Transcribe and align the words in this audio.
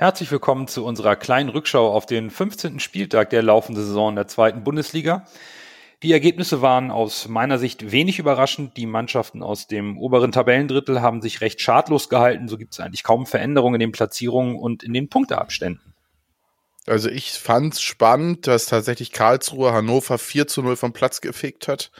Herzlich 0.00 0.30
willkommen 0.30 0.68
zu 0.68 0.84
unserer 0.84 1.16
kleinen 1.16 1.48
Rückschau 1.48 1.92
auf 1.92 2.06
den 2.06 2.30
15. 2.30 2.78
Spieltag 2.78 3.30
der 3.30 3.42
laufenden 3.42 3.84
Saison 3.84 4.14
der 4.14 4.28
zweiten 4.28 4.62
Bundesliga. 4.62 5.26
Die 6.04 6.12
Ergebnisse 6.12 6.62
waren 6.62 6.92
aus 6.92 7.26
meiner 7.26 7.58
Sicht 7.58 7.90
wenig 7.90 8.20
überraschend. 8.20 8.76
Die 8.76 8.86
Mannschaften 8.86 9.42
aus 9.42 9.66
dem 9.66 9.98
oberen 9.98 10.30
Tabellendrittel 10.30 11.02
haben 11.02 11.20
sich 11.20 11.40
recht 11.40 11.60
schadlos 11.60 12.08
gehalten. 12.08 12.46
So 12.46 12.58
gibt 12.58 12.74
es 12.74 12.78
eigentlich 12.78 13.02
kaum 13.02 13.26
Veränderungen 13.26 13.74
in 13.74 13.88
den 13.88 13.90
Platzierungen 13.92 14.54
und 14.54 14.84
in 14.84 14.92
den 14.92 15.08
Punkteabständen. 15.08 15.94
Also 16.86 17.08
ich 17.08 17.32
fand 17.32 17.74
es 17.74 17.80
spannend, 17.80 18.46
dass 18.46 18.66
tatsächlich 18.66 19.10
Karlsruhe 19.10 19.72
Hannover 19.72 20.18
4 20.18 20.46
zu 20.46 20.62
0 20.62 20.76
vom 20.76 20.92
Platz 20.92 21.20
gefegt 21.20 21.66
hat. 21.66 21.90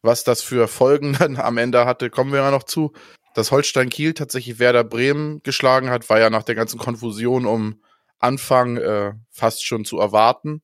Was 0.00 0.22
das 0.22 0.42
für 0.42 0.68
Folgen 0.68 1.14
dann 1.18 1.36
am 1.38 1.58
Ende 1.58 1.86
hatte, 1.86 2.08
kommen 2.08 2.30
wir 2.30 2.38
ja 2.38 2.52
noch 2.52 2.62
zu 2.62 2.92
dass 3.34 3.50
Holstein 3.50 3.88
Kiel 3.88 4.14
tatsächlich 4.14 4.58
Werder 4.58 4.84
Bremen 4.84 5.42
geschlagen 5.42 5.90
hat, 5.90 6.08
war 6.08 6.18
ja 6.18 6.30
nach 6.30 6.42
der 6.42 6.54
ganzen 6.54 6.78
Konfusion 6.78 7.46
um 7.46 7.82
Anfang 8.18 8.76
äh, 8.76 9.14
fast 9.30 9.66
schon 9.66 9.84
zu 9.84 9.98
erwarten. 9.98 10.62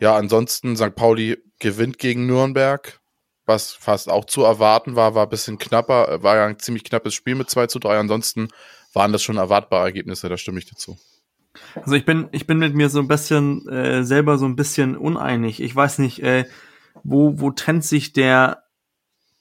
Ja, 0.00 0.16
ansonsten 0.16 0.76
St. 0.76 0.94
Pauli 0.94 1.38
gewinnt 1.58 1.98
gegen 1.98 2.26
Nürnberg, 2.26 3.00
was 3.46 3.72
fast 3.72 4.10
auch 4.10 4.24
zu 4.24 4.42
erwarten 4.42 4.96
war, 4.96 5.14
war 5.14 5.24
ein 5.24 5.30
bisschen 5.30 5.58
knapper, 5.58 6.08
äh, 6.08 6.22
war 6.22 6.36
ja 6.36 6.46
ein 6.46 6.58
ziemlich 6.58 6.84
knappes 6.84 7.14
Spiel 7.14 7.34
mit 7.34 7.48
2 7.48 7.68
zu 7.68 7.78
3. 7.78 7.98
Ansonsten 7.98 8.48
waren 8.92 9.12
das 9.12 9.22
schon 9.22 9.36
erwartbare 9.36 9.84
Ergebnisse, 9.84 10.28
da 10.28 10.36
stimme 10.36 10.58
ich 10.58 10.66
dazu. 10.66 10.98
Also 11.74 11.94
ich 11.94 12.04
bin, 12.04 12.28
ich 12.32 12.46
bin 12.46 12.58
mit 12.58 12.74
mir 12.74 12.88
so 12.88 12.98
ein 12.98 13.08
bisschen 13.08 13.68
äh, 13.68 14.04
selber 14.04 14.38
so 14.38 14.44
ein 14.44 14.56
bisschen 14.56 14.96
uneinig. 14.96 15.60
Ich 15.62 15.74
weiß 15.74 15.98
nicht, 16.00 16.20
äh, 16.22 16.46
wo, 17.02 17.40
wo 17.40 17.50
trennt 17.50 17.84
sich 17.84 18.12
der 18.12 18.63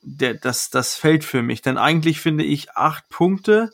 der, 0.04 0.36
das, 0.36 0.70
das 0.70 0.96
fällt 0.96 1.24
für 1.24 1.42
mich. 1.42 1.62
Denn 1.62 1.78
eigentlich 1.78 2.20
finde 2.20 2.44
ich 2.44 2.72
acht 2.72 3.10
Punkte 3.10 3.72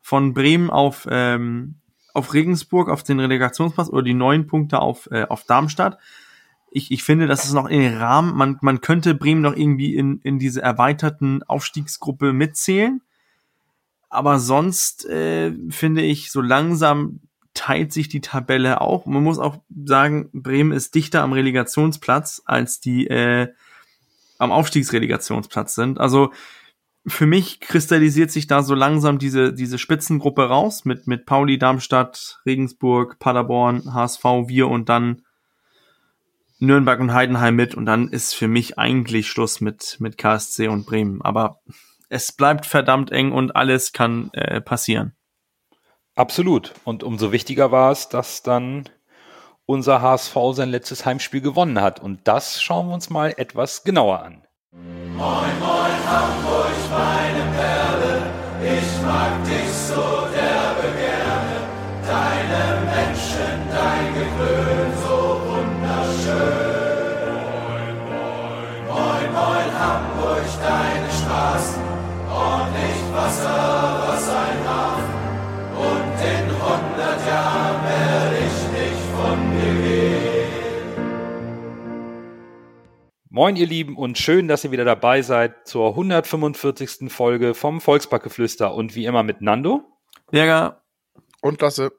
von 0.00 0.34
Bremen 0.34 0.70
auf, 0.70 1.06
ähm, 1.10 1.76
auf 2.14 2.34
Regensburg, 2.34 2.88
auf 2.88 3.02
den 3.02 3.20
Relegationsplatz 3.20 3.88
oder 3.88 4.02
die 4.02 4.14
neun 4.14 4.46
Punkte 4.46 4.80
auf, 4.80 5.08
äh, 5.10 5.24
auf 5.24 5.44
Darmstadt. 5.44 5.98
Ich, 6.72 6.90
ich 6.90 7.02
finde, 7.02 7.26
das 7.26 7.44
ist 7.44 7.52
noch 7.52 7.66
in 7.66 7.80
den 7.80 7.96
Rahmen. 7.96 8.36
Man, 8.36 8.58
man 8.60 8.80
könnte 8.80 9.14
Bremen 9.14 9.42
noch 9.42 9.56
irgendwie 9.56 9.94
in, 9.94 10.20
in 10.22 10.38
diese 10.38 10.62
erweiterten 10.62 11.42
Aufstiegsgruppe 11.42 12.32
mitzählen. 12.32 13.00
Aber 14.08 14.38
sonst 14.40 15.06
äh, 15.06 15.52
finde 15.70 16.02
ich, 16.02 16.32
so 16.32 16.40
langsam 16.40 17.20
teilt 17.54 17.92
sich 17.92 18.08
die 18.08 18.20
Tabelle 18.20 18.80
auch. 18.80 19.06
Man 19.06 19.22
muss 19.22 19.38
auch 19.38 19.58
sagen, 19.84 20.30
Bremen 20.32 20.72
ist 20.72 20.94
dichter 20.94 21.22
am 21.22 21.32
Relegationsplatz 21.32 22.42
als 22.44 22.80
die 22.80 23.06
äh, 23.06 23.48
am 24.40 24.52
Aufstiegsrelegationsplatz 24.52 25.74
sind. 25.74 26.00
Also 26.00 26.32
für 27.06 27.26
mich 27.26 27.60
kristallisiert 27.60 28.30
sich 28.30 28.46
da 28.46 28.62
so 28.62 28.74
langsam 28.74 29.18
diese, 29.18 29.52
diese 29.52 29.78
Spitzengruppe 29.78 30.48
raus 30.48 30.84
mit, 30.84 31.06
mit 31.06 31.26
Pauli, 31.26 31.58
Darmstadt, 31.58 32.40
Regensburg, 32.46 33.18
Paderborn, 33.18 33.94
HSV, 33.94 34.24
wir 34.46 34.68
und 34.68 34.88
dann 34.88 35.22
Nürnberg 36.58 37.00
und 37.00 37.14
Heidenheim 37.14 37.56
mit 37.56 37.74
und 37.74 37.86
dann 37.86 38.08
ist 38.08 38.34
für 38.34 38.48
mich 38.48 38.78
eigentlich 38.78 39.28
Schluss 39.28 39.60
mit, 39.60 39.96
mit 39.98 40.18
KSC 40.18 40.68
und 40.68 40.86
Bremen. 40.86 41.22
Aber 41.22 41.60
es 42.10 42.32
bleibt 42.32 42.66
verdammt 42.66 43.10
eng 43.12 43.32
und 43.32 43.56
alles 43.56 43.92
kann 43.92 44.30
äh, 44.32 44.60
passieren. 44.60 45.14
Absolut. 46.16 46.74
Und 46.84 47.02
umso 47.02 47.32
wichtiger 47.32 47.70
war 47.72 47.92
es, 47.92 48.10
dass 48.10 48.42
dann 48.42 48.88
unser 49.70 50.02
HSV 50.02 50.36
sein 50.52 50.70
letztes 50.70 51.06
Heimspiel 51.06 51.40
gewonnen 51.40 51.80
hat. 51.80 52.00
Und 52.00 52.26
das 52.26 52.60
schauen 52.60 52.88
wir 52.88 52.94
uns 52.94 53.08
mal 53.08 53.32
etwas 53.36 53.84
genauer 53.84 54.20
an. 54.20 54.42
Moin, 54.72 55.54
moin, 55.60 55.98
Hamburg, 56.10 56.74
meine 56.90 57.44
Perle, 57.56 58.22
ich 58.64 59.02
mag 59.06 59.44
dich 59.44 59.70
so 59.72 60.26
derbe 60.34 60.88
gerne. 60.98 61.56
Deine 62.04 62.80
Menschen, 62.90 63.54
dein 63.70 64.06
Gewöhn, 64.18 64.90
so 65.04 65.16
wunderschön. 65.46 66.90
Moin, 68.88 68.98
moin, 68.98 69.32
moin, 69.32 69.70
Hamburg, 69.78 70.46
deine 70.60 71.10
Straßen, 71.12 71.82
ordentlich 72.28 73.00
Wasser, 73.14 73.99
Moin, 83.32 83.54
ihr 83.54 83.68
Lieben, 83.68 83.96
und 83.96 84.18
schön, 84.18 84.48
dass 84.48 84.64
ihr 84.64 84.72
wieder 84.72 84.84
dabei 84.84 85.22
seid 85.22 85.64
zur 85.64 85.90
145. 85.90 87.12
Folge 87.12 87.54
vom 87.54 87.80
Volksbackgeflüster 87.80 88.74
und 88.74 88.96
wie 88.96 89.04
immer 89.04 89.22
mit 89.22 89.40
Nando. 89.40 89.84
Berger. 90.32 90.82
Und 91.40 91.60
Lasse. 91.60 91.92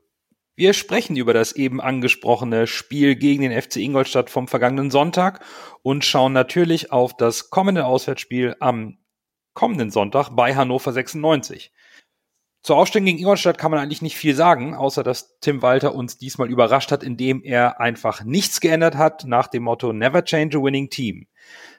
Wir 0.58 0.74
sprechen 0.74 1.16
über 1.16 1.34
das 1.34 1.54
eben 1.54 1.80
angesprochene 1.80 2.68
Spiel 2.68 3.16
gegen 3.16 3.44
den 3.44 3.62
FC 3.62 3.78
Ingolstadt 3.78 4.30
vom 4.30 4.50
vergangenen 4.50 4.92
Sonntag 4.92 5.40
und 5.84 6.04
schauen 6.04 6.34
natürlich 6.34 6.92
auf 6.92 7.16
das 7.16 7.50
kommende 7.50 7.86
Auswärtsspiel 7.86 8.58
am 8.60 8.98
kommenden 9.54 9.90
Sonntag 9.90 10.32
bei 10.32 10.54
Hannover 10.54 10.92
96. 10.92 11.72
Zur 12.64 12.78
Aufstellung 12.78 13.08
gegen 13.08 13.18
Ingolstadt 13.18 13.58
kann 13.58 13.72
man 13.72 13.80
eigentlich 13.80 14.04
nicht 14.04 14.16
viel 14.16 14.36
sagen, 14.36 14.76
außer 14.76 15.02
dass 15.02 15.40
Tim 15.40 15.64
Walter 15.64 15.96
uns 15.96 16.18
diesmal 16.18 16.50
überrascht 16.50 16.92
hat, 16.92 17.02
indem 17.02 17.42
er 17.44 17.80
einfach 17.80 18.24
nichts 18.24 18.62
geändert 18.62 18.96
hat 18.96 19.26
nach 19.26 19.48
dem 19.48 19.64
Motto 19.64 19.94
Never 19.94 20.24
change 20.24 20.58
a 20.58 20.62
winning 20.62 20.90
team. 20.90 21.28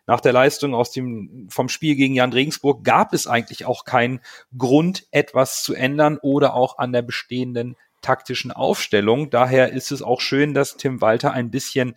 Nach 0.06 0.20
der 0.20 0.32
Leistung 0.32 0.74
aus 0.74 0.90
dem, 0.90 1.46
vom 1.48 1.68
Spiel 1.68 1.94
gegen 1.94 2.14
Jan 2.14 2.32
Regensburg 2.32 2.82
gab 2.82 3.12
es 3.12 3.28
eigentlich 3.28 3.64
auch 3.64 3.84
keinen 3.84 4.20
Grund, 4.58 5.06
etwas 5.12 5.62
zu 5.62 5.74
ändern 5.74 6.18
oder 6.20 6.54
auch 6.54 6.78
an 6.78 6.92
der 6.92 7.02
bestehenden 7.02 7.76
taktischen 8.00 8.50
Aufstellung. 8.50 9.30
Daher 9.30 9.72
ist 9.72 9.92
es 9.92 10.02
auch 10.02 10.20
schön, 10.20 10.54
dass 10.54 10.76
Tim 10.76 11.00
Walter 11.00 11.32
ein 11.32 11.52
bisschen 11.52 11.94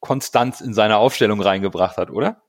Konstanz 0.00 0.62
in 0.62 0.72
seine 0.72 0.96
Aufstellung 0.96 1.42
reingebracht 1.42 1.98
hat, 1.98 2.10
oder? 2.10 2.42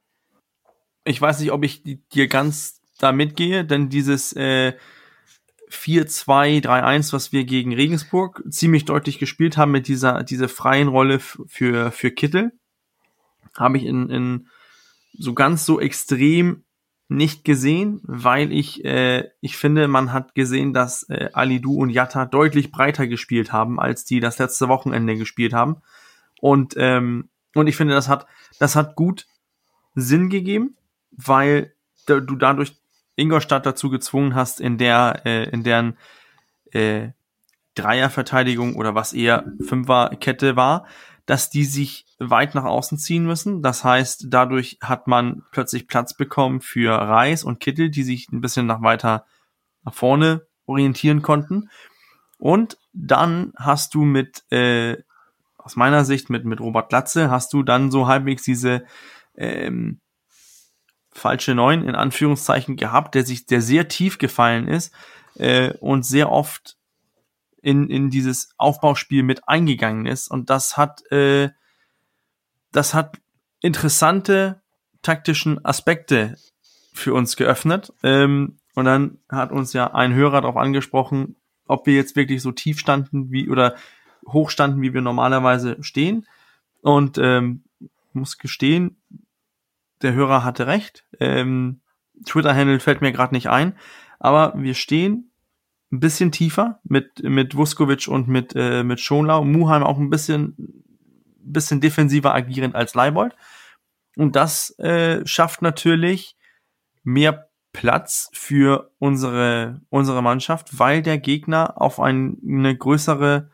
Ich 1.04 1.22
weiß 1.22 1.40
nicht, 1.40 1.52
ob 1.52 1.66
ich 1.66 1.84
dir 1.84 2.28
ganz 2.30 2.82
da 3.00 3.12
mitgehe, 3.12 3.66
denn 3.66 3.90
dieses 3.90 4.32
äh, 4.34 4.74
4-2-3-1, 5.72 7.14
was 7.14 7.32
wir 7.32 7.46
gegen 7.46 7.74
Regensburg 7.74 8.44
ziemlich 8.50 8.86
deutlich 8.86 9.20
gespielt 9.20 9.58
haben 9.58 9.72
mit 9.72 9.88
dieser, 9.88 10.24
dieser 10.24 10.50
freien 10.50 10.88
Rolle 10.88 11.20
für, 11.20 11.92
für 11.92 12.12
Kittel, 12.12 12.52
habe 13.56 13.78
ich 13.78 13.86
in, 13.86 14.10
in 14.10 14.48
so 15.14 15.34
ganz 15.34 15.66
so 15.66 15.80
extrem 15.80 16.64
nicht 17.08 17.44
gesehen, 17.44 18.02
weil 18.04 18.52
ich, 18.52 18.86
äh, 18.86 19.30
ich 19.42 19.58
finde, 19.58 19.88
man 19.88 20.14
hat 20.14 20.36
gesehen, 20.36 20.74
dass 20.74 21.04
äh, 21.10 21.30
Alidu 21.34 21.76
und 21.76 21.90
Yatta 21.90 22.26
deutlich 22.26 22.72
breiter 22.72 23.08
gespielt 23.08 23.52
haben, 23.52 23.80
als 23.80 24.06
die 24.06 24.20
das 24.20 24.38
letzte 24.38 24.68
Wochenende 24.68 25.18
gespielt 25.18 25.54
haben. 25.54 25.78
Und, 26.40 26.76
ähm, 26.78 27.30
und 27.56 27.66
ich 27.66 27.76
finde, 27.76 27.96
das 27.96 28.08
hat, 28.08 28.28
das 28.60 28.76
hat 28.76 28.96
gut 28.96 29.26
Sinn 29.96 30.30
gegeben, 30.30 30.78
weil 31.12 31.74
du 32.06 32.36
dadurch 32.36 32.79
Ingolstadt 33.20 33.66
dazu 33.66 33.90
gezwungen 33.90 34.36
hast, 34.36 34.60
in 34.60 34.78
der, 34.78 35.22
äh, 35.26 35.50
in 35.50 35.64
deren 35.64 35.98
äh, 36.72 37.10
Dreierverteidigung 37.76 38.76
oder 38.76 38.96
was 38.96 39.14
eher 39.14 39.46
Fünferkette 39.62 40.56
war, 40.56 40.86
dass 41.26 41.50
die 41.50 41.64
sich 41.64 42.06
weit 42.18 42.56
nach 42.56 42.64
außen 42.64 42.98
ziehen 42.98 43.26
müssen. 43.26 43.62
Das 43.62 43.84
heißt, 43.84 44.26
dadurch 44.30 44.80
hat 44.82 45.08
man 45.08 45.44
plötzlich 45.52 45.88
Platz 45.88 46.16
bekommen 46.16 46.60
für 46.62 46.92
Reis 46.92 47.44
und 47.44 47.60
Kittel, 47.60 47.90
die 47.90 48.04
sich 48.04 48.30
ein 48.32 48.42
bisschen 48.42 48.66
nach 48.66 48.82
weiter 48.82 49.26
nach 49.84 49.94
vorne 49.94 50.48
orientieren 50.66 51.22
konnten. 51.22 51.70
Und 52.38 52.78
dann 52.94 53.54
hast 53.56 53.94
du 53.94 54.06
mit, 54.06 54.44
äh, 54.52 54.98
aus 55.58 55.76
meiner 55.76 56.04
Sicht, 56.04 56.30
mit, 56.30 56.46
mit 56.46 56.60
Robert 56.62 56.90
Glatze, 56.90 57.30
hast 57.30 57.54
du 57.54 57.64
dann 57.64 57.92
so 57.92 58.08
halbwegs 58.08 58.44
diese 58.44 58.86
ähm, 59.36 60.00
falsche 61.20 61.56
Neun 61.56 61.88
in 61.88 61.96
Anführungszeichen 61.96 62.76
gehabt, 62.76 63.16
der 63.16 63.26
sich, 63.26 63.46
der 63.46 63.62
sehr 63.62 63.88
tief 63.88 64.18
gefallen 64.18 64.68
ist 64.68 64.94
äh, 65.36 65.74
und 65.80 66.06
sehr 66.06 66.32
oft 66.32 66.78
in, 67.62 67.90
in 67.90 68.10
dieses 68.10 68.54
Aufbauspiel 68.58 69.24
mit 69.24 69.48
eingegangen 69.48 70.06
ist. 70.06 70.30
Und 70.30 70.50
das 70.50 70.78
hat, 70.78 71.10
äh, 71.12 71.50
das 72.72 72.94
hat 72.94 73.20
interessante 73.62 74.62
taktischen 75.02 75.64
Aspekte 75.66 76.36
für 76.94 77.14
uns 77.14 77.36
geöffnet. 77.36 77.94
Ähm, 78.04 78.58
und 78.76 78.86
dann 78.86 79.20
hat 79.30 79.52
uns 79.52 79.74
ja 79.74 79.94
ein 79.94 80.14
Hörer 80.14 80.42
darauf 80.42 80.58
angesprochen, 80.58 81.36
ob 81.66 81.86
wir 81.86 81.96
jetzt 81.96 82.16
wirklich 82.16 82.42
so 82.42 82.52
tief 82.52 82.80
standen 82.80 83.32
wie 83.32 83.50
oder 83.50 83.76
hoch 84.28 84.50
standen, 84.50 84.82
wie 84.82 84.94
wir 84.94 85.02
normalerweise 85.02 85.78
stehen. 85.82 86.26
Und 86.82 87.18
ähm, 87.18 87.64
muss 88.14 88.38
gestehen, 88.38 88.98
der 90.02 90.14
Hörer 90.14 90.44
hatte 90.44 90.68
recht. 90.68 91.06
Ähm, 91.20 91.82
Twitter-Handle 92.26 92.80
fällt 92.80 93.02
mir 93.02 93.12
gerade 93.12 93.34
nicht 93.34 93.50
ein. 93.50 93.78
Aber 94.20 94.54
wir 94.56 94.74
stehen 94.74 95.32
ein 95.92 96.00
bisschen 96.00 96.32
tiefer 96.32 96.80
mit, 96.84 97.24
mit 97.24 97.56
Vuskovic 97.56 98.08
und 98.08 98.28
mit, 98.28 98.54
äh, 98.56 98.84
mit 98.84 99.00
Schonlau. 99.00 99.44
Muheim 99.44 99.84
auch 99.84 99.98
ein 99.98 100.10
bisschen, 100.10 100.84
bisschen 101.42 101.82
defensiver 101.82 102.34
agierend 102.34 102.76
als 102.76 102.94
Leibold. 102.94 103.36
Und 104.16 104.36
das 104.36 104.78
äh, 104.80 105.26
schafft 105.26 105.62
natürlich 105.62 106.36
mehr 107.04 107.50
Platz 107.72 108.30
für 108.34 108.92
unsere, 109.00 109.82
unsere 109.90 110.22
Mannschaft, 110.22 110.80
weil 110.80 111.02
der 111.02 111.18
Gegner 111.18 111.82
auf 111.82 112.00
ein, 112.00 112.38
eine 112.46 112.76
größere 112.76 113.50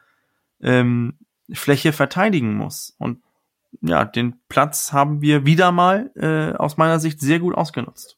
ähm, 0.61 1.19
Fläche 1.51 1.93
verteidigen 1.93 2.55
muss. 2.55 2.95
Und 2.97 3.21
ja, 3.81 4.05
den 4.05 4.39
Platz 4.49 4.93
haben 4.93 5.21
wir 5.21 5.45
wieder 5.45 5.71
mal 5.71 6.11
äh, 6.15 6.55
aus 6.57 6.77
meiner 6.77 6.99
Sicht 6.99 7.19
sehr 7.19 7.39
gut 7.39 7.55
ausgenutzt. 7.55 8.17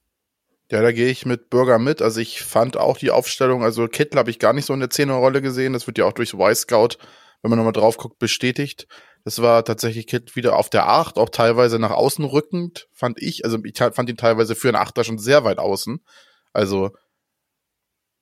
Ja, 0.70 0.82
da 0.82 0.92
gehe 0.92 1.08
ich 1.08 1.26
mit 1.26 1.50
Bürger 1.50 1.80
mit. 1.80 2.02
Also 2.02 2.20
ich 2.20 2.42
fand 2.42 2.76
auch 2.76 2.98
die 2.98 3.12
Aufstellung, 3.12 3.64
also 3.64 3.88
Kittel 3.88 4.20
habe 4.20 4.30
ich 4.30 4.40
gar 4.40 4.54
nicht 4.54 4.66
so 4.66 4.74
in 4.74 4.82
der 4.82 4.90
Zehnerrolle 4.90 5.42
gesehen. 5.42 5.74
Das 5.74 5.88
wird 5.88 5.98
ja 5.98 6.06
auch 6.06 6.14
durch 6.14 6.34
Y-Scout, 6.34 6.98
wenn 7.42 7.50
man 7.50 7.58
nochmal 7.58 7.74
drauf 7.74 7.98
guckt, 7.98 8.20
bestätigt. 8.20 8.88
Das 9.24 9.42
war 9.42 9.64
tatsächlich 9.64 10.08
Kittel 10.08 10.36
wieder 10.36 10.58
auf 10.58 10.70
der 10.70 10.88
Acht, 10.90 11.18
auch 11.18 11.30
teilweise 11.30 11.80
nach 11.80 11.92
außen 11.92 12.26
rückend, 12.26 12.88
fand 12.92 13.22
ich. 13.22 13.46
Also 13.46 13.58
ich 13.64 13.78
fand 13.78 14.10
ihn 14.10 14.18
teilweise 14.18 14.56
für 14.56 14.68
einen 14.68 14.78
Achter 14.78 15.04
schon 15.04 15.18
sehr 15.18 15.44
weit 15.44 15.58
außen. 15.58 16.04
Also 16.54 16.92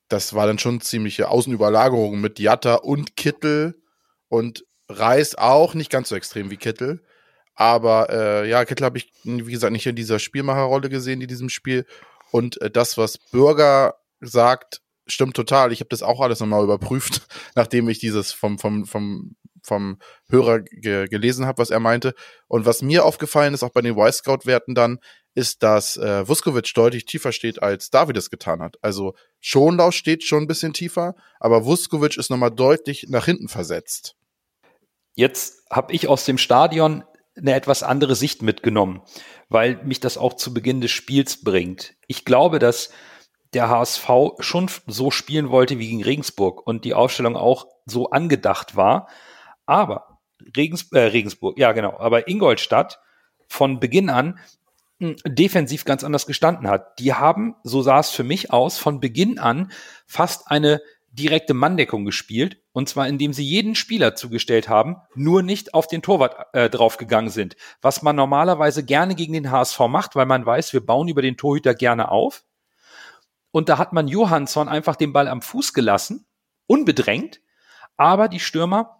das 0.08 0.34
war 0.34 0.46
dann 0.46 0.60
schon 0.60 0.82
ziemliche 0.82 1.30
Außenüberlagerung 1.30 2.22
mit 2.22 2.40
Jatta 2.40 2.76
und 2.76 3.16
Kittel 3.16 3.82
und 4.28 4.66
Reis 4.88 5.36
auch, 5.36 5.74
nicht 5.74 5.90
ganz 5.90 6.10
so 6.10 6.16
extrem 6.16 6.52
wie 6.52 6.58
Kittel. 6.58 7.04
Aber 7.56 8.10
äh, 8.10 8.50
ja, 8.50 8.66
Kittel 8.66 8.86
habe 8.86 8.98
ich, 8.98 9.12
wie 9.24 9.52
gesagt, 9.52 9.72
nicht 9.72 9.86
in 9.86 9.96
dieser 9.96 10.20
Spielmacherrolle 10.20 10.90
gesehen, 10.90 11.22
in 11.22 11.28
diesem 11.28 11.50
Spiel. 11.50 11.86
Und 12.32 12.62
äh, 12.62 12.70
das, 12.70 12.98
was 12.98 13.18
Bürger 13.18 13.96
sagt, 14.20 14.82
stimmt 15.08 15.36
total. 15.36 15.72
Ich 15.72 15.80
habe 15.80 15.90
das 15.90 16.04
auch 16.04 16.20
alles 16.20 16.40
nochmal 16.40 16.64
überprüft, 16.64 17.28
nachdem 17.56 17.88
ich 17.90 18.00
dieses 18.00 18.34
vom, 18.34 18.60
vom, 18.60 18.86
vom, 18.86 19.36
vom 19.64 20.00
Hörer 20.30 20.60
ge 20.62 21.08
gelesen 21.08 21.46
habe, 21.46 21.60
was 21.60 21.70
er 21.70 21.80
meinte. 21.80 22.14
Und 22.48 22.66
was 22.66 22.82
mir 22.82 23.06
aufgefallen 23.06 23.54
ist, 23.54 23.64
auch 23.64 23.72
bei 23.72 23.82
den 23.82 23.98
Y-Scout-Werten 23.98 24.76
dann, 24.76 25.00
ist, 25.34 25.64
dass 25.64 25.98
äh, 25.98 26.28
Vuskovic 26.28 26.74
deutlich 26.74 27.06
tiefer 27.06 27.32
steht, 27.32 27.62
als 27.62 27.90
David 27.90 28.18
es 28.18 28.30
getan 28.30 28.62
hat. 28.62 28.78
Also 28.82 29.16
Schonlau 29.42 29.92
steht 29.92 30.24
schon 30.24 30.44
ein 30.44 30.48
bisschen 30.48 30.74
tiefer, 30.74 31.16
aber 31.40 31.66
Vuskovic 31.66 32.18
ist 32.18 32.30
nochmal 32.30 32.52
deutlich 32.52 33.08
nach 33.10 33.26
hinten 33.26 33.50
versetzt. 33.50 34.16
Jetzt 35.14 35.64
habe 35.70 35.94
ich 35.94 36.08
aus 36.08 36.26
dem 36.26 36.38
Stadion 36.38 37.04
eine 37.38 37.54
etwas 37.54 37.84
andere 37.84 38.16
Sicht 38.16 38.42
mitgenommen, 38.42 39.02
weil 39.50 39.84
mich 39.84 40.00
das 40.00 40.18
auch 40.18 40.34
zu 40.34 40.54
Beginn 40.54 40.82
des 40.82 40.92
Spiels 40.92 41.44
bringt. 41.44 41.96
Ich 42.08 42.26
glaube, 42.26 42.60
dass 42.60 42.92
der 43.54 43.70
HSV 43.70 44.10
schon 44.40 44.70
so 44.88 45.12
spielen 45.12 45.50
wollte 45.50 45.80
wie 45.80 45.88
gegen 45.88 46.04
Regensburg 46.04 46.66
und 46.66 46.86
die 46.86 46.94
Aufstellung 46.94 47.36
auch 47.36 47.68
so 47.86 48.10
angedacht 48.10 48.76
war. 48.76 49.08
Aber 49.66 50.20
Regens, 50.56 50.92
äh, 50.92 51.00
Regensburg, 51.00 51.58
ja 51.58 51.72
genau, 51.72 51.98
aber 51.98 52.28
Ingolstadt 52.28 53.00
von 53.48 53.80
Beginn 53.80 54.10
an 54.10 54.40
hm, 55.00 55.16
defensiv 55.26 55.86
ganz 55.86 56.04
anders 56.04 56.26
gestanden 56.26 56.68
hat. 56.68 57.00
Die 57.00 57.14
haben, 57.14 57.56
so 57.64 57.82
sah 57.82 58.00
es 58.00 58.12
für 58.12 58.24
mich 58.24 58.52
aus, 58.52 58.78
von 58.78 59.00
Beginn 59.00 59.40
an 59.40 59.72
fast 60.06 60.52
eine 60.52 60.82
direkte 61.12 61.54
Manndeckung 61.54 62.06
gespielt. 62.06 62.62
Und 62.76 62.90
zwar 62.90 63.08
indem 63.08 63.32
sie 63.32 63.46
jeden 63.46 63.74
Spieler 63.74 64.16
zugestellt 64.16 64.68
haben, 64.68 64.98
nur 65.14 65.44
nicht 65.44 65.74
auf 65.74 65.88
den 65.88 66.02
Torwart 66.02 66.48
äh, 66.52 66.70
draufgegangen 66.70 67.30
sind. 67.30 67.56
Was 67.82 68.02
man 68.02 68.18
normalerweise 68.18 68.84
gerne 68.84 69.16
gegen 69.16 69.32
den 69.32 69.50
HSV 69.50 69.80
macht, 69.88 70.18
weil 70.18 70.26
man 70.26 70.46
weiß, 70.46 70.74
wir 70.74 70.86
bauen 70.86 71.08
über 71.08 71.22
den 71.22 71.38
Torhüter 71.38 71.74
gerne 71.74 72.12
auf. 72.12 72.44
Und 73.52 73.70
da 73.70 73.78
hat 73.78 73.94
man 73.94 74.10
Johansson 74.10 74.68
einfach 74.68 74.98
den 74.98 75.14
Ball 75.14 75.30
am 75.30 75.42
Fuß 75.42 75.74
gelassen, 75.74 76.26
unbedrängt. 76.68 77.40
Aber 77.96 78.28
die 78.28 78.42
Stürmer 78.42 79.00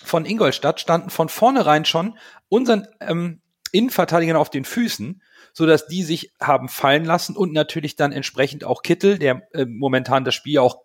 von 0.00 0.24
Ingolstadt 0.24 0.78
standen 0.78 1.10
von 1.10 1.28
vornherein 1.28 1.84
schon 1.84 2.16
unseren 2.48 2.86
ähm, 3.00 3.42
Innenverteidigern 3.72 4.36
auf 4.36 4.50
den 4.50 4.64
Füßen, 4.64 5.20
so 5.52 5.66
dass 5.66 5.88
die 5.88 6.04
sich 6.04 6.30
haben 6.40 6.68
fallen 6.68 7.04
lassen 7.04 7.34
und 7.34 7.52
natürlich 7.52 7.96
dann 7.96 8.12
entsprechend 8.12 8.62
auch 8.62 8.82
Kittel, 8.82 9.18
der 9.18 9.42
äh, 9.54 9.64
momentan 9.64 10.24
das 10.24 10.36
Spiel 10.36 10.60
auch 10.60 10.84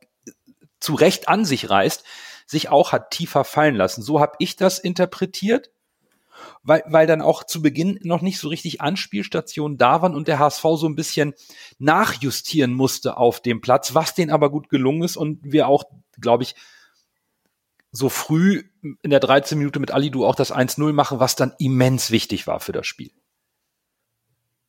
zu 0.84 0.96
Recht 0.96 1.30
an 1.30 1.46
sich 1.46 1.70
reißt, 1.70 2.04
sich 2.46 2.70
auch 2.70 2.92
hat 2.92 3.12
tiefer 3.12 3.46
fallen 3.46 3.76
lassen. 3.76 4.02
So 4.02 4.20
habe 4.20 4.36
ich 4.40 4.58
das 4.58 4.80
interpretiert, 4.80 5.72
weil, 6.62 6.84
weil 6.88 7.08
dann 7.08 7.22
auch 7.22 7.46
zu 7.46 7.62
Beginn 7.62 8.00
noch 8.04 8.22
nicht 8.22 8.38
so 8.38 8.50
richtig 8.50 8.82
Anspielstationen 8.82 9.78
da 9.78 10.02
waren 10.02 10.14
und 10.14 10.28
der 10.28 10.40
HSV 10.40 10.62
so 10.76 10.88
ein 10.88 10.96
bisschen 10.96 11.34
nachjustieren 11.80 12.74
musste 12.74 13.16
auf 13.16 13.42
dem 13.42 13.62
Platz, 13.62 13.96
was 13.96 14.14
denen 14.14 14.32
aber 14.32 14.50
gut 14.50 14.70
gelungen 14.70 15.04
ist 15.04 15.16
und 15.16 15.40
wir 15.44 15.70
auch, 15.70 15.86
glaube 16.20 16.44
ich, 16.44 16.56
so 17.92 18.10
früh 18.10 18.64
in 18.82 19.10
der 19.10 19.20
13 19.22 19.58
Minute 19.58 19.80
mit 19.80 19.92
Alidu 19.92 20.26
auch 20.26 20.36
das 20.36 20.54
1-0 20.54 20.92
machen, 20.92 21.20
was 21.20 21.36
dann 21.36 21.54
immens 21.60 22.12
wichtig 22.12 22.46
war 22.46 22.60
für 22.60 22.72
das 22.72 22.88
Spiel. 22.88 23.12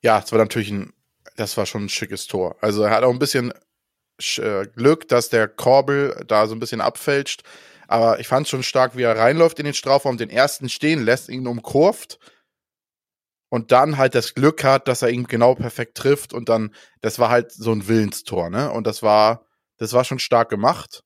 Ja, 0.03 0.21
es 0.21 0.31
war 0.31 0.39
natürlich 0.39 0.71
ein, 0.71 0.93
das 1.35 1.57
war 1.57 1.67
schon 1.67 1.87
ein 1.87 1.89
schickes 1.89 2.27
Tor. 2.27 2.57
Also 2.61 2.83
er 2.83 2.91
hat 2.91 3.03
auch 3.03 3.11
ein 3.11 3.19
bisschen 3.19 3.53
Glück, 4.19 5.09
dass 5.09 5.29
der 5.29 5.49
Korbel 5.49 6.25
da 6.27 6.47
so 6.47 6.55
ein 6.55 6.61
bisschen 6.61 6.81
abfälscht. 6.81 7.43
Aber 7.89 8.19
ich 8.21 8.29
fand 8.29 8.49
schon 8.49 8.63
stark, 8.63 8.97
wie 8.97 9.03
er 9.03 9.19
reinläuft 9.19 9.59
in 9.59 9.65
den 9.65 9.75
Strafraum, 9.75 10.17
den 10.17 10.31
ersten 10.31 10.69
stehen 10.69 11.05
lässt, 11.05 11.29
ihn 11.29 11.47
umkurvt 11.47 12.19
und 13.55 13.71
dann 13.71 13.99
halt 13.99 14.15
das 14.15 14.35
Glück 14.35 14.65
hat, 14.65 14.89
dass 14.89 15.03
er 15.03 15.11
ihn 15.11 15.29
genau 15.29 15.55
perfekt 15.55 15.97
trifft 15.97 16.33
und 16.33 16.49
dann, 16.49 16.75
das 17.03 17.19
war 17.19 17.29
halt 17.31 17.53
so 17.53 17.71
ein 17.73 17.87
Willenstor, 17.87 18.51
ne? 18.51 18.71
Und 18.73 18.87
das 18.87 19.03
war, 19.03 19.47
das 19.77 19.93
war 19.93 20.05
schon 20.05 20.19
stark 20.19 20.49
gemacht. 20.49 21.05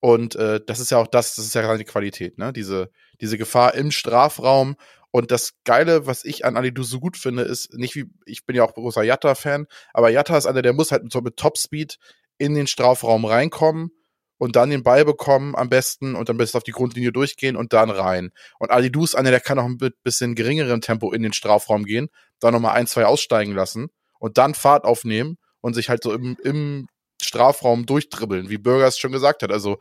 Und 0.00 0.36
äh, 0.36 0.60
das 0.66 0.80
ist 0.80 0.90
ja 0.90 0.98
auch 0.98 1.06
das, 1.06 1.34
das 1.34 1.46
ist 1.46 1.54
ja 1.54 1.62
gerade 1.62 1.78
die 1.78 1.84
Qualität, 1.84 2.36
ne? 2.36 2.52
Diese, 2.52 2.90
diese 3.20 3.38
Gefahr 3.38 3.74
im 3.74 3.90
Strafraum 3.90 4.76
und 5.16 5.30
das 5.30 5.54
Geile, 5.64 6.06
was 6.06 6.26
ich 6.26 6.44
an 6.44 6.58
Alidu 6.58 6.82
so 6.82 7.00
gut 7.00 7.16
finde, 7.16 7.40
ist 7.40 7.72
nicht 7.72 7.94
wie, 7.94 8.04
ich 8.26 8.44
bin 8.44 8.54
ja 8.54 8.64
auch 8.64 8.74
großer 8.74 9.02
Jatta-Fan, 9.02 9.66
aber 9.94 10.10
Jatta 10.10 10.36
ist 10.36 10.44
einer, 10.44 10.60
der 10.60 10.74
muss 10.74 10.92
halt 10.92 11.04
mit, 11.04 11.10
so 11.10 11.22
mit 11.22 11.38
Topspeed 11.38 11.96
in 12.36 12.54
den 12.54 12.66
Strafraum 12.66 13.24
reinkommen 13.24 13.92
und 14.36 14.56
dann 14.56 14.68
den 14.68 14.82
Ball 14.82 15.06
bekommen 15.06 15.56
am 15.56 15.70
besten 15.70 16.16
und 16.16 16.28
dann 16.28 16.36
bis 16.36 16.54
auf 16.54 16.64
die 16.64 16.72
Grundlinie 16.72 17.12
durchgehen 17.12 17.56
und 17.56 17.72
dann 17.72 17.88
rein. 17.88 18.28
Und 18.58 18.70
Alidu 18.70 19.04
ist 19.04 19.14
einer, 19.14 19.30
der 19.30 19.40
kann 19.40 19.58
auch 19.58 19.64
ein 19.64 19.78
bisschen 20.02 20.34
geringerem 20.34 20.82
Tempo 20.82 21.10
in 21.12 21.22
den 21.22 21.32
Strafraum 21.32 21.86
gehen, 21.86 22.10
da 22.38 22.50
nochmal 22.50 22.74
ein, 22.74 22.86
zwei 22.86 23.06
aussteigen 23.06 23.54
lassen 23.54 23.88
und 24.18 24.36
dann 24.36 24.52
Fahrt 24.52 24.84
aufnehmen 24.84 25.38
und 25.62 25.72
sich 25.72 25.88
halt 25.88 26.02
so 26.02 26.12
im, 26.12 26.36
im 26.44 26.88
Strafraum 27.22 27.86
durchdribbeln, 27.86 28.50
wie 28.50 28.58
Bürger 28.58 28.86
es 28.86 28.98
schon 28.98 29.12
gesagt 29.12 29.42
hat. 29.42 29.50
Also 29.50 29.78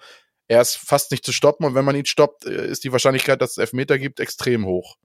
er 0.48 0.62
ist 0.62 0.78
fast 0.78 1.12
nicht 1.12 1.26
zu 1.26 1.34
stoppen 1.34 1.66
und 1.66 1.76
wenn 1.76 1.84
man 1.84 1.98
ihn 1.98 2.06
stoppt, 2.06 2.46
äh, 2.46 2.70
ist 2.70 2.86
die 2.86 2.94
Wahrscheinlichkeit, 2.94 3.42
dass 3.42 3.52
es 3.52 3.58
Elfmeter 3.58 4.00
gibt, 4.00 4.22
extrem 4.22 4.66
hoch. 4.66 4.96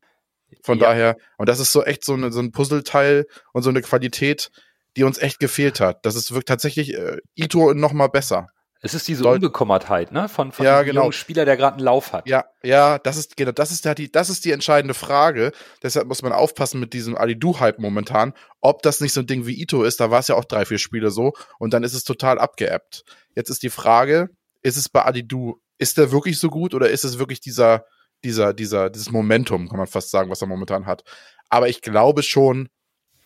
Von 0.63 0.79
ja. 0.79 0.89
daher, 0.89 1.17
und 1.39 1.49
das 1.49 1.61
ist 1.61 1.73
so 1.73 1.85
echt 1.85 2.05
so, 2.05 2.15
eine, 2.15 2.33
so 2.33 2.41
ein 2.41 2.53
Puzzleteil 2.53 3.27
und 3.53 3.63
so 3.63 3.71
eine 3.71 3.83
Qualität, 3.83 4.51
die 4.97 5.05
uns 5.05 5.19
echt 5.19 5.39
gefehlt 5.39 5.81
hat. 5.81 6.05
Das 6.05 6.15
ist 6.15 6.33
wirklich 6.33 6.47
tatsächlich 6.47 6.95
äh, 6.95 7.19
Ito 7.35 7.75
noch 7.75 7.93
mal 7.93 8.09
besser. 8.09 8.49
Es 8.83 8.95
ist 8.95 9.07
diese 9.09 9.29
Unbekommertheit, 9.29 10.11
ne? 10.11 10.29
Von, 10.29 10.53
von 10.53 10.65
ja, 10.65 10.79
einem 10.79 10.87
genau. 10.87 11.03
jungen 11.03 11.13
Spieler, 11.13 11.45
der 11.45 11.59
gerade 11.59 11.77
einen 11.77 11.85
Lauf 11.85 12.15
hat. 12.15 12.27
Ja, 12.27 12.47
ja, 12.63 12.99
das 12.99 13.19
ist 13.19 13.37
genau, 13.37 13.53
das 13.53 13.73
ist 13.73 13.85
die, 13.99 14.11
das 14.11 14.31
ist 14.31 14.47
die 14.47 14.53
entscheidende 14.53 14.95
Frage. 14.95 15.53
Deshalb 15.83 16.07
muss 16.07 16.23
man 16.23 16.33
aufpassen 16.33 16.81
mit 16.81 16.95
diesem 16.95 17.15
Alidu-Hype 17.15 17.79
momentan, 17.79 18.33
ob 18.63 18.83
das 18.83 19.03
nicht 19.03 19.13
so 19.13 19.21
ein 19.21 19.27
Ding 19.27 19.47
wie 19.47 19.61
Ito 19.61 19.83
ist. 19.83 20.01
Da 20.01 20.11
war 20.11 20.21
es 20.21 20.29
ja 20.29 20.35
auch 20.35 20.47
drei, 20.47 20.65
vier 20.65 20.79
Spiele 20.79 21.11
so 21.11 21.35
und 21.59 21.75
dann 21.75 21.85
ist 21.85 21.93
es 21.93 22.05
total 22.05 22.39
abgeappt. 22.39 23.05
Jetzt 23.35 23.51
ist 23.51 23.63
die 23.63 23.71
Frage, 23.71 24.31
ist 24.63 24.79
es 24.79 24.89
bei 24.89 25.03
Alidu, 25.03 25.61
ist 25.77 25.99
der 25.99 26.11
wirklich 26.11 26.39
so 26.39 26.49
gut 26.49 26.73
oder 26.75 26.89
ist 26.89 27.05
es 27.05 27.19
wirklich 27.19 27.41
dieser 27.41 27.85
dieser, 28.25 28.53
dieser, 28.55 28.91
dieses 28.91 29.11
Momentum, 29.11 29.69
kann 29.69 29.79
man 29.79 29.87
fast 29.87 30.11
sagen, 30.11 30.31
was 30.31 30.41
er 30.41 30.49
momentan 30.49 30.87
hat. 30.87 31.05
Aber 31.49 31.69
ich 31.69 31.83
glaube 31.83 32.23
schon, 32.23 32.69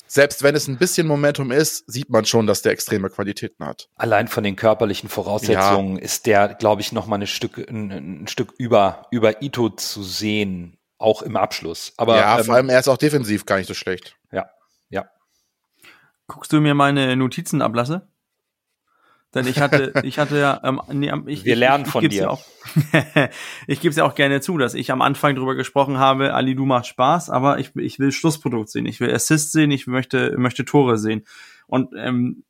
selbst 0.07 0.43
wenn 0.43 0.55
es 0.55 0.69
ein 0.69 0.79
bisschen 0.79 1.07
Momentum 1.07 1.51
ist, 1.51 1.91
sieht 1.91 2.11
man 2.11 2.25
schon, 2.25 2.47
dass 2.47 2.63
der 2.63 2.73
extreme 2.73 3.11
Qualitäten 3.11 3.65
hat. 3.65 3.89
Allein 3.97 4.29
von 4.29 4.45
den 4.45 4.57
körperlichen 4.57 5.09
Voraussetzungen 5.09 5.97
ja. 5.97 6.03
ist 6.03 6.27
der, 6.27 6.55
glaube 6.55 6.83
ich, 6.83 6.93
noch 6.93 7.07
mal 7.07 7.21
ein 7.21 7.27
Stück, 7.27 7.59
ein, 7.59 7.91
ein, 7.91 8.29
Stück 8.29 8.53
über, 8.59 9.07
über 9.11 9.43
Ito 9.43 9.71
zu 9.71 10.03
sehen, 10.03 10.79
auch 10.99 11.23
im 11.23 11.37
Abschluss. 11.37 11.95
Aber, 11.97 12.17
ja, 12.17 12.39
ähm, 12.39 12.45
vor 12.45 12.55
allem 12.55 12.69
er 12.69 12.81
ist 12.81 12.89
auch 12.89 12.99
defensiv 12.99 13.47
gar 13.47 13.57
nicht 13.57 13.67
so 13.67 13.75
schlecht. 13.75 14.17
Ja, 14.31 14.47
ja. 14.89 15.07
Guckst 16.27 16.53
du 16.53 16.61
mir 16.61 16.75
meine 16.75 17.17
Notizen 17.17 17.63
ablasse? 17.63 18.07
Denn 19.35 19.47
ich 19.47 19.61
hatte, 19.61 19.93
ich 20.05 20.19
hatte 20.19 20.39
ja, 20.39 20.61
ähm, 20.65 20.81
nee, 20.93 21.13
ich, 21.27 21.45
wir 21.45 21.57
lernen 21.57 21.83
ich, 21.83 21.89
ich, 21.89 21.93
von 21.93 22.09
dir. 22.09 22.23
Ja 22.23 22.29
auch, 22.31 22.45
ich 23.67 23.81
gebe 23.81 23.91
es 23.91 23.97
ja 23.97 24.05
auch 24.05 24.15
gerne 24.15 24.41
zu, 24.41 24.59
dass 24.59 24.75
ich 24.75 24.91
am 24.91 25.03
Anfang 25.03 25.35
drüber 25.35 25.55
gesprochen 25.55 25.99
habe, 25.99 26.35
Ali, 26.35 26.55
du 26.55 26.65
macht 26.65 26.87
Spaß, 26.87 27.31
aber 27.31 27.59
ich, 27.59 27.75
ich 27.77 27.99
will 27.99 28.13
Schlussprodukt 28.13 28.71
sehen, 28.71 28.87
ich 28.87 29.01
will 29.01 29.13
Assist 29.13 29.53
sehen, 29.53 29.71
ich 29.71 29.87
möchte, 29.87 30.35
möchte 30.39 30.65
Tore 30.65 30.99
sehen. 30.99 31.25
Und 31.67 31.93
ähm, 31.97 32.45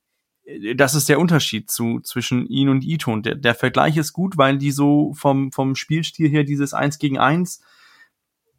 das 0.75 0.93
ist 0.93 1.09
der 1.09 1.19
Unterschied 1.19 1.71
zu, 1.71 1.99
zwischen 2.01 2.45
ihn 2.47 2.69
und 2.69 2.83
Ito. 2.83 3.11
Und 3.11 3.25
der, 3.25 3.35
der 3.35 3.55
Vergleich 3.55 3.97
ist 3.97 4.13
gut, 4.13 4.37
weil 4.37 4.57
die 4.57 4.71
so 4.71 5.13
vom, 5.13 5.51
vom 5.51 5.75
Spielstil 5.75 6.29
her 6.29 6.43
dieses 6.43 6.73
Eins 6.73 6.99
gegen 6.99 7.17
Eins 7.17 7.63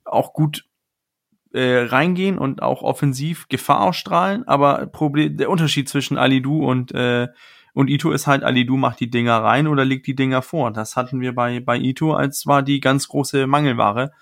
auch 0.04 0.33
gut 0.33 0.64
äh, 1.52 1.87
reingehen 1.87 2.38
und 2.38 2.62
auch 2.62 2.83
offensiv 2.83 3.49
Gefahr 3.49 3.83
ausstrahlen. 3.83 4.47
Aber 4.49 4.87
Problem, 4.87 5.37
der 5.37 5.49
Unterschied 5.49 5.88
zwischen 5.88 6.18
Alidu 6.18 6.64
und 6.64 6.92
äh, 6.92 7.28
und 7.76 7.90
Ito 7.90 8.11
ist 8.11 8.26
halt, 8.26 8.42
Alidu 8.42 8.78
macht 8.78 9.00
die 9.00 9.11
Dinger 9.11 9.37
rein 9.45 9.66
oder 9.66 9.85
legt 9.85 10.06
die 10.06 10.14
Dinger 10.14 10.40
vor. 10.40 10.71
Das 10.71 10.97
hatten 10.97 11.21
wir 11.21 11.35
bei, 11.35 11.61
bei 11.61 11.76
Ito, 11.76 12.14
als 12.14 12.47
war 12.47 12.62
die 12.62 12.80
ganz 12.80 13.06
große 13.06 13.47
Mangelware. 13.47 14.12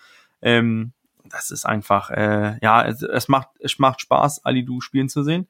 Ähm, 0.42 0.92
das 1.22 1.52
ist 1.52 1.64
einfach, 1.64 2.10
äh, 2.10 2.58
ja, 2.60 2.84
es, 2.84 3.02
es, 3.02 3.28
macht, 3.28 3.50
es 3.60 3.78
macht 3.78 4.00
Spaß, 4.00 4.44
Alidu 4.44 4.80
spielen 4.80 5.08
zu 5.08 5.22
sehen. 5.22 5.46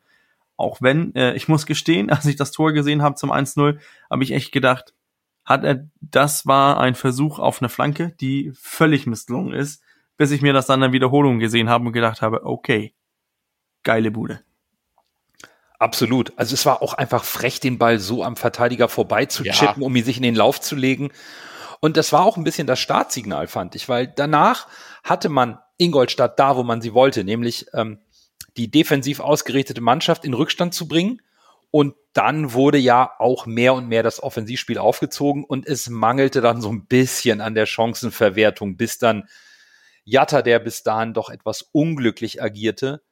Auch 0.58 0.82
wenn, 0.82 1.14
äh, 1.14 1.32
ich 1.32 1.48
muss 1.48 1.64
gestehen, 1.64 2.10
als 2.10 2.26
ich 2.26 2.36
das 2.36 2.52
Tor 2.52 2.72
gesehen 2.72 3.00
habe 3.00 3.14
zum 3.14 3.32
1-0, 3.32 3.78
habe 4.10 4.22
ich 4.22 4.32
echt 4.32 4.52
gedacht, 4.52 4.92
hat 5.46 5.64
er, 5.64 5.88
das 6.02 6.44
war 6.44 6.78
ein 6.80 6.96
Versuch 6.96 7.38
auf 7.38 7.62
eine 7.62 7.70
Flanke, 7.70 8.14
die 8.20 8.52
völlig 8.54 9.06
misslungen 9.06 9.54
ist, 9.54 9.82
bis 10.18 10.30
ich 10.30 10.42
mir 10.42 10.52
das 10.52 10.66
dann 10.66 10.80
in 10.80 10.90
der 10.90 10.92
Wiederholung 10.92 11.38
gesehen 11.38 11.70
habe 11.70 11.86
und 11.86 11.94
gedacht 11.94 12.20
habe, 12.20 12.44
okay, 12.44 12.92
geile 13.82 14.10
Bude. 14.10 14.40
Absolut. 15.78 16.32
Also 16.36 16.54
es 16.54 16.64
war 16.66 16.82
auch 16.82 16.94
einfach 16.94 17.24
frech, 17.24 17.60
den 17.60 17.78
Ball 17.78 17.98
so 17.98 18.22
am 18.22 18.36
Verteidiger 18.36 18.88
vorbei 18.88 19.26
zu 19.26 19.42
chippen, 19.42 19.82
um 19.82 19.94
ihn 19.96 20.04
sich 20.04 20.16
in 20.16 20.22
den 20.22 20.34
Lauf 20.34 20.60
zu 20.60 20.76
legen. 20.76 21.10
Und 21.80 21.96
das 21.96 22.12
war 22.12 22.24
auch 22.24 22.36
ein 22.36 22.44
bisschen 22.44 22.66
das 22.66 22.80
Startsignal, 22.80 23.46
fand 23.46 23.74
ich, 23.74 23.88
weil 23.88 24.06
danach 24.06 24.68
hatte 25.02 25.28
man 25.28 25.58
Ingolstadt 25.76 26.38
da, 26.38 26.56
wo 26.56 26.62
man 26.62 26.80
sie 26.80 26.94
wollte, 26.94 27.24
nämlich 27.24 27.66
ähm, 27.74 27.98
die 28.56 28.70
defensiv 28.70 29.20
ausgerichtete 29.20 29.80
Mannschaft 29.80 30.24
in 30.24 30.34
Rückstand 30.34 30.74
zu 30.74 30.88
bringen. 30.88 31.20
Und 31.70 31.94
dann 32.12 32.52
wurde 32.52 32.78
ja 32.78 33.10
auch 33.18 33.46
mehr 33.46 33.74
und 33.74 33.88
mehr 33.88 34.04
das 34.04 34.22
Offensivspiel 34.22 34.78
aufgezogen 34.78 35.44
und 35.44 35.66
es 35.66 35.90
mangelte 35.90 36.40
dann 36.40 36.60
so 36.60 36.70
ein 36.70 36.86
bisschen 36.86 37.40
an 37.40 37.56
der 37.56 37.66
Chancenverwertung, 37.66 38.76
bis 38.76 38.98
dann 38.98 39.28
Jatta, 40.04 40.42
der 40.42 40.60
bis 40.60 40.84
dahin 40.84 41.14
doch 41.14 41.30
etwas 41.30 41.62
unglücklich 41.72 42.40
agierte, 42.40 43.02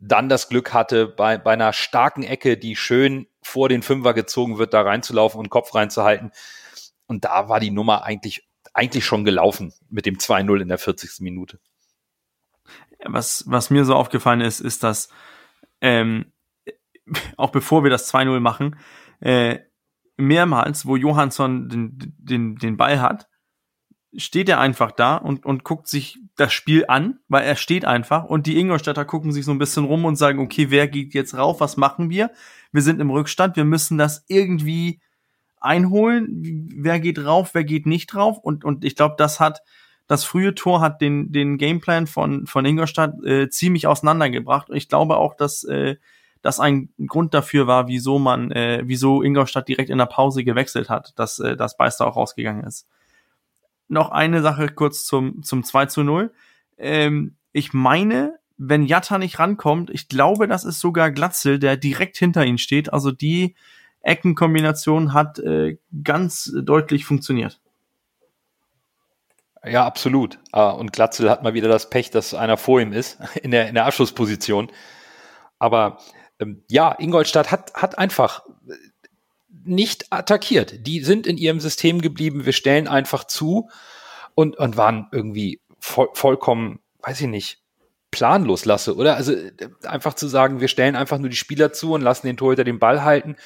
dann 0.00 0.28
das 0.28 0.48
Glück 0.48 0.72
hatte, 0.72 1.06
bei, 1.06 1.38
bei 1.38 1.52
einer 1.52 1.72
starken 1.72 2.22
Ecke, 2.22 2.56
die 2.56 2.74
schön 2.74 3.26
vor 3.42 3.68
den 3.68 3.82
Fünfer 3.82 4.14
gezogen 4.14 4.58
wird, 4.58 4.74
da 4.74 4.82
reinzulaufen 4.82 5.38
und 5.38 5.50
Kopf 5.50 5.74
reinzuhalten, 5.74 6.32
und 7.06 7.24
da 7.24 7.48
war 7.48 7.58
die 7.58 7.72
Nummer 7.72 8.04
eigentlich, 8.04 8.48
eigentlich 8.72 9.04
schon 9.04 9.24
gelaufen 9.24 9.72
mit 9.88 10.06
dem 10.06 10.16
2-0 10.16 10.60
in 10.60 10.68
der 10.68 10.78
40. 10.78 11.20
Minute. 11.20 11.58
Was, 13.04 13.44
was 13.48 13.70
mir 13.70 13.84
so 13.84 13.94
aufgefallen 13.96 14.40
ist, 14.40 14.60
ist, 14.60 14.84
dass 14.84 15.08
ähm, 15.80 16.32
auch 17.36 17.50
bevor 17.50 17.82
wir 17.82 17.90
das 17.90 18.12
2-0 18.12 18.40
machen, 18.40 18.76
äh, 19.20 19.58
mehrmals, 20.16 20.86
wo 20.86 20.96
Johansson 20.96 21.68
den, 21.68 22.14
den, 22.18 22.56
den 22.56 22.76
Ball 22.76 23.00
hat, 23.00 23.28
steht 24.16 24.48
er 24.48 24.58
einfach 24.58 24.90
da 24.90 25.16
und, 25.16 25.44
und 25.44 25.64
guckt 25.64 25.86
sich 25.86 26.18
das 26.36 26.52
Spiel 26.52 26.84
an, 26.88 27.20
weil 27.28 27.44
er 27.44 27.56
steht 27.56 27.84
einfach 27.84 28.24
und 28.24 28.46
die 28.46 28.58
Ingolstädter 28.58 29.04
gucken 29.04 29.32
sich 29.32 29.44
so 29.44 29.52
ein 29.52 29.58
bisschen 29.58 29.84
rum 29.84 30.04
und 30.04 30.16
sagen, 30.16 30.40
okay, 30.40 30.70
wer 30.70 30.88
geht 30.88 31.14
jetzt 31.14 31.36
rauf, 31.36 31.60
was 31.60 31.76
machen 31.76 32.10
wir? 32.10 32.30
Wir 32.72 32.82
sind 32.82 33.00
im 33.00 33.10
Rückstand, 33.10 33.56
wir 33.56 33.64
müssen 33.64 33.98
das 33.98 34.24
irgendwie 34.28 35.00
einholen, 35.60 36.70
wer 36.74 36.98
geht 36.98 37.24
rauf, 37.24 37.50
wer 37.54 37.64
geht 37.64 37.86
nicht 37.86 38.08
drauf 38.08 38.38
und, 38.38 38.64
und 38.64 38.84
ich 38.84 38.96
glaube, 38.96 39.14
das 39.18 39.38
hat, 39.38 39.62
das 40.08 40.24
frühe 40.24 40.54
Tor 40.56 40.80
hat 40.80 41.00
den, 41.00 41.30
den 41.30 41.56
Gameplan 41.56 42.08
von, 42.08 42.46
von 42.46 42.64
Ingolstadt 42.64 43.22
äh, 43.24 43.48
ziemlich 43.48 43.86
auseinandergebracht. 43.86 44.68
Und 44.68 44.76
ich 44.76 44.88
glaube 44.88 45.16
auch, 45.18 45.34
dass 45.36 45.62
äh, 45.62 45.96
das 46.42 46.58
ein 46.58 46.88
Grund 47.06 47.32
dafür 47.32 47.68
war, 47.68 47.86
wieso 47.86 48.18
man, 48.18 48.50
äh, 48.50 48.82
wieso 48.84 49.22
Ingolstadt 49.22 49.68
direkt 49.68 49.88
in 49.88 49.98
der 49.98 50.06
Pause 50.06 50.42
gewechselt 50.42 50.88
hat, 50.88 51.12
dass 51.16 51.38
äh, 51.38 51.56
das 51.56 51.76
Beister 51.76 52.08
auch 52.08 52.16
rausgegangen 52.16 52.64
ist. 52.64 52.88
Noch 53.90 54.10
eine 54.10 54.40
Sache 54.40 54.68
kurz 54.68 55.04
zum, 55.04 55.42
zum 55.42 55.64
2 55.64 55.86
zu 55.86 56.02
0. 56.04 56.32
Ähm, 56.78 57.34
ich 57.52 57.72
meine, 57.72 58.38
wenn 58.56 58.86
Jatta 58.86 59.18
nicht 59.18 59.38
rankommt, 59.38 59.90
ich 59.90 60.08
glaube, 60.08 60.46
das 60.46 60.64
ist 60.64 60.80
sogar 60.80 61.10
Glatzel, 61.10 61.58
der 61.58 61.76
direkt 61.76 62.16
hinter 62.16 62.44
ihm 62.46 62.56
steht. 62.56 62.92
Also 62.92 63.10
die 63.10 63.56
Eckenkombination 64.02 65.12
hat 65.12 65.40
äh, 65.40 65.76
ganz 66.04 66.52
deutlich 66.54 67.04
funktioniert. 67.04 67.60
Ja, 69.64 69.84
absolut. 69.84 70.38
Ah, 70.52 70.70
und 70.70 70.92
Glatzel 70.92 71.28
hat 71.28 71.42
mal 71.42 71.54
wieder 71.54 71.68
das 71.68 71.90
Pech, 71.90 72.10
dass 72.10 72.32
einer 72.32 72.56
vor 72.56 72.80
ihm 72.80 72.92
ist 72.92 73.18
in 73.42 73.50
der, 73.50 73.68
in 73.68 73.74
der 73.74 73.86
Abschlussposition. 73.86 74.70
Aber 75.58 75.98
ähm, 76.38 76.62
ja, 76.70 76.94
Ingolstadt 76.98 77.50
hat, 77.50 77.74
hat 77.74 77.98
einfach 77.98 78.42
nicht 79.64 80.12
attackiert. 80.12 80.86
Die 80.86 81.00
sind 81.02 81.26
in 81.26 81.36
ihrem 81.36 81.60
System 81.60 82.00
geblieben. 82.00 82.46
Wir 82.46 82.52
stellen 82.52 82.88
einfach 82.88 83.24
zu 83.24 83.68
und, 84.34 84.56
und 84.56 84.76
waren 84.76 85.08
irgendwie 85.12 85.60
voll, 85.78 86.08
vollkommen, 86.14 86.80
weiß 87.02 87.20
ich 87.20 87.26
nicht, 87.26 87.62
planlos 88.10 88.64
lasse, 88.64 88.96
oder? 88.96 89.16
Also 89.16 89.32
äh, 89.32 89.52
einfach 89.84 90.14
zu 90.14 90.28
sagen, 90.28 90.60
wir 90.60 90.68
stellen 90.68 90.96
einfach 90.96 91.18
nur 91.18 91.28
die 91.28 91.36
Spieler 91.36 91.72
zu 91.72 91.92
und 91.92 92.02
lassen 92.02 92.26
den 92.26 92.36
Torhüter 92.36 92.64
den 92.64 92.78
Ball 92.78 93.04
halten. 93.04 93.36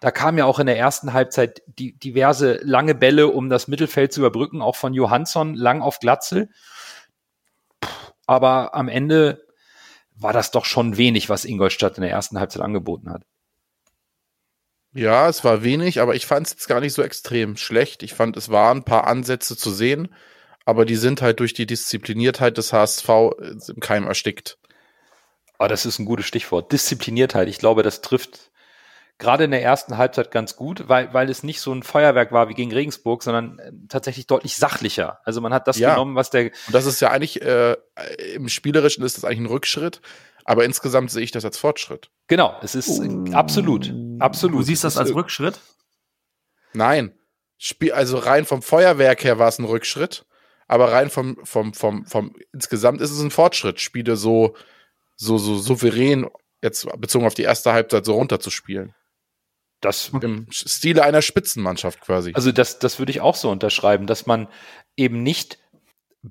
Da 0.00 0.10
kam 0.10 0.36
ja 0.38 0.44
auch 0.44 0.58
in 0.58 0.66
der 0.66 0.78
ersten 0.78 1.12
Halbzeit 1.12 1.62
die, 1.66 1.98
diverse 1.98 2.60
lange 2.62 2.94
Bälle, 2.94 3.28
um 3.28 3.48
das 3.48 3.68
Mittelfeld 3.68 4.12
zu 4.12 4.20
überbrücken, 4.20 4.62
auch 4.62 4.76
von 4.76 4.94
Johansson 4.94 5.54
lang 5.54 5.80
auf 5.80 6.00
Glatzel. 6.00 6.50
Aber 8.26 8.74
am 8.74 8.88
Ende 8.88 9.46
war 10.14 10.32
das 10.32 10.50
doch 10.50 10.64
schon 10.64 10.96
wenig, 10.96 11.28
was 11.28 11.44
Ingolstadt 11.44 11.96
in 11.96 12.02
der 12.02 12.10
ersten 12.10 12.38
Halbzeit 12.38 12.62
angeboten 12.62 13.10
hat. 13.10 13.22
Ja, 14.96 15.28
es 15.28 15.44
war 15.44 15.62
wenig, 15.62 16.00
aber 16.00 16.14
ich 16.14 16.26
fand 16.26 16.46
es 16.46 16.54
jetzt 16.54 16.68
gar 16.68 16.80
nicht 16.80 16.94
so 16.94 17.02
extrem 17.02 17.56
schlecht. 17.56 18.02
Ich 18.02 18.14
fand, 18.14 18.36
es 18.36 18.48
waren 18.48 18.78
ein 18.78 18.84
paar 18.84 19.06
Ansätze 19.06 19.56
zu 19.56 19.70
sehen, 19.70 20.08
aber 20.64 20.84
die 20.84 20.96
sind 20.96 21.20
halt 21.20 21.40
durch 21.40 21.52
die 21.52 21.66
Diszipliniertheit 21.66 22.56
des 22.56 22.72
HSV 22.72 23.08
im 23.68 23.80
Keim 23.80 24.06
erstickt. 24.06 24.58
Aber 25.58 25.66
ah, 25.66 25.68
das 25.68 25.86
ist 25.86 25.98
ein 25.98 26.04
gutes 26.04 26.26
Stichwort. 26.26 26.72
Diszipliniertheit. 26.72 27.48
Ich 27.48 27.58
glaube, 27.58 27.82
das 27.82 28.02
trifft 28.02 28.50
gerade 29.18 29.44
in 29.44 29.50
der 29.50 29.62
ersten 29.62 29.96
Halbzeit 29.96 30.30
ganz 30.30 30.56
gut, 30.56 30.88
weil, 30.88 31.12
weil 31.14 31.30
es 31.30 31.42
nicht 31.42 31.60
so 31.60 31.72
ein 31.72 31.82
Feuerwerk 31.82 32.32
war 32.32 32.48
wie 32.48 32.54
gegen 32.54 32.72
Regensburg, 32.72 33.22
sondern 33.22 33.58
äh, 33.58 33.72
tatsächlich 33.88 34.26
deutlich 34.26 34.56
sachlicher. 34.56 35.20
Also 35.24 35.40
man 35.40 35.54
hat 35.54 35.66
das 35.68 35.78
ja. 35.78 35.90
genommen, 35.90 36.14
was 36.14 36.30
der. 36.30 36.44
Und 36.66 36.74
das 36.74 36.84
ist 36.84 37.00
ja 37.00 37.10
eigentlich, 37.10 37.40
äh, 37.42 37.76
im 38.34 38.48
Spielerischen 38.48 39.04
ist 39.04 39.16
das 39.16 39.24
eigentlich 39.24 39.40
ein 39.40 39.46
Rückschritt, 39.46 40.00
aber 40.44 40.64
insgesamt 40.64 41.10
sehe 41.10 41.22
ich 41.22 41.32
das 41.32 41.44
als 41.44 41.56
Fortschritt. 41.56 42.10
Genau, 42.28 42.54
es 42.62 42.74
ist 42.74 43.00
uh. 43.00 43.32
absolut, 43.32 43.92
absolut. 44.18 44.60
Du 44.60 44.62
siehst 44.62 44.84
das 44.84 44.96
als 44.96 45.14
Rückschritt? 45.14 45.60
Nein. 46.72 47.12
Spiel, 47.58 47.92
also 47.92 48.18
rein 48.18 48.44
vom 48.44 48.60
Feuerwerk 48.60 49.24
her 49.24 49.38
war 49.38 49.48
es 49.48 49.58
ein 49.58 49.64
Rückschritt, 49.64 50.26
aber 50.68 50.92
rein 50.92 51.08
vom, 51.08 51.38
vom, 51.44 51.72
vom, 51.72 52.04
vom, 52.04 52.36
insgesamt 52.52 53.00
ist 53.00 53.10
es 53.10 53.20
ein 53.20 53.30
Fortschritt, 53.30 53.80
Spiele 53.80 54.16
so, 54.16 54.54
so, 55.16 55.38
so 55.38 55.56
souverän 55.56 56.28
jetzt 56.62 56.86
bezogen 57.00 57.26
auf 57.26 57.34
die 57.34 57.42
erste 57.42 57.72
Halbzeit 57.72 58.04
so 58.04 58.14
runterzuspielen. 58.14 58.94
Das 59.80 60.10
im 60.20 60.46
Stile 60.50 61.02
einer 61.04 61.22
Spitzenmannschaft 61.22 62.00
quasi. 62.00 62.32
Also 62.34 62.50
das, 62.50 62.78
das 62.78 62.98
würde 62.98 63.12
ich 63.12 63.20
auch 63.20 63.36
so 63.36 63.50
unterschreiben, 63.50 64.06
dass 64.06 64.26
man 64.26 64.48
eben 64.96 65.22
nicht 65.22 65.58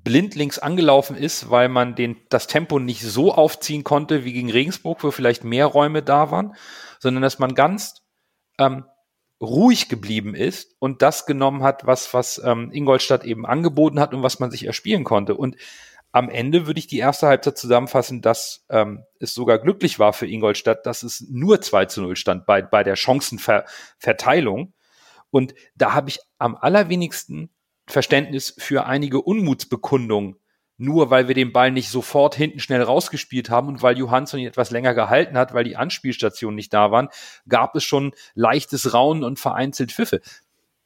blindlings 0.02 0.58
angelaufen 0.58 1.16
ist, 1.16 1.50
weil 1.50 1.68
man 1.68 1.94
den, 1.94 2.16
das 2.28 2.46
Tempo 2.46 2.78
nicht 2.78 3.02
so 3.02 3.32
aufziehen 3.32 3.84
konnte 3.84 4.24
wie 4.24 4.32
gegen 4.32 4.50
Regensburg, 4.50 5.02
wo 5.02 5.10
vielleicht 5.10 5.44
mehr 5.44 5.66
Räume 5.66 6.02
da 6.02 6.30
waren, 6.30 6.54
sondern 6.98 7.22
dass 7.22 7.38
man 7.38 7.54
ganz 7.54 8.02
ähm, 8.58 8.84
ruhig 9.40 9.88
geblieben 9.88 10.34
ist 10.34 10.76
und 10.78 11.02
das 11.02 11.26
genommen 11.26 11.62
hat, 11.62 11.86
was, 11.86 12.12
was 12.14 12.40
ähm, 12.44 12.70
Ingolstadt 12.72 13.24
eben 13.24 13.46
angeboten 13.46 14.00
hat 14.00 14.14
und 14.14 14.22
was 14.22 14.38
man 14.38 14.50
sich 14.50 14.66
erspielen 14.66 15.04
konnte. 15.04 15.34
Und 15.34 15.56
am 16.12 16.30
Ende 16.30 16.66
würde 16.66 16.78
ich 16.78 16.86
die 16.86 16.98
erste 16.98 17.26
Halbzeit 17.26 17.58
zusammenfassen, 17.58 18.22
dass 18.22 18.64
ähm, 18.70 19.04
es 19.20 19.34
sogar 19.34 19.58
glücklich 19.58 19.98
war 19.98 20.12
für 20.12 20.26
Ingolstadt, 20.26 20.86
dass 20.86 21.02
es 21.02 21.26
nur 21.28 21.60
2 21.60 21.86
zu 21.86 22.02
0 22.02 22.16
stand 22.16 22.46
bei, 22.46 22.62
bei 22.62 22.82
der 22.82 22.96
Chancenverteilung. 22.96 24.72
Und 25.30 25.54
da 25.74 25.92
habe 25.92 26.08
ich 26.08 26.20
am 26.38 26.56
allerwenigsten 26.56 27.50
Verständnis 27.86 28.54
für 28.58 28.86
einige 28.86 29.20
Unmutsbekundungen, 29.20 30.36
nur 30.78 31.10
weil 31.10 31.28
wir 31.28 31.34
den 31.34 31.52
Ball 31.52 31.70
nicht 31.70 31.88
sofort 31.88 32.34
hinten 32.34 32.60
schnell 32.60 32.82
rausgespielt 32.82 33.48
haben 33.48 33.68
und 33.68 33.82
weil 33.82 33.96
Johansson 33.96 34.40
ihn 34.40 34.48
etwas 34.48 34.70
länger 34.70 34.94
gehalten 34.94 35.38
hat, 35.38 35.54
weil 35.54 35.64
die 35.64 35.76
Anspielstationen 35.76 36.56
nicht 36.56 36.74
da 36.74 36.90
waren, 36.90 37.08
gab 37.48 37.74
es 37.76 37.84
schon 37.84 38.12
leichtes 38.34 38.92
Raunen 38.92 39.24
und 39.24 39.38
vereinzelt 39.38 39.92
Pfiffe. 39.92 40.20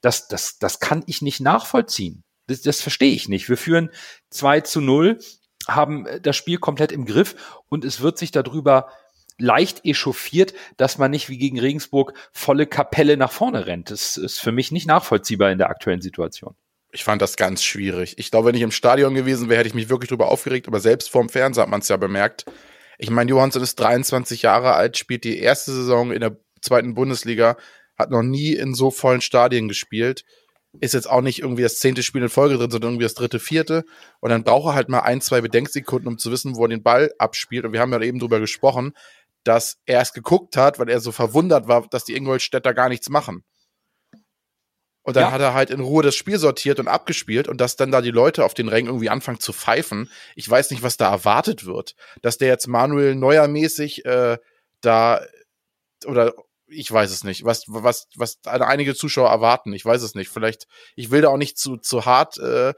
Das, 0.00 0.28
das, 0.28 0.58
das 0.58 0.80
kann 0.80 1.02
ich 1.06 1.22
nicht 1.22 1.40
nachvollziehen. 1.40 2.22
Das, 2.46 2.62
das 2.62 2.80
verstehe 2.80 3.12
ich 3.12 3.28
nicht. 3.28 3.48
Wir 3.48 3.56
führen 3.56 3.90
2 4.30 4.60
zu 4.60 4.80
0, 4.80 5.18
haben 5.66 6.06
das 6.22 6.36
Spiel 6.36 6.58
komplett 6.58 6.92
im 6.92 7.04
Griff 7.04 7.60
und 7.68 7.84
es 7.84 8.00
wird 8.00 8.18
sich 8.18 8.30
darüber 8.30 8.90
leicht 9.38 9.84
echauffiert, 9.84 10.54
dass 10.76 10.98
man 10.98 11.10
nicht 11.10 11.28
wie 11.28 11.38
gegen 11.38 11.58
Regensburg 11.58 12.12
volle 12.32 12.66
Kapelle 12.66 13.16
nach 13.16 13.32
vorne 13.32 13.66
rennt. 13.66 13.90
Das 13.90 14.16
ist 14.16 14.38
für 14.38 14.52
mich 14.52 14.70
nicht 14.70 14.86
nachvollziehbar 14.86 15.50
in 15.50 15.58
der 15.58 15.70
aktuellen 15.70 16.02
Situation. 16.02 16.54
Ich 16.92 17.04
fand 17.04 17.22
das 17.22 17.36
ganz 17.36 17.62
schwierig. 17.62 18.14
Ich 18.18 18.30
glaube, 18.30 18.48
wenn 18.48 18.54
ich 18.54 18.62
im 18.62 18.72
Stadion 18.72 19.14
gewesen 19.14 19.48
wäre, 19.48 19.60
hätte 19.60 19.68
ich 19.68 19.74
mich 19.74 19.88
wirklich 19.88 20.08
darüber 20.08 20.30
aufgeregt, 20.30 20.66
aber 20.66 20.80
selbst 20.80 21.10
vorm 21.10 21.28
Fernseher 21.28 21.62
hat 21.62 21.70
man 21.70 21.80
es 21.80 21.88
ja 21.88 21.96
bemerkt. 21.96 22.46
Ich 22.98 23.10
meine, 23.10 23.30
Johansson 23.30 23.62
ist 23.62 23.76
23 23.76 24.42
Jahre 24.42 24.74
alt, 24.74 24.96
spielt 24.96 25.24
die 25.24 25.38
erste 25.38 25.72
Saison 25.72 26.12
in 26.12 26.20
der 26.20 26.36
zweiten 26.60 26.94
Bundesliga, 26.94 27.56
hat 27.96 28.10
noch 28.10 28.22
nie 28.22 28.54
in 28.54 28.74
so 28.74 28.90
vollen 28.90 29.20
Stadien 29.20 29.68
gespielt 29.68 30.24
ist 30.78 30.94
jetzt 30.94 31.10
auch 31.10 31.20
nicht 31.20 31.40
irgendwie 31.40 31.62
das 31.62 31.78
zehnte 31.80 32.02
Spiel 32.02 32.22
in 32.22 32.28
Folge 32.28 32.56
drin, 32.56 32.70
sondern 32.70 32.92
irgendwie 32.92 33.04
das 33.04 33.14
dritte, 33.14 33.40
vierte. 33.40 33.84
Und 34.20 34.30
dann 34.30 34.44
braucht 34.44 34.68
er 34.68 34.74
halt 34.74 34.88
mal 34.88 35.00
ein, 35.00 35.20
zwei 35.20 35.40
Bedenksekunden, 35.40 36.06
um 36.06 36.18
zu 36.18 36.30
wissen, 36.30 36.56
wo 36.56 36.64
er 36.64 36.68
den 36.68 36.82
Ball 36.82 37.12
abspielt. 37.18 37.64
Und 37.64 37.72
wir 37.72 37.80
haben 37.80 37.92
ja 37.92 38.00
eben 38.00 38.20
drüber 38.20 38.38
gesprochen, 38.38 38.92
dass 39.42 39.78
er 39.86 40.00
es 40.00 40.12
geguckt 40.12 40.56
hat, 40.56 40.78
weil 40.78 40.88
er 40.88 41.00
so 41.00 41.12
verwundert 41.12 41.66
war, 41.66 41.86
dass 41.88 42.04
die 42.04 42.14
Ingolstädter 42.14 42.74
gar 42.74 42.88
nichts 42.88 43.08
machen. 43.08 43.42
Und 45.10 45.16
dann 45.16 45.24
ja. 45.24 45.32
hat 45.32 45.40
er 45.40 45.54
halt 45.54 45.70
in 45.70 45.80
Ruhe 45.80 46.04
das 46.04 46.14
Spiel 46.14 46.38
sortiert 46.38 46.78
und 46.78 46.86
abgespielt 46.86 47.48
und 47.48 47.60
dass 47.60 47.74
dann 47.74 47.90
da 47.90 48.00
die 48.00 48.12
Leute 48.12 48.44
auf 48.44 48.54
den 48.54 48.68
Rängen 48.68 48.86
irgendwie 48.86 49.10
anfangen 49.10 49.40
zu 49.40 49.52
pfeifen. 49.52 50.08
Ich 50.36 50.48
weiß 50.48 50.70
nicht, 50.70 50.84
was 50.84 50.96
da 50.96 51.10
erwartet 51.10 51.66
wird. 51.66 51.96
Dass 52.22 52.38
der 52.38 52.46
jetzt 52.46 52.68
Manuel 52.68 53.16
Neuer 53.16 53.48
mäßig 53.48 54.04
äh, 54.04 54.38
da 54.82 55.20
oder 56.06 56.32
ich 56.68 56.92
weiß 56.92 57.10
es 57.10 57.24
nicht, 57.24 57.44
was, 57.44 57.64
was, 57.66 58.06
was 58.14 58.38
einige 58.44 58.94
Zuschauer 58.94 59.30
erwarten. 59.30 59.72
Ich 59.72 59.84
weiß 59.84 60.00
es 60.02 60.14
nicht. 60.14 60.28
Vielleicht, 60.28 60.68
ich 60.94 61.10
will 61.10 61.22
da 61.22 61.30
auch 61.30 61.38
nicht 61.38 61.58
zu, 61.58 61.76
zu 61.76 62.04
hart 62.04 62.38
äh, 62.38 62.72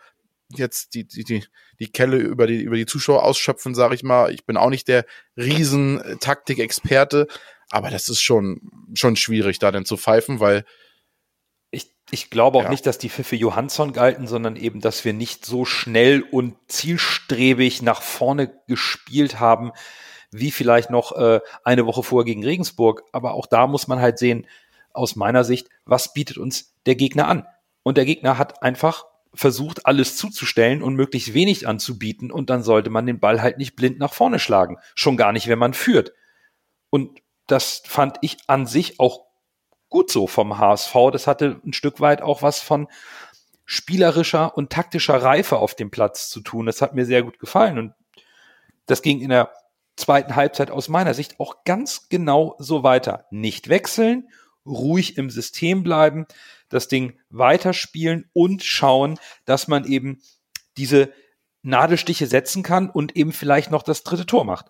jetzt 0.56 0.94
die, 0.94 1.06
die, 1.06 1.24
die, 1.24 1.44
die 1.78 1.92
Kelle 1.92 2.16
über 2.16 2.46
die, 2.46 2.62
über 2.62 2.76
die 2.76 2.86
Zuschauer 2.86 3.24
ausschöpfen, 3.24 3.74
sage 3.74 3.94
ich 3.94 4.04
mal. 4.04 4.32
Ich 4.32 4.46
bin 4.46 4.56
auch 4.56 4.70
nicht 4.70 4.88
der 4.88 5.04
Riesen-Taktik-Experte, 5.36 7.28
aber 7.68 7.90
das 7.90 8.08
ist 8.08 8.22
schon, 8.22 8.62
schon 8.94 9.16
schwierig, 9.16 9.58
da 9.58 9.70
denn 9.70 9.84
zu 9.84 9.98
pfeifen, 9.98 10.40
weil 10.40 10.64
ich, 12.12 12.30
glaube 12.30 12.58
auch 12.58 12.64
Ja. 12.64 12.70
nicht, 12.70 12.86
dass 12.86 12.98
die 12.98 13.08
Pfiffe 13.08 13.34
Johansson 13.36 13.92
galten, 13.92 14.26
sondern 14.28 14.56
eben, 14.56 14.80
dass 14.80 15.04
wir 15.04 15.12
nicht 15.12 15.44
so 15.44 15.64
schnell 15.64 16.22
und 16.22 16.54
zielstrebig 16.68 17.82
nach 17.82 18.02
vorne 18.02 18.52
gespielt 18.68 19.40
haben, 19.40 19.72
wie 20.30 20.50
vielleicht 20.50 20.90
noch 20.90 21.12
äh, 21.12 21.40
eine 21.64 21.86
Woche 21.86 22.02
vorher 22.02 22.24
gegen 22.24 22.44
Regensburg. 22.44 23.02
Aber 23.12 23.34
auch 23.34 23.46
da 23.46 23.66
muss 23.66 23.88
man 23.88 24.00
halt 24.00 24.18
sehen, 24.18 24.46
aus 24.92 25.16
meiner 25.16 25.42
Sicht, 25.42 25.68
was 25.84 26.12
bietet 26.12 26.38
uns 26.38 26.74
der 26.86 26.94
Gegner 26.94 27.28
an? 27.28 27.46
Und 27.82 27.96
der 27.96 28.04
Gegner 28.04 28.38
hat 28.38 28.62
einfach 28.62 29.06
versucht, 29.34 29.86
alles 29.86 30.16
zuzustellen 30.16 30.82
und 30.82 30.94
möglichst 30.94 31.32
wenig 31.34 31.66
anzubieten. 31.66 32.30
Und 32.30 32.50
dann 32.50 32.62
sollte 32.62 32.90
man 32.90 33.06
den 33.06 33.18
Ball 33.20 33.40
halt 33.40 33.56
nicht 33.58 33.74
blind 33.74 33.98
nach 33.98 34.12
vorne 34.12 34.38
schlagen. 34.38 34.76
Schon 34.94 35.16
gar 35.16 35.32
nicht, 35.32 35.48
wenn 35.48 35.58
man 35.58 35.72
führt. 35.74 36.12
Und 36.90 37.20
das 37.46 37.82
fand 37.86 38.18
ich 38.20 38.36
an 38.46 38.66
sich 38.66 39.00
auch 39.00 39.24
gut 39.92 40.10
so 40.10 40.26
vom 40.26 40.58
HSV. 40.58 40.94
Das 41.12 41.26
hatte 41.26 41.60
ein 41.64 41.72
Stück 41.72 42.00
weit 42.00 42.22
auch 42.22 42.42
was 42.42 42.60
von 42.60 42.88
spielerischer 43.64 44.56
und 44.56 44.70
taktischer 44.70 45.22
Reife 45.22 45.58
auf 45.58 45.74
dem 45.74 45.90
Platz 45.90 46.28
zu 46.28 46.40
tun. 46.40 46.66
Das 46.66 46.82
hat 46.82 46.94
mir 46.94 47.06
sehr 47.06 47.22
gut 47.22 47.38
gefallen. 47.38 47.78
Und 47.78 47.94
das 48.86 49.02
ging 49.02 49.20
in 49.20 49.28
der 49.28 49.52
zweiten 49.96 50.34
Halbzeit 50.34 50.70
aus 50.70 50.88
meiner 50.88 51.14
Sicht 51.14 51.38
auch 51.38 51.64
ganz 51.64 52.08
genau 52.08 52.56
so 52.58 52.82
weiter. 52.82 53.26
Nicht 53.30 53.68
wechseln, 53.68 54.28
ruhig 54.66 55.16
im 55.16 55.30
System 55.30 55.82
bleiben, 55.82 56.26
das 56.68 56.88
Ding 56.88 57.18
weiterspielen 57.30 58.28
und 58.32 58.64
schauen, 58.64 59.18
dass 59.44 59.68
man 59.68 59.84
eben 59.84 60.20
diese 60.76 61.12
Nadelstiche 61.62 62.26
setzen 62.26 62.62
kann 62.62 62.90
und 62.90 63.16
eben 63.16 63.32
vielleicht 63.32 63.70
noch 63.70 63.82
das 63.82 64.02
dritte 64.02 64.26
Tor 64.26 64.44
macht. 64.44 64.66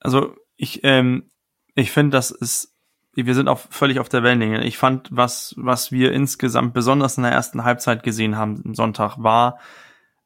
Also 0.00 0.34
ich, 0.56 0.80
ähm, 0.82 1.30
ich 1.74 1.90
finde, 1.90 2.16
das 2.16 2.30
ist, 2.30 2.69
wir 3.14 3.34
sind 3.34 3.48
auch 3.48 3.58
völlig 3.58 3.98
auf 3.98 4.08
der 4.08 4.22
Wellenlänge. 4.22 4.64
Ich 4.64 4.78
fand, 4.78 5.08
was, 5.10 5.54
was 5.56 5.90
wir 5.90 6.12
insgesamt 6.12 6.74
besonders 6.74 7.16
in 7.16 7.24
der 7.24 7.32
ersten 7.32 7.64
Halbzeit 7.64 8.02
gesehen 8.02 8.36
haben 8.36 8.62
am 8.64 8.74
Sonntag, 8.74 9.18
war 9.18 9.58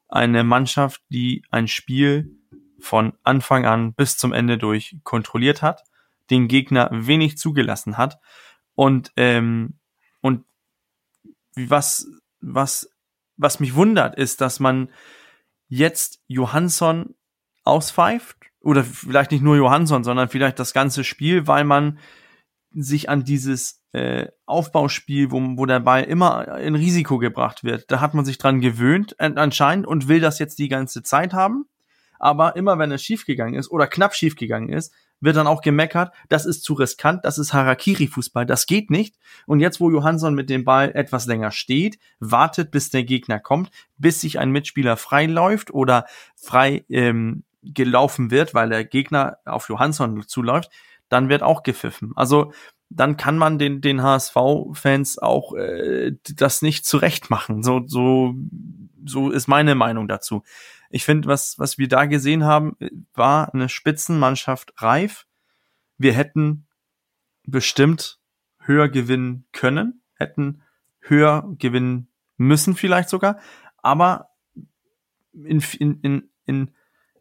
eine 0.07 0.43
Mannschaft, 0.43 1.01
die 1.09 1.43
ein 1.49 1.67
Spiel 1.67 2.37
von 2.79 3.13
Anfang 3.23 3.65
an 3.65 3.93
bis 3.93 4.17
zum 4.17 4.33
Ende 4.33 4.57
durch 4.57 4.97
kontrolliert 5.03 5.61
hat, 5.61 5.83
den 6.29 6.47
Gegner 6.47 6.89
wenig 6.91 7.37
zugelassen 7.37 7.97
hat 7.97 8.19
und 8.75 9.11
ähm, 9.15 9.79
und 10.21 10.45
was 11.55 12.07
was 12.41 12.89
was 13.37 13.59
mich 13.59 13.75
wundert 13.75 14.15
ist, 14.15 14.41
dass 14.41 14.59
man 14.59 14.89
jetzt 15.67 16.21
Johansson 16.27 17.15
auspfeift 17.63 18.37
oder 18.59 18.83
vielleicht 18.83 19.31
nicht 19.31 19.43
nur 19.43 19.55
Johansson, 19.55 20.03
sondern 20.03 20.29
vielleicht 20.29 20.59
das 20.59 20.73
ganze 20.73 21.03
Spiel, 21.03 21.47
weil 21.47 21.63
man 21.63 21.99
sich 22.75 23.09
an 23.09 23.23
dieses 23.23 23.81
äh, 23.93 24.27
Aufbauspiel, 24.45 25.31
wo, 25.31 25.39
wo 25.57 25.65
der 25.65 25.79
Ball 25.79 26.03
immer 26.03 26.57
in 26.59 26.75
Risiko 26.75 27.17
gebracht 27.17 27.63
wird, 27.63 27.89
da 27.89 28.01
hat 28.01 28.13
man 28.13 28.25
sich 28.25 28.37
dran 28.37 28.61
gewöhnt 28.61 29.19
an- 29.19 29.37
anscheinend 29.37 29.87
und 29.87 30.07
will 30.07 30.19
das 30.19 30.39
jetzt 30.39 30.59
die 30.59 30.67
ganze 30.67 31.01
Zeit 31.01 31.33
haben. 31.33 31.65
Aber 32.19 32.55
immer 32.55 32.79
wenn 32.79 32.91
es 32.91 33.03
schiefgegangen 33.03 33.55
ist 33.55 33.69
oder 33.71 33.87
knapp 33.87 34.15
schiefgegangen 34.15 34.69
ist, 34.69 34.93
wird 35.21 35.37
dann 35.37 35.47
auch 35.47 35.61
gemeckert, 35.61 36.13
das 36.29 36.45
ist 36.45 36.63
zu 36.63 36.73
riskant, 36.73 37.23
das 37.23 37.37
ist 37.37 37.53
Harakiri-Fußball, 37.53 38.45
das 38.45 38.65
geht 38.67 38.89
nicht. 38.89 39.15
Und 39.45 39.59
jetzt, 39.59 39.79
wo 39.79 39.89
Johansson 39.89 40.35
mit 40.35 40.49
dem 40.49 40.65
Ball 40.65 40.91
etwas 40.93 41.25
länger 41.25 41.51
steht, 41.51 41.97
wartet, 42.19 42.71
bis 42.71 42.89
der 42.89 43.03
Gegner 43.03 43.39
kommt, 43.39 43.69
bis 43.97 44.21
sich 44.21 44.39
ein 44.39 44.51
Mitspieler 44.51 44.97
frei 44.97 45.25
läuft 45.25 45.73
oder 45.73 46.05
frei 46.35 46.85
ähm, 46.89 47.43
gelaufen 47.63 48.29
wird, 48.29 48.53
weil 48.53 48.69
der 48.69 48.85
Gegner 48.85 49.37
auf 49.45 49.69
Johansson 49.69 50.23
zuläuft, 50.27 50.69
dann 51.09 51.29
wird 51.29 51.43
auch 51.43 51.63
gepfiffen. 51.63 52.13
Also 52.15 52.51
dann 52.89 53.17
kann 53.17 53.37
man 53.37 53.57
den, 53.57 53.81
den 53.81 54.01
HSV-Fans 54.01 55.19
auch 55.19 55.53
äh, 55.55 56.13
das 56.35 56.61
nicht 56.61 56.85
zurecht 56.85 57.29
machen. 57.29 57.63
So, 57.63 57.81
so, 57.85 58.35
so 59.05 59.31
ist 59.31 59.47
meine 59.47 59.75
Meinung 59.75 60.07
dazu. 60.07 60.43
Ich 60.89 61.03
finde, 61.03 61.27
was, 61.27 61.57
was 61.57 61.77
wir 61.77 61.87
da 61.87 62.05
gesehen 62.05 62.45
haben, 62.45 62.77
war 63.13 63.53
eine 63.53 63.69
Spitzenmannschaft 63.69 64.73
reif. 64.77 65.25
Wir 65.97 66.13
hätten 66.13 66.67
bestimmt 67.43 68.19
höher 68.59 68.89
gewinnen 68.89 69.45
können, 69.51 70.01
hätten 70.15 70.61
höher 70.99 71.53
gewinnen 71.57 72.07
müssen 72.37 72.75
vielleicht 72.75 73.09
sogar, 73.09 73.39
aber 73.77 74.29
in, 75.33 75.63
in, 75.79 75.99
in, 76.01 76.29
in 76.45 76.75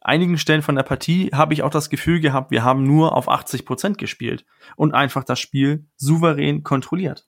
einigen 0.05 0.39
Stellen 0.39 0.63
von 0.63 0.77
der 0.77 0.83
Partie 0.85 1.31
habe 1.33 1.55
ich 1.55 1.63
auch 1.63 1.71
das 1.71 1.91
Gefühl 1.91 2.21
gehabt, 2.21 2.51
wir 2.51 2.63
haben 2.63 2.85
nur 2.85 3.17
auf 3.17 3.29
80 3.29 3.65
Prozent 3.65 3.99
gespielt 3.99 4.45
und 4.77 4.95
einfach 4.95 5.25
das 5.25 5.41
Spiel 5.41 5.87
souverän 5.97 6.63
kontrolliert. 6.63 7.27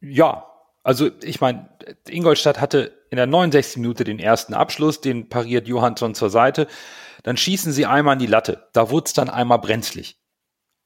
Ja, 0.00 0.46
also 0.82 1.10
ich 1.22 1.40
meine, 1.40 1.68
Ingolstadt 2.08 2.60
hatte 2.60 2.98
in 3.10 3.16
der 3.16 3.26
69. 3.26 3.76
Minute 3.76 4.04
den 4.04 4.18
ersten 4.18 4.54
Abschluss, 4.54 5.00
den 5.00 5.28
pariert 5.28 5.68
Johansson 5.68 6.14
zur 6.14 6.30
Seite. 6.30 6.66
Dann 7.22 7.36
schießen 7.36 7.72
sie 7.72 7.84
einmal 7.84 8.14
an 8.14 8.18
die 8.18 8.26
Latte. 8.26 8.68
Da 8.72 8.90
wurde 8.90 9.06
es 9.06 9.12
dann 9.12 9.28
einmal 9.28 9.58
brenzlig. 9.58 10.18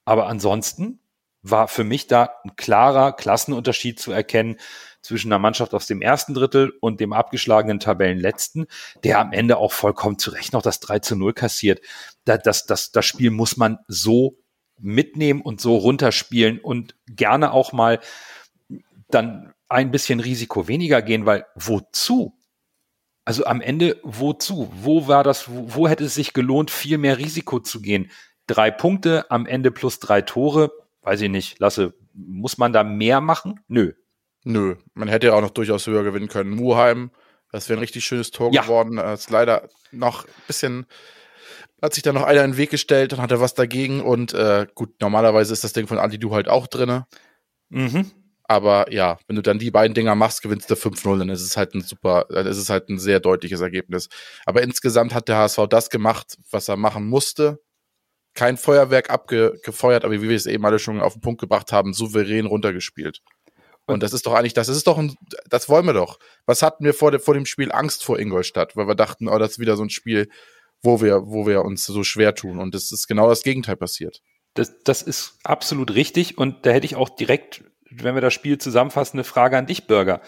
Aber 0.05 0.27
ansonsten 0.27 0.99
war 1.45 1.69
für 1.69 1.85
mich 1.85 2.07
da 2.09 2.31
ein 2.43 2.57
klarer 2.57 3.13
Klassenunterschied 3.13 4.01
zu 4.01 4.11
erkennen 4.11 4.57
zwischen 5.03 5.29
einer 5.31 5.39
Mannschaft 5.39 5.75
aus 5.75 5.87
dem 5.87 6.01
ersten 6.01 6.33
Drittel 6.33 6.73
und 6.81 6.99
dem 6.99 7.13
abgeschlagenen 7.13 7.79
Tabellenletzten, 7.79 8.67
der 9.05 9.19
am 9.21 9.33
Ende 9.33 9.59
auch 9.59 9.71
vollkommen 9.73 10.19
zu 10.19 10.31
Recht 10.31 10.55
noch 10.55 10.63
das 10.63 10.81
3 10.81 11.01
zu 11.01 11.15
0 11.17 11.35
kassiert. 11.35 11.81
Da- 12.25 12.39
Das, 12.39 12.65
das, 12.65 12.91
das 12.91 13.05
Spiel 13.05 13.31
muss 13.31 13.59
man 13.59 13.79
so 13.87 14.39
mitnehmen 14.79 15.43
und 15.43 15.61
so 15.61 15.77
runterspielen 15.77 16.59
und 16.59 16.97
gerne 17.07 17.53
auch 17.53 17.73
mal 17.73 18.01
dann 19.11 19.53
ein 19.69 19.91
bisschen 19.91 20.21
Risiko 20.21 20.67
weniger 20.69 21.03
gehen, 21.03 21.27
weil 21.27 21.45
wozu? 21.55 22.39
Also 23.27 23.45
am 23.45 23.61
Ende 23.61 24.01
wozu? 24.03 24.71
Wo 24.75 25.07
war 25.09 25.25
das, 25.25 25.49
wo, 25.51 25.75
wo 25.75 25.89
hätte 25.89 26.05
es 26.05 26.15
sich 26.15 26.33
gelohnt, 26.33 26.71
viel 26.71 26.99
mehr 26.99 27.19
Risiko 27.19 27.61
zu 27.61 27.81
gehen? 27.83 28.11
Drei 28.47 28.71
Punkte, 28.71 29.31
am 29.31 29.47
Ende 29.47 29.71
plus 29.71 29.99
drei 30.01 30.21
Tore, 30.23 30.71
weiß 31.05 31.21
ich 31.21 31.31
nicht, 31.31 31.59
lasse, 31.61 31.95
muss 32.13 32.59
man 32.59 32.73
da 32.73 32.83
mehr 32.85 33.21
machen? 33.21 33.61
Nö. 33.69 33.93
Nö, 34.45 34.77
man 34.93 35.09
hätte 35.09 35.29
ja 35.29 35.35
auch 35.35 35.41
noch 35.41 35.51
durchaus 35.51 35.87
höher 35.87 36.03
gewinnen 36.05 36.29
können. 36.29 36.51
Muheim, 36.51 37.11
das 37.51 37.69
wäre 37.69 37.79
ein 37.79 37.81
richtig 37.81 38.05
schönes 38.05 38.31
Tor 38.31 38.53
Ja. 38.53 38.63
geworden. 38.63 38.97
Das 38.97 39.21
ist 39.21 39.31
leider 39.31 39.69
noch 39.91 40.25
ein 40.27 40.31
bisschen, 40.47 40.87
hat 41.81 41.95
sich 41.95 42.03
da 42.03 42.13
noch 42.13 42.25
einer 42.25 42.45
in 42.45 42.53
den 42.53 42.57
Weg 42.59 42.71
gestellt, 42.71 43.13
dann 43.13 43.23
hat 43.23 43.31
er 43.31 43.41
was 43.41 43.55
dagegen 43.55 44.01
und 44.03 44.35
äh, 44.35 44.67
gut, 44.75 45.01
normalerweise 45.01 45.53
ist 45.53 45.65
das 45.65 45.73
Ding 45.73 45.87
von 45.87 45.99
Ali 45.99 46.19
Du 46.19 46.35
halt 46.35 46.49
auch 46.49 46.67
drinne. 46.67 47.07
Mhm. 47.71 48.11
Aber 48.47 48.93
ja, 48.93 49.19
wenn 49.27 49.37
du 49.37 49.43
dann 49.43 49.59
die 49.59 49.71
beiden 49.71 49.95
Dinger 49.95 50.15
machst, 50.15 50.43
gewinnst 50.43 50.71
du 50.71 50.75
5-0, 50.75 51.19
dann 51.19 51.31
ist 51.31 51.41
es 51.41 51.57
halt 51.57 51.75
ein 51.75 51.81
super, 51.81 52.27
dann 52.29 52.47
ist 52.47 52.59
es 52.59 52.69
halt 52.69 52.91
ein 52.91 52.99
sehr 52.99 53.19
deutliches 53.21 53.63
Ergebnis. 53.63 54.11
Aber 54.45 54.63
insgesamt 54.63 55.15
hat 55.15 55.29
der 55.29 55.39
HSV 55.39 55.61
das 55.71 55.89
gemacht, 55.89 56.37
was 56.51 56.69
er 56.69 56.77
machen 56.77 57.07
musste. 57.07 57.61
Kein 58.35 58.57
Feuerwerk 58.57 59.11
abgefeuert, 59.11 60.05
aber 60.05 60.15
wie 60.15 60.29
wir 60.29 60.37
es 60.37 60.47
eben 60.47 60.65
alle 60.67 60.79
schon 60.79 61.01
auf 61.01 61.13
den 61.13 61.21
Punkt 61.21 61.41
gebracht 61.41 61.73
haben, 61.73 61.95
souverän 61.95 62.47
runtergespielt. 62.47 63.23
Und 63.87 64.03
das 64.03 64.13
ist 64.13 64.27
doch 64.27 64.33
eigentlich, 64.33 64.55
das 64.55 64.69
ist 64.69 64.87
doch 64.87 64.99
ein, 64.99 65.15
das 65.49 65.69
wollen 65.69 65.87
wir 65.87 65.93
doch. 65.93 66.19
Was 66.47 66.63
hatten 66.63 66.85
wir 66.85 66.95
vor, 66.95 67.11
de, 67.11 67.21
vor 67.21 67.35
dem 67.35 67.47
Spiel 67.47 67.71
Angst 67.71 68.03
vor 68.03 68.19
Ingolstadt? 68.19 68.77
Weil 68.77 68.89
wir 68.89 68.95
dachten, 68.95 69.29
oh, 69.29 69.39
das 69.39 69.53
ist 69.53 69.59
wieder 69.59 69.77
so 69.77 69.83
ein 69.83 69.91
Spiel, 69.91 70.29
wo 70.83 71.01
wir, 71.01 71.27
wo 71.27 71.47
wir 71.47 71.65
uns 71.65 71.85
so 71.85 72.03
schwer 72.03 72.35
tun. 72.35 72.59
Und 72.59 72.75
es 72.75 72.93
ist 72.93 73.07
genau 73.07 73.29
das 73.29 73.43
Gegenteil 73.43 73.77
passiert. 73.77 74.21
Das, 74.55 74.83
das 74.85 75.03
ist 75.03 75.39
absolut 75.43 75.95
richtig 75.95 76.39
und 76.39 76.65
da 76.65 76.71
hätte 76.71 76.87
ich 76.87 76.97
auch 76.97 77.09
direkt, 77.09 77.65
wenn 77.91 78.15
wir 78.15 78.23
das 78.23 78.33
Spiel 78.33 78.59
zusammenfassen, 78.59 79.19
eine 79.19 79.25
Frage 79.25 79.59
an 79.59 79.67
dich, 79.67 79.87
Bürger. 79.87 80.21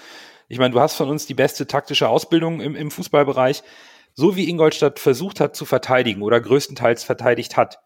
Ich 0.49 0.59
meine, 0.59 0.75
du 0.75 0.81
hast 0.81 0.95
von 0.95 1.09
uns 1.09 1.27
die 1.27 1.35
beste 1.35 1.67
taktische 1.67 2.09
Ausbildung 2.09 2.61
im, 2.61 2.75
im 2.75 2.91
Fußballbereich. 2.91 3.63
So 4.15 4.35
wie 4.35 4.49
Ingolstadt 4.49 4.99
versucht 4.99 5.41
hat 5.41 5.55
zu 5.55 5.65
verteidigen 5.65 6.23
oder 6.23 6.41
größtenteils 6.41 7.05
verteidigt 7.05 7.57
hat, 7.57 7.79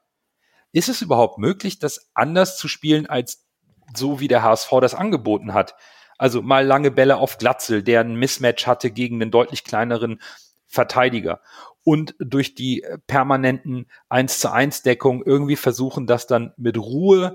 ist 0.72 0.88
es 0.88 1.02
überhaupt 1.02 1.38
möglich, 1.38 1.78
das 1.78 2.10
anders 2.14 2.56
zu 2.56 2.68
spielen, 2.68 3.06
als 3.06 3.46
so 3.94 4.20
wie 4.20 4.28
der 4.28 4.42
HSV 4.42 4.70
das 4.80 4.94
angeboten 4.94 5.52
hat? 5.52 5.74
Also 6.18 6.42
mal 6.42 6.66
lange 6.66 6.90
Bälle 6.90 7.16
auf 7.16 7.38
Glatzel, 7.38 7.82
der 7.82 8.00
ein 8.00 8.14
Mismatch 8.14 8.66
hatte 8.66 8.90
gegen 8.90 9.20
den 9.20 9.30
deutlich 9.30 9.64
kleineren 9.64 10.20
Verteidiger. 10.66 11.40
Und 11.82 12.14
durch 12.18 12.54
die 12.54 12.82
äh, 12.82 12.98
permanenten 13.06 13.86
1 14.08 14.38
zu 14.38 14.52
1 14.52 14.82
Deckung 14.82 15.22
irgendwie 15.24 15.56
versuchen, 15.56 16.06
das 16.06 16.26
dann 16.26 16.52
mit 16.56 16.76
Ruhe 16.76 17.34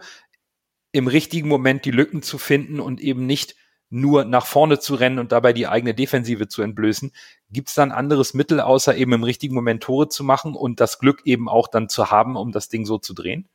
im 0.91 1.08
richtigen 1.08 1.50
Moment 1.50 1.84
die 1.84 1.91
Lücken 1.91 2.21
zu 2.21 2.38
finden 2.38 2.80
und 2.80 3.02
eben 3.02 3.26
nicht 3.26 3.56
nur 3.95 4.25
nach 4.25 4.45
vorne 4.45 4.77
zu 4.77 4.95
rennen 4.95 5.19
und 5.19 5.31
dabei 5.31 5.53
die 5.53 5.67
eigene 5.67 5.93
Defensive 5.93 6.49
zu 6.49 6.62
entblößen. 6.62 7.13
Gibt 7.49 7.69
es 7.69 7.75
da 7.75 7.84
ein 7.84 7.93
anderes 7.93 8.34
Mittel, 8.34 8.60
außer 8.60 8.95
eben 8.95 9.13
im 9.13 9.23
richtigen 9.23 9.55
Moment 9.55 9.84
Tore 9.84 10.10
zu 10.10 10.23
machen 10.23 10.53
und 10.53 10.81
das 10.81 10.99
Glück 10.99 11.21
eben 11.25 11.47
auch 11.47 11.69
dann 11.69 11.88
zu 11.88 12.12
haben, 12.12 12.36
um 12.36 12.51
das 12.51 12.67
Ding 12.67 12.86
so 12.86 12.97
zu 12.97 13.13
drehen? 13.13 13.47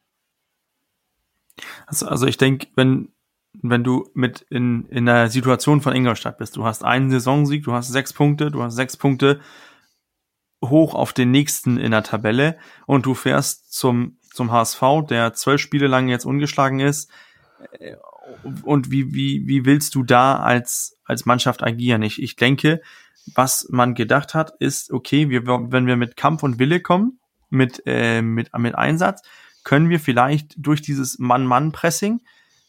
Also, 1.87 2.07
also 2.07 2.27
ich 2.27 2.39
denke, 2.39 2.69
wenn, 2.75 3.11
wenn 3.61 3.85
du 3.85 4.09
mit 4.15 4.41
in, 4.49 4.87
in 4.87 5.05
der 5.05 5.29
Situation 5.29 5.83
von 5.83 5.95
Ingolstadt 5.95 6.39
bist, 6.39 6.57
du 6.57 6.65
hast 6.65 6.85
einen 6.85 7.11
Saisonsieg, 7.11 7.65
du 7.65 7.75
hast 7.75 7.89
sechs 7.89 8.15
Punkte, 8.15 8.51
du 8.51 8.63
hast 8.63 8.75
sechs 8.75 8.97
Punkte 8.97 9.41
hoch 10.65 10.95
auf 10.95 11.13
den 11.13 11.31
nächsten 11.31 11.77
in 11.77 11.91
der 11.91 12.03
Tabelle 12.03 12.57
und 12.87 13.05
du 13.05 13.13
fährst 13.13 13.75
zum, 13.75 14.17
zum 14.33 14.51
HSV, 14.53 14.83
der 15.09 15.35
zwölf 15.35 15.61
Spiele 15.61 15.87
lang 15.87 16.09
jetzt 16.09 16.25
ungeschlagen 16.25 16.81
ist. 16.81 17.11
Und 18.63 18.91
wie, 18.91 19.15
wie, 19.15 19.47
wie 19.47 19.65
willst 19.65 19.95
du 19.95 20.03
da 20.03 20.37
als, 20.37 20.99
als 21.05 21.27
Mannschaft 21.27 21.63
agieren? 21.63 22.03
Ich, 22.03 22.23
ich 22.23 22.37
denke, 22.37 22.81
was 23.35 23.69
man 23.71 23.95
gedacht 23.95 24.35
hat, 24.35 24.53
ist, 24.59 24.93
okay, 24.93 25.29
wir, 25.29 25.47
wenn 25.47 25.87
wir 25.87 25.97
mit 25.97 26.17
Kampf 26.17 26.43
und 26.43 26.59
Wille 26.59 26.81
kommen, 26.81 27.19
mit, 27.49 27.83
äh, 27.87 28.23
mit, 28.23 28.57
mit 28.57 28.75
Einsatz, 28.75 29.23
können 29.65 29.91
wir 29.91 30.01
vielleicht 30.01 30.55
durch 30.57 30.83
dieses 30.83 31.19
Mann-Mann-Pressing 31.19 32.21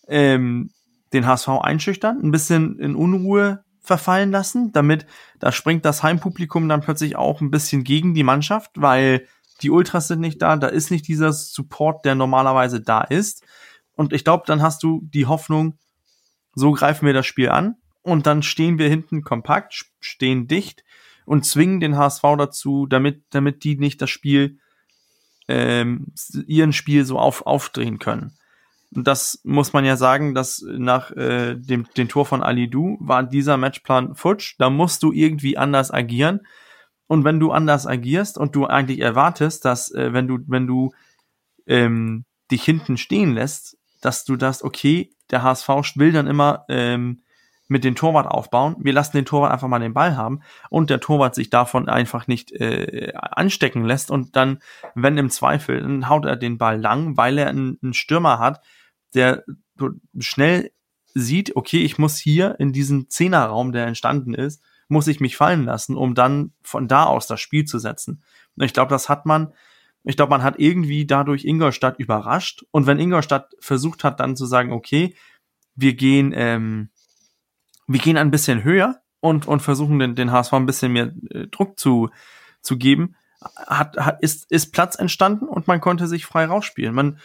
ähm, 0.07 0.71
den 1.13 1.25
HSV 1.25 1.49
einschüchtern, 1.61 2.19
ein 2.21 2.31
bisschen 2.31 2.79
in 2.79 2.95
Unruhe 2.95 3.63
verfallen 3.81 4.31
lassen, 4.31 4.71
damit 4.71 5.05
da 5.39 5.51
springt 5.51 5.85
das 5.85 6.03
Heimpublikum 6.03 6.69
dann 6.69 6.81
plötzlich 6.81 7.15
auch 7.15 7.41
ein 7.41 7.51
bisschen 7.51 7.83
gegen 7.83 8.13
die 8.13 8.23
Mannschaft, 8.23 8.71
weil 8.75 9.27
die 9.61 9.69
Ultras 9.69 10.07
sind 10.07 10.21
nicht 10.21 10.41
da, 10.41 10.55
da 10.55 10.67
ist 10.67 10.91
nicht 10.91 11.07
dieser 11.07 11.33
Support, 11.33 12.05
der 12.05 12.15
normalerweise 12.15 12.81
da 12.81 13.01
ist. 13.01 13.43
Und 13.95 14.13
ich 14.13 14.23
glaube, 14.23 14.43
dann 14.47 14.61
hast 14.61 14.83
du 14.83 15.01
die 15.03 15.25
Hoffnung, 15.25 15.77
so 16.53 16.71
greifen 16.71 17.05
wir 17.05 17.13
das 17.13 17.25
Spiel 17.25 17.49
an 17.49 17.75
und 18.01 18.25
dann 18.25 18.43
stehen 18.43 18.77
wir 18.77 18.89
hinten 18.89 19.23
kompakt, 19.23 19.85
stehen 19.99 20.47
dicht 20.47 20.83
und 21.25 21.45
zwingen 21.45 21.79
den 21.79 21.97
HSV 21.97 22.23
dazu, 22.37 22.87
damit, 22.87 23.23
damit 23.29 23.63
die 23.63 23.77
nicht 23.77 24.01
das 24.01 24.09
Spiel, 24.09 24.59
ähm, 25.47 26.13
ihren 26.45 26.73
Spiel 26.73 27.05
so 27.05 27.19
auf, 27.19 27.45
aufdrehen 27.45 27.99
können. 27.99 28.37
Und 28.93 29.07
das 29.07 29.39
muss 29.43 29.71
man 29.71 29.85
ja 29.85 29.95
sagen, 29.95 30.35
dass 30.35 30.63
nach 30.67 31.11
äh, 31.11 31.55
dem 31.55 31.87
den 31.95 32.09
Tor 32.09 32.25
von 32.25 32.43
Ali 32.43 32.69
Du 32.69 32.97
war 32.99 33.23
dieser 33.23 33.55
Matchplan 33.55 34.15
futsch. 34.15 34.55
Da 34.59 34.69
musst 34.69 35.01
du 35.03 35.13
irgendwie 35.13 35.57
anders 35.57 35.91
agieren. 35.91 36.41
Und 37.07 37.23
wenn 37.23 37.39
du 37.39 37.51
anders 37.51 37.87
agierst 37.87 38.37
und 38.37 38.55
du 38.55 38.65
eigentlich 38.65 38.99
erwartest, 38.99 39.63
dass 39.63 39.91
äh, 39.91 40.11
wenn 40.11 40.27
du 40.27 40.39
wenn 40.47 40.67
du 40.67 40.91
ähm, 41.67 42.25
dich 42.51 42.63
hinten 42.63 42.97
stehen 42.97 43.33
lässt, 43.33 43.77
dass 44.01 44.25
du 44.25 44.35
das 44.35 44.63
okay, 44.63 45.13
der 45.29 45.43
HSV 45.43 45.69
will 45.95 46.11
dann 46.11 46.27
immer 46.27 46.65
ähm, 46.67 47.21
mit 47.67 47.85
dem 47.85 47.95
Torwart 47.95 48.27
aufbauen. 48.27 48.75
Wir 48.79 48.91
lassen 48.91 49.15
den 49.15 49.25
Torwart 49.25 49.53
einfach 49.53 49.69
mal 49.69 49.79
den 49.79 49.93
Ball 49.93 50.17
haben 50.17 50.41
und 50.69 50.89
der 50.89 50.99
Torwart 50.99 51.35
sich 51.35 51.49
davon 51.49 51.87
einfach 51.87 52.27
nicht 52.27 52.51
äh, 52.51 53.13
anstecken 53.15 53.85
lässt 53.85 54.11
und 54.11 54.35
dann, 54.35 54.59
wenn 54.93 55.17
im 55.17 55.29
Zweifel, 55.29 55.79
dann 55.79 56.09
haut 56.09 56.25
er 56.25 56.35
den 56.35 56.57
Ball 56.57 56.77
lang, 56.77 57.15
weil 57.15 57.37
er 57.37 57.47
einen, 57.47 57.79
einen 57.81 57.93
Stürmer 57.93 58.39
hat, 58.39 58.61
der 59.13 59.45
schnell 60.19 60.71
sieht, 61.13 61.55
okay, 61.55 61.79
ich 61.79 61.97
muss 61.97 62.17
hier 62.17 62.59
in 62.59 62.73
diesen 62.73 63.09
Zehnerraum, 63.09 63.71
der 63.71 63.87
entstanden 63.87 64.33
ist, 64.33 64.61
muss 64.89 65.07
ich 65.07 65.21
mich 65.21 65.37
fallen 65.37 65.63
lassen, 65.63 65.95
um 65.95 66.13
dann 66.13 66.51
von 66.61 66.89
da 66.89 67.05
aus 67.05 67.25
das 67.25 67.39
Spiel 67.39 67.63
zu 67.63 67.79
setzen. 67.79 68.21
Und 68.57 68.65
ich 68.65 68.73
glaube, 68.73 68.89
das 68.89 69.07
hat 69.07 69.25
man, 69.25 69.53
ich 70.03 70.15
glaube, 70.15 70.31
man 70.31 70.43
hat 70.43 70.55
irgendwie 70.57 71.05
dadurch 71.05 71.45
Ingolstadt 71.45 71.99
überrascht. 71.99 72.65
Und 72.71 72.87
wenn 72.87 72.99
Ingolstadt 72.99 73.53
versucht 73.59 74.03
hat, 74.03 74.19
dann 74.19 74.35
zu 74.35 74.45
sagen, 74.45 74.71
okay, 74.71 75.15
wir 75.75 75.93
gehen, 75.93 76.33
ähm, 76.35 76.89
wir 77.87 77.99
gehen 77.99 78.17
ein 78.17 78.31
bisschen 78.31 78.63
höher 78.63 79.01
und, 79.19 79.47
und 79.47 79.61
versuchen 79.61 79.99
den, 79.99 80.15
den 80.15 80.31
HSV 80.31 80.53
ein 80.53 80.65
bisschen 80.65 80.93
mehr 80.93 81.13
äh, 81.29 81.47
Druck 81.47 81.79
zu, 81.79 82.09
zu 82.61 82.77
geben, 82.77 83.15
hat, 83.55 83.97
hat, 83.97 84.21
ist, 84.21 84.51
ist 84.51 84.71
Platz 84.71 84.95
entstanden 84.97 85.47
und 85.47 85.67
man 85.67 85.81
konnte 85.81 86.07
sich 86.07 86.25
frei 86.25 86.45
rausspielen. 86.45 86.93
Man, 86.93 87.19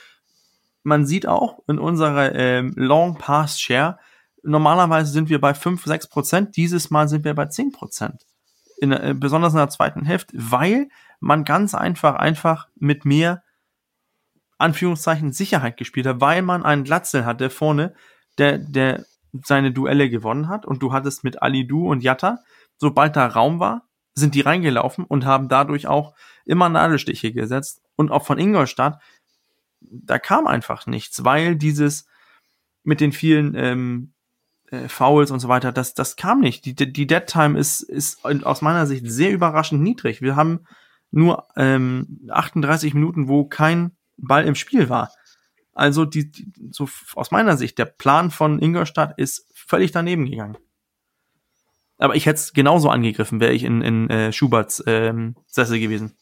man 0.83 1.07
sieht 1.07 1.27
auch 1.27 1.63
in 1.67 1.79
unserer 1.79 2.35
ähm, 2.35 2.73
Long 2.77 3.19
Pass 3.19 3.61
Share, 3.61 3.99
normalerweise 4.43 5.11
sind 5.11 5.29
wir 5.29 5.41
bei 5.41 5.55
5, 5.55 5.85
6 5.85 6.09
Prozent, 6.09 6.57
dieses 6.57 6.91
Mal 6.91 7.09
sind 7.09 7.25
wir 7.25 7.35
bei 7.35 7.47
10 7.47 7.73
Prozent. 7.73 8.27
In, 8.79 8.93
äh, 8.93 9.15
besonders 9.17 9.55
in 9.55 9.59
der 9.59 9.71
zweiten 9.71 10.05
Hälfte, 10.05 10.37
weil 10.39 10.89
man 11.27 11.45
ganz 11.45 11.75
einfach, 11.75 12.15
einfach 12.15 12.69
mit 12.77 13.05
mehr 13.05 13.43
Anführungszeichen 14.59 15.33
Sicherheit 15.33 15.77
gespielt 15.77 16.07
hat, 16.07 16.21
weil 16.21 16.43
man 16.43 16.65
einen 16.65 16.85
Glatzel 16.85 17.27
hatte 17.27 17.51
vorne, 17.51 17.95
der, 18.39 18.59
der 18.59 19.05
seine 19.45 19.73
Duelle 19.73 20.09
gewonnen 20.09 20.49
hat 20.49 20.65
und 20.65 20.83
du 20.83 20.93
hattest 20.93 21.25
mit 21.25 21.43
Ali 21.43 21.67
Du 21.67 21.91
und 21.91 22.03
Jatta, 22.03 22.39
sobald 22.79 23.17
da 23.17 23.27
Raum 23.27 23.61
war, 23.61 23.83
sind 24.15 24.35
die 24.35 24.41
reingelaufen 24.41 25.05
und 25.05 25.27
haben 25.27 25.49
dadurch 25.49 25.87
auch 25.87 26.15
immer 26.47 26.71
Nadelstiche 26.71 27.33
gesetzt 27.33 27.83
und 27.97 28.11
auch 28.11 28.25
von 28.25 28.39
Ingolstadt 28.39 29.01
da 29.81 30.19
kam 30.19 30.47
einfach 30.47 30.87
nichts, 30.87 31.25
weil 31.25 31.57
dieses 31.57 32.07
mit 32.85 33.01
den 33.01 33.13
vielen 33.13 33.55
ähm, 33.55 34.13
äh, 34.71 34.89
Fouls 34.89 35.31
und 35.31 35.41
so 35.41 35.49
weiter, 35.49 35.73
das, 35.73 35.95
das 35.95 36.17
kam 36.17 36.41
nicht. 36.41 36.65
Die, 36.65 36.75
die 36.75 37.07
Dead 37.07 37.27
Time 37.27 37.59
ist, 37.59 37.81
ist 37.81 38.25
aus 38.25 38.63
meiner 38.63 38.87
Sicht 38.87 39.05
sehr 39.07 39.33
überraschend 39.33 39.83
niedrig. 39.83 40.23
Wir 40.23 40.37
haben 40.37 40.67
nur 41.11 41.49
ähm, 41.57 42.21
38 42.31 42.95
Minuten, 42.95 43.29
wo 43.29 43.47
kein 43.47 43.97
Ball 44.17 44.45
im 44.47 44.55
Spiel 44.55 44.89
war. 44.89 45.13
Also 45.73 46.05
die, 46.05 46.31
die, 46.31 46.51
so 46.71 46.89
aus 47.15 47.31
meiner 47.31 47.57
Sicht, 47.57 47.79
der 47.79 47.85
Plan 47.85 48.31
von 48.31 48.61
Ingolstadt 48.61 49.19
ist 49.19 49.47
völlig 49.55 49.93
daneben 49.93 50.31
gegangen. 50.31 50.57
Aber 51.99 52.15
ich 52.15 52.27
hätte 52.27 52.41
es 52.41 52.53
genauso 52.53 52.91
angegriffen, 52.91 53.41
wäre 53.41 53.53
ich 53.53 53.65
in, 53.65 53.83
in 53.83 54.11
äh, 54.11 54.33
Schuberts 54.33 54.83
ähm, 54.87 55.37
Sessel 55.47 55.79
gewesen. 55.79 56.17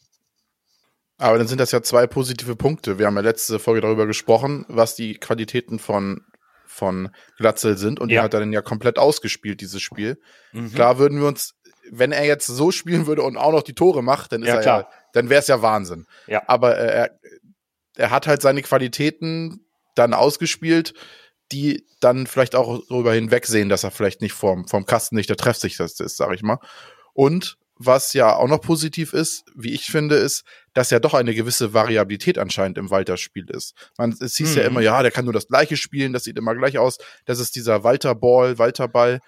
Aber 1.17 1.37
dann 1.37 1.47
sind 1.47 1.59
das 1.59 1.71
ja 1.71 1.81
zwei 1.81 2.07
positive 2.07 2.55
Punkte. 2.55 2.99
Wir 2.99 3.05
haben 3.05 3.15
ja 3.15 3.21
letzte 3.21 3.59
Folge 3.59 3.81
darüber 3.81 4.05
gesprochen, 4.05 4.65
was 4.67 4.95
die 4.95 5.15
Qualitäten 5.15 5.79
von, 5.79 6.21
von 6.65 7.09
Glatzel 7.37 7.77
sind 7.77 7.99
und 7.99 8.09
ja. 8.09 8.21
die 8.21 8.25
hat 8.25 8.33
er 8.33 8.41
dann 8.41 8.51
ja 8.51 8.61
komplett 8.61 8.99
ausgespielt, 8.99 9.61
dieses 9.61 9.81
Spiel. 9.81 10.19
Mhm. 10.51 10.73
Klar 10.73 10.97
würden 10.97 11.19
wir 11.19 11.27
uns, 11.27 11.55
wenn 11.91 12.11
er 12.11 12.25
jetzt 12.25 12.47
so 12.47 12.71
spielen 12.71 13.07
würde 13.07 13.23
und 13.23 13.37
auch 13.37 13.51
noch 13.51 13.63
die 13.63 13.73
Tore 13.73 14.03
macht, 14.03 14.31
dann 14.31 14.43
ist 14.43 14.49
ja, 14.49 14.55
er 14.55 14.65
ja, 14.65 14.89
dann 15.13 15.29
wäre 15.29 15.41
es 15.41 15.47
ja 15.47 15.61
Wahnsinn. 15.61 16.05
Ja. 16.27 16.43
Aber 16.47 16.77
äh, 16.77 16.87
er, 16.87 17.19
er 17.95 18.11
hat 18.11 18.27
halt 18.27 18.41
seine 18.41 18.61
Qualitäten 18.61 19.65
dann 19.95 20.13
ausgespielt, 20.13 20.93
die 21.51 21.85
dann 21.99 22.27
vielleicht 22.27 22.55
auch 22.55 22.81
darüber 22.89 23.13
hinwegsehen, 23.13 23.69
dass 23.69 23.83
er 23.83 23.91
vielleicht 23.91 24.21
nicht 24.21 24.33
vom, 24.33 24.67
vom 24.67 24.85
Kasten 24.85 25.15
nicht 25.15 25.29
der 25.29 25.37
Treffsicherste 25.37 26.03
ist, 26.03 26.17
sag 26.17 26.33
ich 26.33 26.41
mal. 26.41 26.59
Und 27.13 27.57
was 27.77 28.13
ja 28.13 28.35
auch 28.35 28.47
noch 28.47 28.61
positiv 28.61 29.13
ist, 29.13 29.43
wie 29.53 29.73
ich 29.73 29.87
finde, 29.87 30.15
ist, 30.15 30.43
dass 30.73 30.91
ja 30.91 30.99
doch 30.99 31.13
eine 31.13 31.35
gewisse 31.35 31.73
Variabilität 31.73 32.37
anscheinend 32.37 32.77
im 32.77 32.89
Walter-Spiel 32.89 33.49
ist. 33.49 33.73
Man, 33.97 34.15
es 34.19 34.37
hieß 34.37 34.55
hm. 34.55 34.57
ja 34.57 34.67
immer, 34.67 34.81
ja, 34.81 35.01
der 35.01 35.11
kann 35.11 35.25
nur 35.25 35.33
das 35.33 35.47
Gleiche 35.47 35.75
spielen, 35.75 36.13
das 36.13 36.23
sieht 36.23 36.37
immer 36.37 36.55
gleich 36.55 36.77
aus. 36.77 36.97
Das 37.25 37.39
ist 37.39 37.55
dieser 37.55 37.83
Walter-Ball, 37.83 38.57
Walter-Ball. 38.57 39.19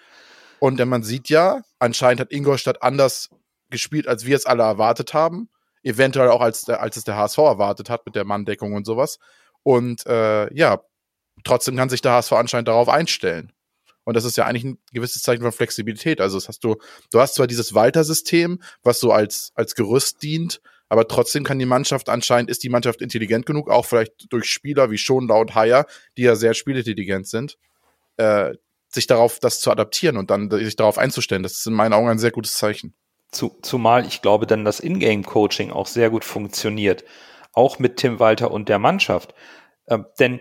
Und 0.60 0.84
man 0.86 1.04
sieht 1.04 1.30
ja, 1.30 1.62
anscheinend 1.80 2.22
hat 2.22 2.32
Ingolstadt 2.32 2.82
anders 2.82 3.30
gespielt, 3.70 4.08
als 4.08 4.26
wir 4.26 4.36
es 4.36 4.46
alle 4.46 4.64
erwartet 4.64 5.14
haben. 5.14 5.50
Eventuell 5.84 6.30
auch 6.30 6.42
als, 6.42 6.66
der, 6.66 6.82
als 6.82 6.98
es 6.98 7.04
der 7.04 7.16
HSV 7.16 7.38
erwartet 7.38 7.90
hat 7.90 8.06
mit 8.06 8.16
der 8.16 8.26
Manndeckung 8.26 8.74
und 8.74 8.86
sowas. 8.86 9.20
Und 9.64 10.06
äh, 10.06 10.54
ja, 10.54 10.82
trotzdem 11.44 11.76
kann 11.76 11.90
sich 11.90 12.02
der 12.02 12.14
HSV 12.14 12.34
anscheinend 12.34 12.68
darauf 12.68 12.90
einstellen. 12.90 13.52
Und 14.04 14.16
das 14.16 14.24
ist 14.24 14.38
ja 14.38 14.46
eigentlich 14.46 14.64
ein 14.64 14.80
gewisses 14.94 15.22
Zeichen 15.22 15.42
von 15.42 15.52
Flexibilität. 15.52 16.22
Also 16.22 16.38
das 16.38 16.48
hast 16.48 16.64
du, 16.64 16.78
du 17.12 17.20
hast 17.20 17.36
zwar 17.36 17.46
dieses 17.46 17.74
Walter-System, 17.74 18.62
was 18.82 19.00
so 19.00 19.12
als, 19.12 19.52
als 19.56 19.76
Gerüst 19.76 20.24
dient, 20.24 20.62
aber 20.90 21.08
trotzdem 21.08 21.44
kann 21.44 21.60
die 21.60 21.66
Mannschaft 21.66 22.08
anscheinend, 22.08 22.50
ist 22.50 22.64
die 22.64 22.70
Mannschaft 22.70 23.02
intelligent 23.02 23.46
genug, 23.46 23.70
auch 23.70 23.86
vielleicht 23.86 24.32
durch 24.32 24.46
Spieler 24.46 24.90
wie 24.92 24.98
Schonlau 24.98 25.42
und 25.42 25.56
Haier, 25.56 25.86
die 26.16 26.22
ja 26.22 26.36
sehr 26.36 26.54
spielintelligent 26.54 27.28
sind, 27.28 27.58
äh, 28.16 28.54
sich 28.90 29.08
darauf, 29.08 29.40
das 29.40 29.60
zu 29.60 29.72
adaptieren 29.72 30.18
und 30.18 30.32
dann 30.32 30.50
sich 30.50 30.76
darauf 30.76 30.98
einzustellen. 30.98 31.44
Das 31.44 31.54
ist 31.54 31.68
in 31.68 31.74
meinen 31.74 31.94
Augen 31.94 32.10
ein 32.10 32.20
sehr 32.20 32.32
gutes 32.32 32.54
Zeichen. 32.54 32.94
Zu, 33.32 33.58
zumal 33.62 34.06
ich 34.06 34.22
glaube, 34.22 34.48
dann 34.48 34.64
das 34.64 34.80
Ingame-Coaching 34.80 35.72
auch 35.72 35.88
sehr 35.88 36.10
gut 36.10 36.24
funktioniert. 36.24 37.04
Auch 37.54 37.80
mit 37.80 37.98
Tim 37.98 38.20
Walter 38.20 38.52
und 38.52 38.70
der 38.70 38.80
Mannschaft. 38.80 39.34
Äh, 39.86 40.00
denn 40.20 40.40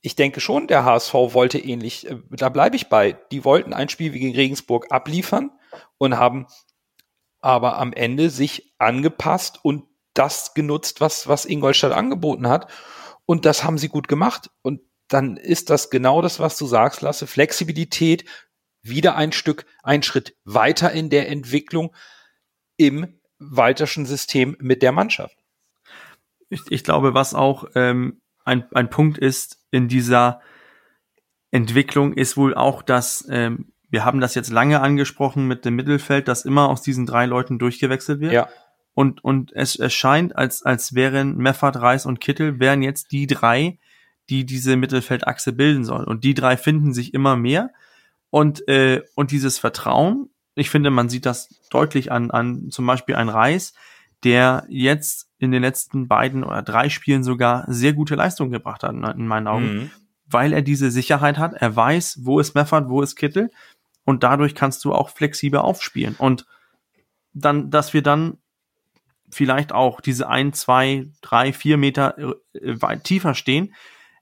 ich 0.00 0.14
denke 0.14 0.40
schon, 0.40 0.66
der 0.66 0.84
HSV 0.84 1.14
wollte 1.14 1.58
ähnlich, 1.58 2.08
äh, 2.08 2.18
da 2.30 2.48
bleibe 2.48 2.76
ich 2.76 2.88
bei, 2.88 3.12
die 3.32 3.44
wollten 3.44 3.72
ein 3.72 3.88
Spiel 3.88 4.12
wie 4.12 4.20
gegen 4.20 4.34
Regensburg 4.36 4.86
abliefern 4.90 5.50
und 5.98 6.16
haben 6.16 6.46
aber 7.40 7.78
am 7.78 7.92
Ende 7.92 8.30
sich 8.30 8.74
angepasst 8.78 9.60
und 9.62 9.84
das 10.14 10.54
genutzt, 10.54 11.00
was, 11.00 11.28
was 11.28 11.44
Ingolstadt 11.44 11.92
angeboten 11.92 12.48
hat. 12.48 12.70
Und 13.26 13.44
das 13.44 13.62
haben 13.62 13.78
sie 13.78 13.88
gut 13.88 14.08
gemacht. 14.08 14.50
Und 14.62 14.80
dann 15.08 15.36
ist 15.36 15.70
das 15.70 15.90
genau 15.90 16.22
das, 16.22 16.38
was 16.38 16.56
du 16.58 16.66
sagst, 16.66 17.02
Lasse. 17.02 17.26
Flexibilität, 17.26 18.24
wieder 18.82 19.16
ein 19.16 19.32
Stück, 19.32 19.66
ein 19.82 20.02
Schritt 20.02 20.36
weiter 20.44 20.92
in 20.92 21.10
der 21.10 21.28
Entwicklung 21.28 21.94
im 22.76 23.18
Walterschen 23.38 24.06
System 24.06 24.56
mit 24.60 24.82
der 24.82 24.92
Mannschaft. 24.92 25.36
Ich, 26.48 26.62
ich 26.70 26.84
glaube, 26.84 27.14
was 27.14 27.34
auch 27.34 27.66
ähm, 27.74 28.20
ein, 28.44 28.64
ein 28.72 28.90
Punkt 28.90 29.18
ist 29.18 29.64
in 29.70 29.88
dieser 29.88 30.40
Entwicklung, 31.50 32.12
ist 32.12 32.36
wohl 32.36 32.54
auch, 32.54 32.82
dass 32.82 33.26
ähm, 33.30 33.72
wir 33.90 34.04
haben 34.04 34.20
das 34.20 34.34
jetzt 34.34 34.50
lange 34.50 34.80
angesprochen 34.80 35.46
mit 35.46 35.64
dem 35.64 35.76
Mittelfeld, 35.76 36.28
dass 36.28 36.44
immer 36.44 36.68
aus 36.68 36.82
diesen 36.82 37.06
drei 37.06 37.26
Leuten 37.26 37.58
durchgewechselt 37.58 38.20
wird. 38.20 38.32
Ja. 38.32 38.48
Und, 38.94 39.22
und 39.24 39.52
es, 39.54 39.76
es 39.76 39.94
scheint, 39.94 40.36
als, 40.36 40.62
als 40.62 40.94
wären 40.94 41.36
Meffert, 41.36 41.76
Reis 41.76 42.04
und 42.04 42.20
Kittel 42.20 42.58
wären 42.58 42.82
jetzt 42.82 43.12
die 43.12 43.26
drei, 43.26 43.78
die 44.30 44.44
diese 44.44 44.76
Mittelfeldachse 44.76 45.52
bilden 45.52 45.84
soll. 45.84 46.04
Und 46.04 46.24
die 46.24 46.34
drei 46.34 46.56
finden 46.56 46.92
sich 46.92 47.14
immer 47.14 47.36
mehr. 47.36 47.70
Und, 48.30 48.66
äh, 48.68 49.02
und 49.14 49.30
dieses 49.30 49.58
Vertrauen, 49.58 50.28
ich 50.54 50.70
finde, 50.70 50.90
man 50.90 51.08
sieht 51.08 51.24
das 51.24 51.60
deutlich 51.70 52.12
an, 52.12 52.30
an 52.30 52.70
zum 52.70 52.86
Beispiel 52.86 53.14
ein 53.14 53.28
Reis, 53.28 53.74
der 54.24 54.64
jetzt 54.68 55.28
in 55.38 55.52
den 55.52 55.62
letzten 55.62 56.08
beiden 56.08 56.44
oder 56.44 56.62
drei 56.62 56.88
Spielen 56.88 57.22
sogar 57.22 57.64
sehr 57.68 57.92
gute 57.92 58.16
Leistungen 58.16 58.50
gebracht 58.50 58.82
hat, 58.82 58.92
in 58.92 59.26
meinen 59.26 59.46
Augen, 59.46 59.74
mhm. 59.74 59.90
weil 60.26 60.52
er 60.52 60.62
diese 60.62 60.90
Sicherheit 60.90 61.38
hat. 61.38 61.54
Er 61.54 61.74
weiß, 61.74 62.20
wo 62.22 62.40
ist 62.40 62.54
Meffert, 62.54 62.88
wo 62.88 63.02
ist 63.02 63.14
Kittel. 63.14 63.50
Und 64.04 64.24
dadurch 64.24 64.54
kannst 64.54 64.84
du 64.84 64.92
auch 64.92 65.10
flexibel 65.10 65.60
aufspielen. 65.60 66.16
Und 66.18 66.46
dann, 67.32 67.70
dass 67.70 67.94
wir 67.94 68.02
dann 68.02 68.38
vielleicht 69.30 69.72
auch 69.72 70.00
diese 70.00 70.28
ein, 70.28 70.52
zwei, 70.52 71.06
drei, 71.20 71.52
vier 71.52 71.76
Meter 71.76 72.18
äh, 72.18 72.32
weit 72.80 73.04
tiefer 73.04 73.34
stehen, 73.34 73.74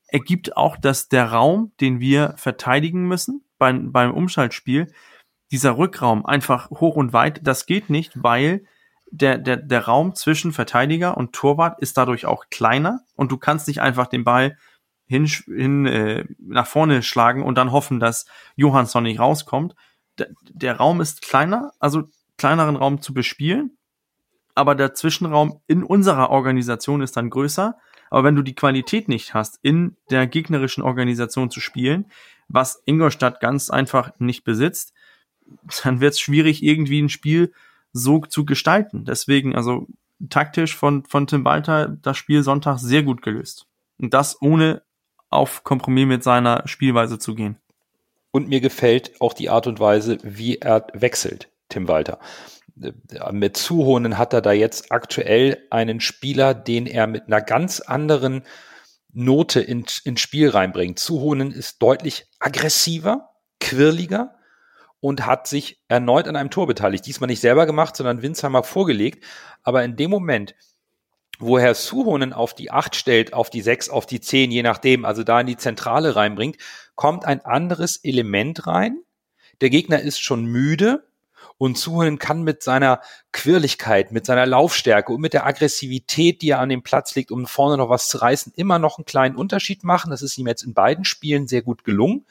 ergibt 0.09 0.57
auch, 0.57 0.77
dass 0.77 1.09
der 1.09 1.33
Raum, 1.33 1.73
den 1.81 2.01
wir 2.01 2.35
verteidigen 2.37 3.07
müssen 3.07 3.45
beim, 3.59 3.93
beim 3.93 4.13
Umschaltspiel, 4.13 4.93
dieser 5.51 5.79
Rückraum 5.79 6.27
einfach 6.27 6.71
hoch 6.71 6.97
und 6.97 7.13
weit, 7.13 7.41
das 7.47 7.67
geht 7.67 7.91
nicht, 7.91 8.13
weil 8.23 8.65
der, 9.11 9.39
der, 9.39 9.57
der 9.57 9.85
Raum 9.85 10.15
zwischen 10.15 10.53
Verteidiger 10.53 11.17
und 11.17 11.33
Torwart 11.33 11.81
ist 11.81 11.97
dadurch 11.97 12.27
auch 12.27 12.47
kleiner 12.51 13.01
und 13.15 13.31
du 13.31 13.37
kannst 13.37 13.69
nicht 13.69 13.81
einfach 13.81 14.09
den 14.09 14.25
Ball 14.25 14.57
hin, 15.07 15.27
hin 15.27 15.87
äh, 15.87 16.25
nach 16.39 16.67
vorne 16.67 17.03
schlagen 17.03 17.43
und 17.43 17.57
dann 17.57 17.73
hoffen, 17.73 18.01
dass 18.01 18.27
Johansson 18.57 19.05
nicht 19.05 19.21
rauskommt. 19.21 19.77
Der, 20.19 20.29
der 20.43 20.77
Raum 20.77 21.01
ist 21.01 21.23
kleiner, 21.23 21.73
also 21.79 22.05
kleineren 22.37 22.77
Raum 22.77 23.01
zu 23.01 23.15
bespielen, 23.15 23.77
aber 24.55 24.75
der 24.75 24.95
Zwischenraum 24.95 25.61
in 25.67 25.85
unserer 25.85 26.31
Organisation 26.31 27.03
ist 27.03 27.17
dann 27.17 27.31
größer. 27.31 27.77
Aber 28.11 28.25
wenn 28.25 28.37
du 28.37 28.43
die 28.43 28.55
Qualität 28.55 29.09
nicht 29.09 29.35
hast, 29.35 29.59
in 29.63 29.97
der 30.11 30.27
gegnerischen 30.27 30.83
Organisation 30.83 31.51
zu 31.51 31.61
spielen, 31.61 32.07
was 32.49 32.83
Ingolstadt 32.85 33.41
ganz 33.41 33.71
einfach 33.71 34.13
nicht 34.19 34.45
besitzt, 34.45 34.93
dann 35.83 36.01
wird 36.01 36.15
es 36.15 36.21
schwierig, 36.21 36.63
irgendwie 36.63 37.01
ein 37.01 37.09
Spiel 37.09 37.53
so 37.93 38.21
zu 38.21 38.45
gestalten. 38.45 39.05
Deswegen, 39.05 39.55
also 39.55 39.87
taktisch 40.29 40.77
von, 40.77 41.05
von 41.05 41.27
Tim 41.27 41.45
Walter 41.45 41.89
das 41.89 42.17
Spiel 42.17 42.43
Sonntag 42.43 42.79
sehr 42.79 43.03
gut 43.03 43.23
gelöst. 43.23 43.67
Und 43.99 44.15
das 44.15 44.41
ohne 44.41 44.83
auf 45.31 45.65
Kompromiss 45.65 46.07
mit 46.07 46.23
seiner 46.23 46.67
Spielweise 46.67 47.19
zu 47.19 47.35
gehen. 47.35 47.57
Und 48.31 48.49
mir 48.49 48.61
gefällt 48.61 49.21
auch 49.21 49.33
die 49.33 49.49
Art 49.49 49.67
und 49.67 49.81
Weise, 49.81 50.19
wie 50.23 50.57
er 50.59 50.87
wechselt, 50.93 51.49
Tim 51.69 51.89
Walter. 51.89 52.19
Mit 52.77 53.57
Zuhonen 53.57 54.19
hat 54.19 54.35
er 54.35 54.43
da 54.43 54.53
jetzt 54.53 54.93
aktuell 54.93 55.67
einen 55.71 56.01
Spieler, 56.01 56.53
den 56.53 56.87
er 56.87 57.07
mit 57.07 57.27
einer 57.27 57.41
ganz 57.41 57.81
anderen 57.81 58.43
Note 59.13 59.61
ins 59.61 59.99
in 59.99 60.19
Spiel 60.19 60.51
reinbringt. 60.51 60.99
Zuhonen 60.99 61.53
ist 61.53 61.81
deutlich 61.81 62.27
aggressiver, 62.39 63.31
quirliger, 63.61 64.35
und 65.01 65.25
hat 65.25 65.47
sich 65.47 65.83
erneut 65.89 66.29
an 66.29 66.37
einem 66.37 66.51
Tor 66.51 66.67
beteiligt. 66.67 67.07
Diesmal 67.07 67.29
nicht 67.29 67.41
selber 67.41 67.65
gemacht, 67.65 67.97
sondern 67.97 68.23
Winsheimer 68.23 68.63
vorgelegt. 68.63 69.25
Aber 69.63 69.85
in 69.85 69.97
dem 69.97 70.11
Moment, 70.11 70.55
wo 71.39 71.59
Herr 71.59 71.75
Suhonen 71.75 72.33
auf 72.33 72.55
die 72.55 72.71
8 72.71 72.95
stellt, 72.95 73.33
auf 73.33 73.49
die 73.49 73.63
6, 73.63 73.89
auf 73.89 74.07
die 74.07 74.21
10, 74.21 74.51
je 74.51 74.63
nachdem, 74.63 75.05
also 75.05 75.23
da 75.23 75.41
in 75.41 75.47
die 75.47 75.57
Zentrale 75.57 76.17
reinbringt, 76.17 76.57
kommt 76.95 77.25
ein 77.25 77.45
anderes 77.45 77.97
Element 77.99 78.67
rein. 78.67 78.99
Der 79.61 79.71
Gegner 79.71 80.01
ist 80.01 80.21
schon 80.21 80.45
müde 80.45 81.07
und 81.59 81.79
Suhonen 81.79 82.19
kann 82.19 82.43
mit 82.43 82.63
seiner 82.63 83.01
Quirligkeit, 83.33 84.13
mit 84.13 84.27
seiner 84.27 84.47
Laufstärke 84.47 85.13
und 85.13 85.21
mit 85.21 85.33
der 85.33 85.47
Aggressivität, 85.47 86.43
die 86.43 86.51
er 86.51 86.61
an 86.61 86.69
dem 86.69 86.83
Platz 86.83 87.15
legt, 87.15 87.31
um 87.31 87.47
vorne 87.47 87.77
noch 87.77 87.89
was 87.89 88.09
zu 88.09 88.19
reißen, 88.19 88.53
immer 88.57 88.79
noch 88.79 88.99
einen 88.99 89.07
kleinen 89.07 89.37
Unterschied 89.37 89.85
machen. 89.85 90.11
Das 90.11 90.23
ist 90.23 90.37
ihm 90.39 90.47
jetzt 90.47 90.63
in 90.63 90.75
beiden 90.75 91.05
Spielen 91.05 91.49
sehr 91.49 91.63
gut 91.63 91.85
gelungen, 91.85 92.27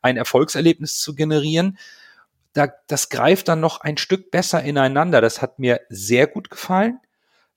ein 0.00 0.16
Erfolgserlebnis 0.16 1.00
zu 1.00 1.14
generieren 1.14 1.78
da, 2.58 2.68
das 2.88 3.08
greift 3.08 3.48
dann 3.48 3.60
noch 3.60 3.80
ein 3.80 3.96
Stück 3.96 4.30
besser 4.30 4.62
ineinander. 4.62 5.20
Das 5.20 5.40
hat 5.40 5.58
mir 5.58 5.80
sehr 5.88 6.26
gut 6.26 6.50
gefallen. 6.50 7.00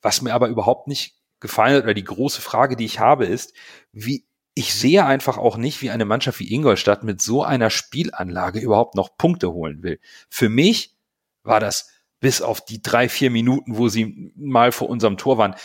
Was 0.02 0.22
mir 0.22 0.34
aber 0.34 0.48
überhaupt 0.48 0.88
nicht 0.88 1.16
gefallen 1.40 1.76
hat, 1.76 1.84
oder 1.84 1.94
die 1.94 2.04
große 2.04 2.42
Frage, 2.42 2.76
die 2.76 2.86
ich 2.86 3.00
habe, 3.00 3.26
ist, 3.26 3.54
wie 3.92 4.26
ich 4.54 4.76
sehe 4.76 5.06
einfach 5.06 5.38
auch 5.38 5.58
nicht, 5.58 5.82
wie 5.82 5.92
eine 5.92 6.06
Mannschaft 6.06 6.40
wie 6.40 6.54
Ingolstadt 6.54 7.04
mit 7.04 7.22
so 7.22 7.44
einer 7.44 7.70
Spielanlage 7.70 8.60
überhaupt 8.60 8.96
noch 8.96 9.16
Punkte 9.18 9.52
holen 9.54 9.82
will. 9.82 10.00
Für 10.30 10.50
mich 10.50 10.96
war 11.44 11.60
das 11.60 11.90
bis 12.20 12.42
auf 12.42 12.64
die 12.64 12.82
drei, 12.82 13.10
vier 13.10 13.32
Minuten, 13.32 13.78
wo 13.78 13.90
sie 13.90 14.32
mal 14.36 14.72
vor 14.72 14.90
unserem 14.90 15.18
Tor 15.18 15.38
waren, 15.38 15.56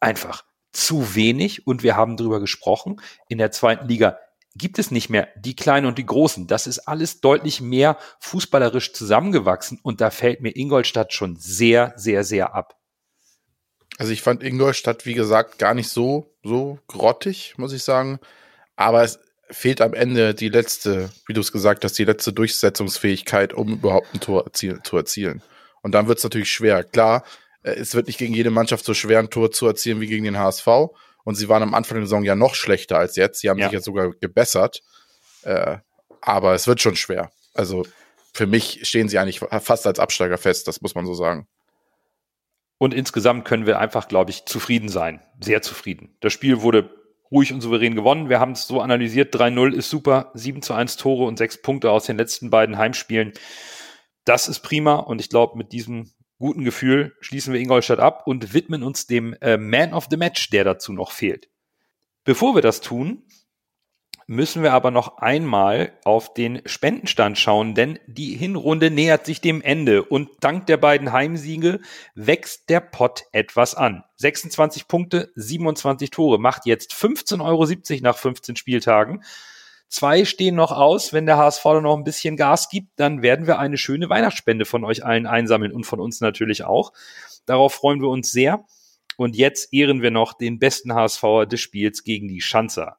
einfach 0.00 0.44
zu 0.72 1.14
wenig. 1.14 1.66
Und 1.66 1.82
wir 1.82 1.96
haben 1.96 2.16
darüber 2.16 2.40
gesprochen. 2.40 3.00
In 3.28 3.38
der 3.38 3.50
zweiten 3.50 3.88
Liga 3.88 4.18
gibt 4.54 4.78
es 4.78 4.90
nicht 4.90 5.08
mehr 5.08 5.28
die 5.36 5.56
Kleinen 5.56 5.86
und 5.86 5.98
die 5.98 6.06
Großen. 6.06 6.46
Das 6.46 6.66
ist 6.66 6.80
alles 6.80 7.20
deutlich 7.20 7.60
mehr 7.60 7.96
fußballerisch 8.20 8.92
zusammengewachsen 8.92 9.80
und 9.82 10.00
da 10.00 10.10
fällt 10.10 10.42
mir 10.42 10.54
Ingolstadt 10.54 11.12
schon 11.12 11.36
sehr, 11.36 11.92
sehr, 11.96 12.22
sehr 12.22 12.54
ab. 12.54 12.78
Also 13.98 14.12
ich 14.12 14.22
fand 14.22 14.42
Ingolstadt, 14.42 15.06
wie 15.06 15.14
gesagt, 15.14 15.58
gar 15.58 15.74
nicht 15.74 15.88
so, 15.88 16.36
so 16.42 16.78
grottig, 16.88 17.54
muss 17.56 17.72
ich 17.72 17.82
sagen. 17.82 18.18
Aber 18.76 19.04
es 19.04 19.20
fehlt 19.50 19.80
am 19.80 19.94
Ende 19.94 20.34
die 20.34 20.48
letzte, 20.48 21.10
wie 21.26 21.32
du 21.32 21.40
es 21.40 21.52
gesagt 21.52 21.84
hast, 21.84 21.98
die 21.98 22.04
letzte 22.04 22.32
Durchsetzungsfähigkeit, 22.32 23.52
um 23.52 23.74
überhaupt 23.74 24.14
ein 24.14 24.20
Tor 24.20 24.44
erziel 24.44 24.80
zu 24.82 24.96
erzielen. 24.96 25.42
Und 25.82 25.92
dann 25.92 26.08
wird 26.08 26.18
es 26.18 26.24
natürlich 26.24 26.50
schwer. 26.50 26.84
Klar, 26.84 27.24
äh, 27.62 27.72
es 27.72 27.94
wird 27.94 28.06
nicht 28.06 28.18
gegen 28.18 28.34
jede 28.34 28.50
Mannschaft 28.50 28.84
so 28.84 28.94
schwer 28.94 29.18
ein 29.18 29.30
Tor 29.30 29.50
zu 29.50 29.66
erzielen 29.66 30.00
wie 30.00 30.06
gegen 30.06 30.24
den 30.24 30.38
HSV. 30.38 30.66
Und 31.24 31.36
sie 31.36 31.48
waren 31.48 31.62
am 31.62 31.74
Anfang 31.74 31.96
der 31.96 32.06
Saison 32.06 32.24
ja 32.24 32.34
noch 32.34 32.54
schlechter 32.54 32.98
als 32.98 33.16
jetzt. 33.16 33.40
Sie 33.40 33.50
haben 33.50 33.58
ja. 33.58 33.66
sich 33.66 33.74
jetzt 33.74 33.84
sogar 33.84 34.10
gebessert. 34.12 34.82
Äh, 35.42 35.78
aber 36.20 36.54
es 36.54 36.66
wird 36.66 36.80
schon 36.80 36.96
schwer. 36.96 37.30
Also 37.54 37.86
für 38.32 38.46
mich 38.46 38.80
stehen 38.82 39.08
sie 39.08 39.18
eigentlich 39.18 39.40
fast 39.40 39.86
als 39.86 39.98
Absteiger 39.98 40.38
fest, 40.38 40.66
das 40.66 40.80
muss 40.80 40.94
man 40.94 41.06
so 41.06 41.14
sagen. 41.14 41.46
Und 42.78 42.92
insgesamt 42.92 43.44
können 43.44 43.66
wir 43.66 43.78
einfach, 43.78 44.08
glaube 44.08 44.30
ich, 44.30 44.46
zufrieden 44.46 44.88
sein. 44.88 45.22
Sehr 45.40 45.62
zufrieden. 45.62 46.16
Das 46.20 46.32
Spiel 46.32 46.60
wurde 46.60 46.90
ruhig 47.34 47.52
und 47.52 47.60
souverän 47.60 47.96
gewonnen. 47.96 48.28
Wir 48.28 48.38
haben 48.38 48.52
es 48.52 48.66
so 48.66 48.80
analysiert. 48.80 49.34
3-0 49.34 49.74
ist 49.74 49.90
super. 49.90 50.30
7 50.34 50.62
zu 50.62 50.72
1 50.72 50.96
Tore 50.96 51.24
und 51.24 51.36
6 51.36 51.62
Punkte 51.62 51.90
aus 51.90 52.06
den 52.06 52.16
letzten 52.16 52.48
beiden 52.48 52.78
Heimspielen. 52.78 53.32
Das 54.24 54.48
ist 54.48 54.60
prima. 54.60 54.94
Und 54.94 55.20
ich 55.20 55.28
glaube, 55.28 55.58
mit 55.58 55.72
diesem 55.72 56.12
guten 56.38 56.64
Gefühl 56.64 57.12
schließen 57.20 57.52
wir 57.52 57.60
Ingolstadt 57.60 57.98
ab 57.98 58.26
und 58.26 58.54
widmen 58.54 58.84
uns 58.84 59.06
dem 59.06 59.34
äh, 59.40 59.56
Man 59.56 59.92
of 59.92 60.06
the 60.10 60.16
Match, 60.16 60.50
der 60.50 60.62
dazu 60.62 60.92
noch 60.92 61.10
fehlt. 61.10 61.48
Bevor 62.22 62.54
wir 62.54 62.62
das 62.62 62.80
tun, 62.80 63.24
müssen 64.26 64.62
wir 64.62 64.72
aber 64.72 64.90
noch 64.90 65.18
einmal 65.18 65.92
auf 66.04 66.32
den 66.34 66.62
Spendenstand 66.66 67.38
schauen, 67.38 67.74
denn 67.74 67.98
die 68.06 68.36
Hinrunde 68.36 68.90
nähert 68.90 69.26
sich 69.26 69.40
dem 69.40 69.62
Ende 69.62 70.02
und 70.02 70.30
dank 70.40 70.66
der 70.66 70.76
beiden 70.76 71.12
Heimsiege 71.12 71.80
wächst 72.14 72.70
der 72.70 72.80
Pott 72.80 73.24
etwas 73.32 73.74
an. 73.74 74.04
26 74.16 74.88
Punkte, 74.88 75.32
27 75.34 76.10
Tore, 76.10 76.38
macht 76.38 76.66
jetzt 76.66 76.92
15,70 76.92 77.40
Euro 77.42 78.02
nach 78.02 78.16
15 78.16 78.56
Spieltagen. 78.56 79.22
Zwei 79.88 80.24
stehen 80.24 80.56
noch 80.56 80.72
aus. 80.72 81.12
Wenn 81.12 81.26
der 81.26 81.36
HSV 81.36 81.64
noch 81.64 81.96
ein 81.96 82.04
bisschen 82.04 82.36
Gas 82.36 82.68
gibt, 82.68 82.98
dann 82.98 83.22
werden 83.22 83.46
wir 83.46 83.58
eine 83.58 83.78
schöne 83.78 84.08
Weihnachtsspende 84.08 84.64
von 84.64 84.84
euch 84.84 85.04
allen 85.04 85.26
einsammeln 85.26 85.72
und 85.72 85.84
von 85.84 86.00
uns 86.00 86.20
natürlich 86.20 86.64
auch. 86.64 86.92
Darauf 87.46 87.74
freuen 87.74 88.00
wir 88.00 88.08
uns 88.08 88.32
sehr. 88.32 88.64
Und 89.16 89.36
jetzt 89.36 89.72
ehren 89.72 90.02
wir 90.02 90.10
noch 90.10 90.32
den 90.32 90.58
besten 90.58 90.94
HSVer 90.94 91.46
des 91.46 91.60
Spiels 91.60 92.02
gegen 92.02 92.26
die 92.26 92.40
Schanzer. 92.40 92.98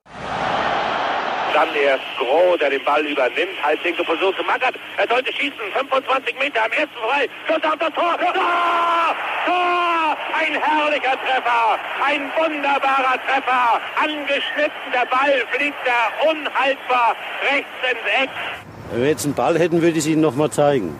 Dann 1.55 1.73
erst 1.73 2.03
Groh, 2.17 2.57
der 2.57 2.69
den 2.69 2.83
Ball 2.83 3.05
übernimmt, 3.05 3.63
halblinke 3.63 4.03
Position 4.03 4.35
zu 4.35 4.43
Mackert. 4.43 4.75
Er 4.97 5.07
sollte 5.07 5.31
schießen, 5.31 5.57
25 5.71 6.37
Meter 6.37 6.65
am 6.65 6.71
ersten 6.73 6.97
frei. 6.97 7.29
Schuss 7.47 7.63
auf 7.63 7.79
das 7.79 7.93
Tor. 7.93 8.17
Tor! 8.19 9.15
Tor! 9.45 10.17
Ein 10.37 10.61
herrlicher 10.61 11.17
Treffer, 11.23 11.79
ein 12.03 12.29
wunderbarer 12.35 13.17
Treffer. 13.25 13.79
Angeschnitten, 13.95 14.91
der 14.91 15.05
Ball 15.05 15.45
fliegt 15.53 15.77
da 15.85 16.29
unhaltbar 16.29 17.15
rechts 17.49 17.69
ins 17.89 18.23
Eck. 18.23 18.29
Wenn 18.91 19.01
wir 19.01 19.09
jetzt 19.09 19.23
einen 19.23 19.33
Ball 19.33 19.57
hätten, 19.57 19.81
würde 19.81 19.93
ich 19.93 19.99
es 19.99 20.07
Ihnen 20.07 20.21
nochmal 20.21 20.49
zeigen. 20.49 20.99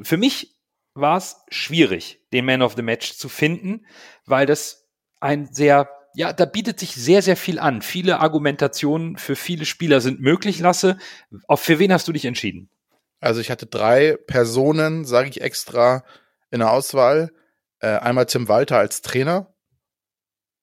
Für 0.00 0.16
mich 0.16 0.54
war 0.94 1.16
es 1.16 1.44
schwierig, 1.48 2.20
den 2.32 2.44
Man 2.44 2.62
of 2.62 2.74
the 2.76 2.82
Match 2.82 3.14
zu 3.14 3.28
finden, 3.28 3.84
weil 4.26 4.46
das 4.46 4.88
ein 5.18 5.46
sehr 5.46 5.88
ja, 6.18 6.32
da 6.32 6.46
bietet 6.46 6.80
sich 6.80 6.96
sehr, 6.96 7.22
sehr 7.22 7.36
viel 7.36 7.60
an. 7.60 7.80
Viele 7.80 8.18
Argumentationen 8.18 9.16
für 9.18 9.36
viele 9.36 9.64
Spieler 9.64 10.00
sind 10.00 10.20
möglich, 10.20 10.58
Lasse. 10.58 10.98
Auf 11.46 11.60
für 11.60 11.78
wen 11.78 11.92
hast 11.92 12.08
du 12.08 12.12
dich 12.12 12.24
entschieden? 12.24 12.70
Also 13.20 13.40
ich 13.40 13.52
hatte 13.52 13.66
drei 13.66 14.16
Personen, 14.26 15.04
sage 15.04 15.28
ich 15.28 15.40
extra, 15.40 16.02
in 16.50 16.58
der 16.58 16.72
Auswahl. 16.72 17.30
Äh, 17.78 17.98
einmal 17.98 18.26
Tim 18.26 18.48
Walter 18.48 18.78
als 18.78 19.00
Trainer. 19.00 19.54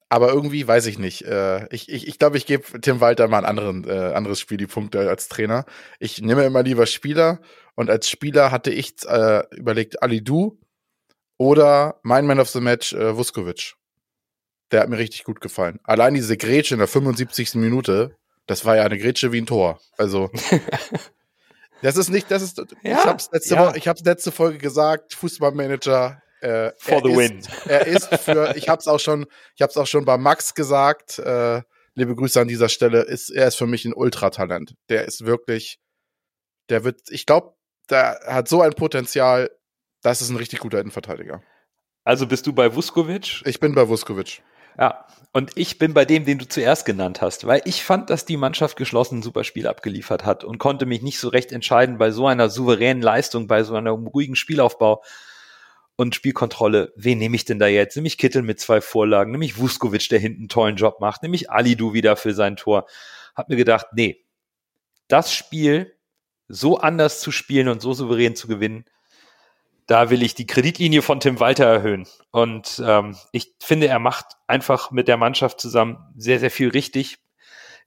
Aber 0.09 0.27
irgendwie 0.33 0.67
weiß 0.67 0.87
ich 0.87 0.99
nicht. 0.99 1.21
Äh, 1.21 1.73
ich 1.73 1.85
glaube, 1.87 1.95
ich, 1.95 2.07
ich, 2.09 2.19
glaub, 2.19 2.35
ich 2.35 2.45
gebe 2.45 2.81
Tim 2.81 2.99
Walter 2.99 3.29
mal 3.29 3.37
ein 3.37 3.45
anderen, 3.45 3.87
äh, 3.87 4.13
anderes 4.13 4.41
Spiel 4.41 4.57
die 4.57 4.67
Punkte 4.67 5.07
als 5.07 5.29
Trainer. 5.29 5.63
Ich 5.99 6.21
nehme 6.21 6.43
immer 6.43 6.63
lieber 6.63 6.85
Spieler. 6.85 7.39
Und 7.75 7.89
als 7.89 8.09
Spieler 8.09 8.51
hatte 8.51 8.71
ich 8.71 8.95
äh, 9.07 9.43
überlegt 9.55 10.03
Ali 10.03 10.21
Du 10.21 10.59
oder 11.37 12.01
mein 12.03 12.25
Man 12.25 12.41
of 12.41 12.49
the 12.49 12.59
Match 12.59 12.91
äh, 12.91 13.15
Vuskovic 13.15 13.77
der 14.71 14.81
hat 14.81 14.89
mir 14.89 14.97
richtig 14.97 15.23
gut 15.23 15.41
gefallen. 15.41 15.79
Allein 15.83 16.13
diese 16.13 16.37
Grätsche 16.37 16.75
in 16.75 16.79
der 16.79 16.87
75. 16.87 17.55
Minute 17.55 18.15
Das 18.47 18.65
war 18.65 18.75
ja 18.75 18.83
eine 18.83 18.97
Grätsche 18.97 19.31
wie 19.31 19.41
ein 19.41 19.45
Tor. 19.45 19.79
Also, 19.97 20.29
das 21.81 21.97
ist 21.97 22.09
nicht, 22.09 22.29
das 22.31 22.41
ist, 22.41 22.59
ich 22.59 22.89
Ja, 22.89 23.05
hab's 23.05 23.29
letzte 23.31 23.55
ja. 23.55 23.67
Woche, 23.67 23.77
ich 23.77 23.87
hab's 23.87 24.01
letzte 24.03 24.31
Folge 24.31 24.57
gesagt, 24.57 25.13
Fußballmanager, 25.13 26.21
äh, 26.41 26.71
For 26.77 26.95
er 26.95 27.01
the 27.03 27.11
ist, 27.11 27.17
win. 27.17 27.47
Er 27.67 27.87
ist 27.87 28.15
für, 28.17 28.55
ich 28.55 28.69
hab's 28.69 28.87
auch 28.87 28.99
schon, 28.99 29.25
ich 29.55 29.61
hab's 29.61 29.77
auch 29.77 29.87
schon 29.87 30.05
bei 30.05 30.17
Max 30.17 30.53
gesagt, 30.53 31.19
äh, 31.19 31.61
liebe 31.95 32.15
Grüße 32.15 32.39
an 32.39 32.47
dieser 32.47 32.69
Stelle, 32.69 33.01
ist, 33.01 33.29
er 33.29 33.47
ist 33.47 33.55
für 33.55 33.67
mich 33.67 33.85
ein 33.85 33.93
Ultratalent. 33.93 34.75
Der 34.89 35.05
ist 35.05 35.25
wirklich, 35.25 35.79
der 36.69 36.83
wird, 36.83 37.01
ich 37.09 37.25
glaube, 37.25 37.55
der 37.89 38.19
hat 38.27 38.47
so 38.47 38.61
ein 38.61 38.73
Potenzial, 38.73 39.49
das 40.01 40.21
ist 40.21 40.29
ein 40.29 40.35
richtig 40.35 40.59
guter 40.59 40.79
Innenverteidiger. 40.79 41.41
Also 42.03 42.27
bist 42.27 42.45
du 42.45 42.53
bei 42.53 42.75
Vuskovic? 42.75 43.41
Ich 43.45 43.59
bin 43.59 43.73
bei 43.73 43.87
Vuskovic. 43.87 44.43
Ja, 44.77 45.05
und 45.31 45.51
ich 45.55 45.77
bin 45.77 45.93
bei 45.93 46.05
dem, 46.05 46.25
den 46.25 46.37
du 46.37 46.47
zuerst 46.47 46.85
genannt 46.85 47.21
hast, 47.21 47.45
weil 47.45 47.61
ich 47.65 47.83
fand, 47.83 48.09
dass 48.09 48.25
die 48.25 48.37
Mannschaft 48.37 48.77
geschlossen 48.77 49.19
ein 49.19 49.23
super 49.23 49.43
Spiel 49.43 49.67
abgeliefert 49.67 50.25
hat 50.25 50.43
und 50.43 50.59
konnte 50.59 50.85
mich 50.85 51.01
nicht 51.01 51.19
so 51.19 51.27
recht 51.27 51.51
entscheiden 51.51 51.97
bei 51.97 52.11
so 52.11 52.27
einer 52.27 52.49
souveränen 52.49 53.03
Leistung, 53.03 53.47
bei 53.47 53.63
so 53.63 53.75
einem 53.75 54.07
ruhigen 54.07 54.35
Spielaufbau 54.35 55.03
und 55.97 56.15
Spielkontrolle. 56.15 56.93
Wen 56.95 57.17
nehme 57.17 57.35
ich 57.35 57.45
denn 57.45 57.59
da 57.59 57.67
jetzt? 57.67 57.95
Nehme 57.95 58.07
ich 58.07 58.17
Kittel 58.17 58.43
mit 58.43 58.59
zwei 58.59 58.81
Vorlagen, 58.81 59.31
nehme 59.31 59.45
ich 59.45 59.57
Vuskovic, 59.57 60.07
der 60.09 60.19
hinten 60.19 60.43
einen 60.43 60.49
tollen 60.49 60.75
Job 60.75 60.99
macht, 60.99 61.23
nehme 61.23 61.35
ich 61.35 61.51
Alidu 61.51 61.93
wieder 61.93 62.15
für 62.15 62.33
sein 62.33 62.55
Tor. 62.55 62.85
Hab 63.35 63.49
mir 63.49 63.57
gedacht, 63.57 63.87
nee, 63.93 64.25
das 65.07 65.33
Spiel 65.33 65.95
so 66.47 66.77
anders 66.77 67.19
zu 67.21 67.31
spielen 67.31 67.67
und 67.67 67.81
so 67.81 67.93
souverän 67.93 68.35
zu 68.35 68.47
gewinnen, 68.47 68.85
da 69.87 70.09
will 70.09 70.23
ich 70.23 70.33
die 70.35 70.47
Kreditlinie 70.47 71.01
von 71.01 71.19
Tim 71.19 71.39
Walter 71.39 71.65
erhöhen. 71.65 72.07
Und 72.31 72.81
ähm, 72.85 73.15
ich 73.31 73.53
finde, 73.59 73.87
er 73.87 73.99
macht 73.99 74.25
einfach 74.47 74.91
mit 74.91 75.07
der 75.07 75.17
Mannschaft 75.17 75.59
zusammen 75.61 75.97
sehr, 76.17 76.39
sehr 76.39 76.51
viel 76.51 76.69
richtig, 76.69 77.19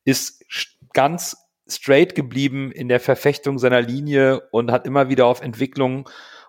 ist 0.05 0.45
ganz 0.93 1.37
straight 1.67 2.15
geblieben 2.15 2.73
in 2.73 2.89
der 2.89 3.01
Verfechtung 3.01 3.59
seiner 3.59 3.81
Linie 3.81 4.41
und 4.53 4.71
hat 4.71 4.87
immer 4.87 5.09
wieder 5.09 5.27
auf 5.27 5.43
Entwicklung 5.43 6.09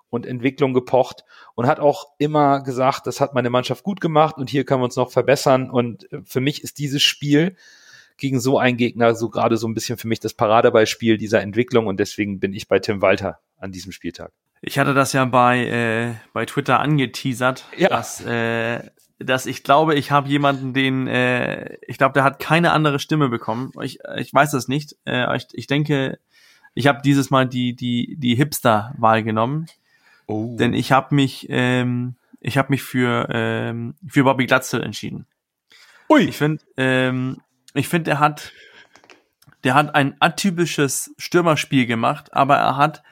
und 0.09 0.25
Entwicklung 0.25 0.73
gepocht 0.73 1.23
und 1.55 1.67
hat 1.67 1.79
auch 1.79 2.07
immer 2.17 2.63
gesagt, 2.63 3.05
das 3.05 3.19
hat 3.19 3.33
meine 3.33 3.49
Mannschaft 3.49 3.83
gut 3.83 4.01
gemacht 4.01 4.37
und 4.37 4.49
hier 4.49 4.65
können 4.65 4.81
wir 4.81 4.85
uns 4.85 4.95
noch 4.95 5.11
verbessern. 5.11 5.69
Und 5.69 6.11
äh, 6.11 6.21
für 6.25 6.41
mich 6.41 6.63
ist 6.63 6.77
dieses 6.77 7.03
Spiel 7.03 7.55
gegen 8.17 8.39
so 8.39 8.59
einen 8.59 8.77
Gegner 8.77 9.15
so 9.15 9.29
gerade 9.29 9.57
so 9.57 9.67
ein 9.67 9.73
bisschen 9.73 9.97
für 9.97 10.07
mich 10.07 10.19
das 10.19 10.33
Paradebeispiel 10.33 11.17
dieser 11.17 11.41
Entwicklung 11.41 11.87
und 11.87 11.99
deswegen 11.99 12.39
bin 12.39 12.53
ich 12.53 12.67
bei 12.67 12.79
Tim 12.79 13.01
Walter 13.01 13.39
an 13.57 13.71
diesem 13.71 13.91
Spieltag. 13.91 14.31
Ich 14.61 14.77
hatte 14.77 14.93
das 14.93 15.13
ja 15.13 15.25
bei, 15.25 15.65
äh, 15.65 16.15
bei 16.33 16.45
Twitter 16.45 16.79
angeteasert, 16.79 17.65
Ja. 17.77 17.89
dass, 17.89 18.23
äh, 18.25 18.81
dass 19.19 19.45
ich 19.45 19.63
glaube, 19.63 19.95
ich 19.95 20.11
habe 20.11 20.27
jemanden, 20.29 20.73
den, 20.73 21.07
äh, 21.07 21.77
ich 21.87 21.97
glaube, 21.97 22.13
der 22.13 22.23
hat 22.23 22.39
keine 22.39 22.71
andere 22.71 22.99
Stimme 22.99 23.29
bekommen. 23.29 23.71
Ich, 23.81 23.99
ich 24.17 24.33
weiß 24.33 24.53
es 24.53 24.67
nicht. 24.67 24.95
Äh, 25.05 25.35
ich, 25.37 25.47
ich 25.53 25.67
denke, 25.67 26.19
ich 26.73 26.87
habe 26.87 27.01
dieses 27.03 27.29
Mal 27.29 27.47
die, 27.47 27.75
die, 27.75 28.15
die 28.17 28.35
Hipster-Wahl 28.35 29.23
genommen, 29.23 29.67
Oh. 30.27 30.55
denn 30.59 30.73
ich 30.73 30.91
habe 30.91 31.15
mich, 31.15 31.47
ähm, 31.49 32.15
ich 32.39 32.57
habe 32.57 32.69
mich 32.69 32.83
für, 32.83 33.27
ähm, 33.31 33.95
für 34.07 34.23
Bobby 34.23 34.45
Glatzel 34.45 34.83
entschieden. 34.83 35.25
Ui. 36.09 36.21
Ich 36.23 36.37
finde, 36.37 36.63
ähm, 36.77 37.41
ich 37.73 37.87
finde, 37.87 38.11
er 38.11 38.19
hat, 38.19 38.51
der 39.63 39.73
hat 39.73 39.95
ein 39.95 40.15
atypisches 40.19 41.13
Stürmerspiel 41.17 41.85
gemacht, 41.87 42.31
aber 42.33 42.57
er 42.57 42.77
hat 42.77 43.03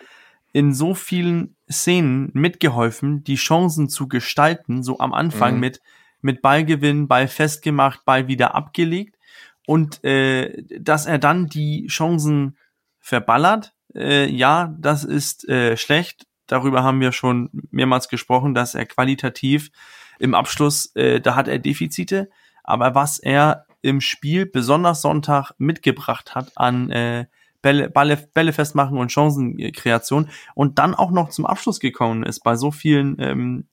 in 0.58 0.74
so 0.74 0.96
vielen 0.96 1.56
Szenen 1.72 2.32
mitgeholfen, 2.34 3.24
die 3.24 3.36
Chancen 3.36 3.89
zu 3.89 4.08
gestalten, 4.08 4.82
so 4.82 4.98
am 4.98 5.13
Anfang 5.13 5.54
Mhm. 5.54 5.60
mit, 5.60 5.82
mit 6.22 6.41
Ballgewinn, 6.41 7.08
Ball 7.08 7.28
festgemacht, 7.28 8.06
Ball 8.06 8.28
wieder 8.28 8.56
abgelegt 8.56 9.20
und 9.67 10.04
äh, 10.04 10.63
dass 10.80 11.06
er 11.06 11.20
dann 11.20 11.46
die 11.46 11.86
Chancen 11.86 12.58
verballert, 13.00 13.76
äh, 13.93 14.26
ja, 14.32 14.74
das 14.80 15.04
ist 15.04 15.48
äh, 15.48 15.78
schlecht. 15.78 16.26
Darüber 16.48 16.82
haben 16.82 17.02
wir 17.02 17.12
schon 17.12 17.52
mehrmals 17.70 18.10
gesprochen, 18.10 18.56
dass 18.56 18.74
er 18.74 18.88
qualitativ 18.88 19.70
im 20.17 20.34
Abschluss, 20.34 20.91
äh, 20.96 21.22
da 21.22 21.36
hat 21.36 21.48
er 21.48 21.60
Defizite, 21.60 22.32
aber 22.63 22.96
was 22.96 23.20
er 23.20 23.67
im 23.84 24.02
Spiel, 24.02 24.48
besonders 24.48 25.04
Sonntag, 25.04 25.52
mitgebracht 25.60 26.34
hat 26.34 26.54
an 26.56 26.89
äh, 26.89 27.28
Bälle, 27.67 27.89
Bälle, 27.89 28.15
Bälle 28.34 28.53
festmachen 28.53 28.97
und 28.97 29.12
Chancenkreation 29.12 30.30
und 30.56 30.80
dann 30.80 30.95
auch 30.95 31.12
noch 31.12 31.32
zum 31.32 31.45
Abschluss 31.45 31.82
gekommen 31.82 32.23
ist 32.23 32.41
bei 32.41 32.56
so 32.56 32.71
vielen 32.71 33.17
ähm, 33.19 33.67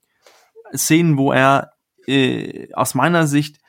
Szenen, 0.74 1.16
wo 1.16 1.30
er 1.30 1.74
äh, 2.09 2.72
aus 2.72 2.96
meiner 2.96 3.28
Sicht 3.28 3.61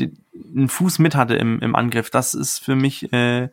einen 0.00 0.70
Fuß 0.70 1.00
mit 1.00 1.14
hatte 1.14 1.34
im, 1.34 1.60
im 1.60 1.74
Angriff. 1.74 2.08
Das 2.08 2.32
ist 2.32 2.60
für 2.60 2.76
mich 2.76 3.12
äh, 3.12 3.50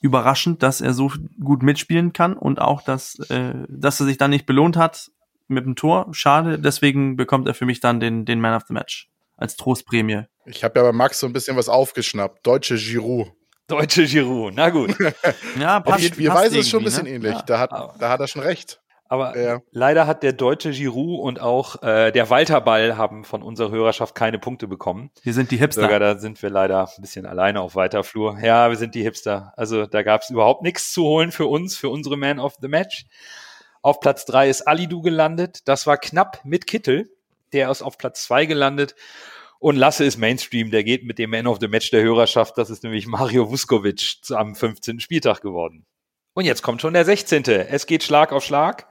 überraschend, 0.00 0.62
dass 0.62 0.82
er 0.82 0.92
so 0.92 1.10
gut 1.42 1.62
mitspielen 1.62 2.12
kann 2.12 2.34
und 2.34 2.60
auch, 2.60 2.82
dass, 2.82 3.18
äh, 3.30 3.54
dass 3.66 4.00
er 4.00 4.04
sich 4.04 4.18
dann 4.18 4.32
nicht 4.32 4.44
belohnt 4.44 4.76
hat 4.76 5.12
mit 5.48 5.64
dem 5.64 5.76
Tor. 5.76 6.08
Schade, 6.12 6.58
deswegen 6.58 7.16
bekommt 7.16 7.48
er 7.48 7.54
für 7.54 7.64
mich 7.64 7.80
dann 7.80 8.00
den, 8.00 8.26
den 8.26 8.38
Man 8.38 8.54
of 8.54 8.64
the 8.68 8.74
Match 8.74 9.08
als 9.38 9.56
Trostprämie. 9.56 10.24
Ich 10.44 10.62
habe 10.62 10.78
ja 10.78 10.84
bei 10.84 10.92
Max 10.92 11.20
so 11.20 11.26
ein 11.26 11.32
bisschen 11.32 11.56
was 11.56 11.70
aufgeschnappt. 11.70 12.46
Deutsche 12.46 12.76
Giroud. 12.76 13.32
Deutsche 13.66 14.04
Giroud, 14.04 14.52
na 14.54 14.70
gut. 14.70 14.94
Ja, 15.58 15.82
Auf 15.82 15.96
die 15.96 16.04
Spielweise 16.06 16.58
ist 16.58 16.68
schon 16.70 16.80
ein 16.80 16.84
bisschen 16.84 17.04
ne? 17.04 17.10
ähnlich. 17.10 17.40
Da, 17.42 17.58
hat, 17.58 17.72
aber- 17.72 17.94
da 17.98 18.10
hat 18.10 18.20
er 18.20 18.28
schon 18.28 18.42
recht. 18.42 18.80
Aber 19.06 19.38
Ja. 19.38 19.60
leider 19.70 20.06
hat 20.06 20.22
der 20.22 20.32
deutsche 20.32 20.70
Giroud 20.70 21.20
und 21.20 21.40
auch 21.40 21.82
äh, 21.82 22.10
der 22.10 22.30
Walter 22.30 22.60
Ball 22.60 22.96
haben 22.96 23.24
von 23.24 23.42
unserer 23.42 23.70
Hörerschaft 23.70 24.14
keine 24.14 24.38
Punkte 24.38 24.66
bekommen. 24.66 25.10
Wir 25.22 25.34
sind 25.34 25.50
die 25.50 25.56
Hipster. 25.58 25.82
Sogar 25.82 26.00
da 26.00 26.18
sind 26.18 26.42
wir 26.42 26.50
leider 26.50 26.88
ein 26.88 27.00
bisschen 27.02 27.26
alleine 27.26 27.60
auf 27.60 27.74
weiter 27.76 28.02
Flur. 28.02 28.38
Ja, 28.42 28.70
wir 28.70 28.76
sind 28.76 28.94
die 28.94 29.02
Hipster. 29.02 29.52
Also 29.56 29.86
da 29.86 30.02
gab 30.02 30.22
es 30.22 30.30
überhaupt 30.30 30.62
nichts 30.62 30.92
zu 30.92 31.04
holen 31.04 31.32
für 31.32 31.46
uns, 31.46 31.76
für 31.76 31.90
unsere 31.90 32.16
Man 32.16 32.40
of 32.40 32.54
the 32.60 32.68
Match. 32.68 33.04
Auf 33.82 34.00
Platz 34.00 34.24
drei 34.24 34.48
ist 34.48 34.66
Alidu 34.66 35.02
gelandet. 35.02 35.60
Das 35.68 35.86
war 35.86 35.98
knapp 35.98 36.40
mit 36.44 36.66
Kittel. 36.66 37.08
Der 37.52 37.70
ist 37.70 37.82
auf 37.82 37.98
Platz 37.98 38.24
zwei 38.24 38.46
gelandet. 38.46 38.94
Und 39.58 39.76
Lasse 39.76 40.04
ist 40.04 40.18
Mainstream. 40.18 40.70
Der 40.70 40.84
geht 40.84 41.04
mit 41.04 41.18
dem 41.18 41.30
Man 41.30 41.46
of 41.46 41.58
the 41.60 41.68
Match 41.68 41.90
der 41.90 42.02
Hörerschaft. 42.02 42.58
Das 42.58 42.70
ist 42.70 42.82
nämlich 42.82 43.06
Mario 43.06 43.50
Vuskovic 43.50 44.16
am 44.30 44.54
15. 44.54 45.00
Spieltag 45.00 45.40
geworden. 45.40 45.86
Und 46.34 46.44
jetzt 46.44 46.62
kommt 46.62 46.82
schon 46.82 46.94
der 46.94 47.04
16. 47.04 47.44
Es 47.44 47.86
geht 47.86 48.02
Schlag 48.02 48.32
auf 48.32 48.44
Schlag. 48.44 48.88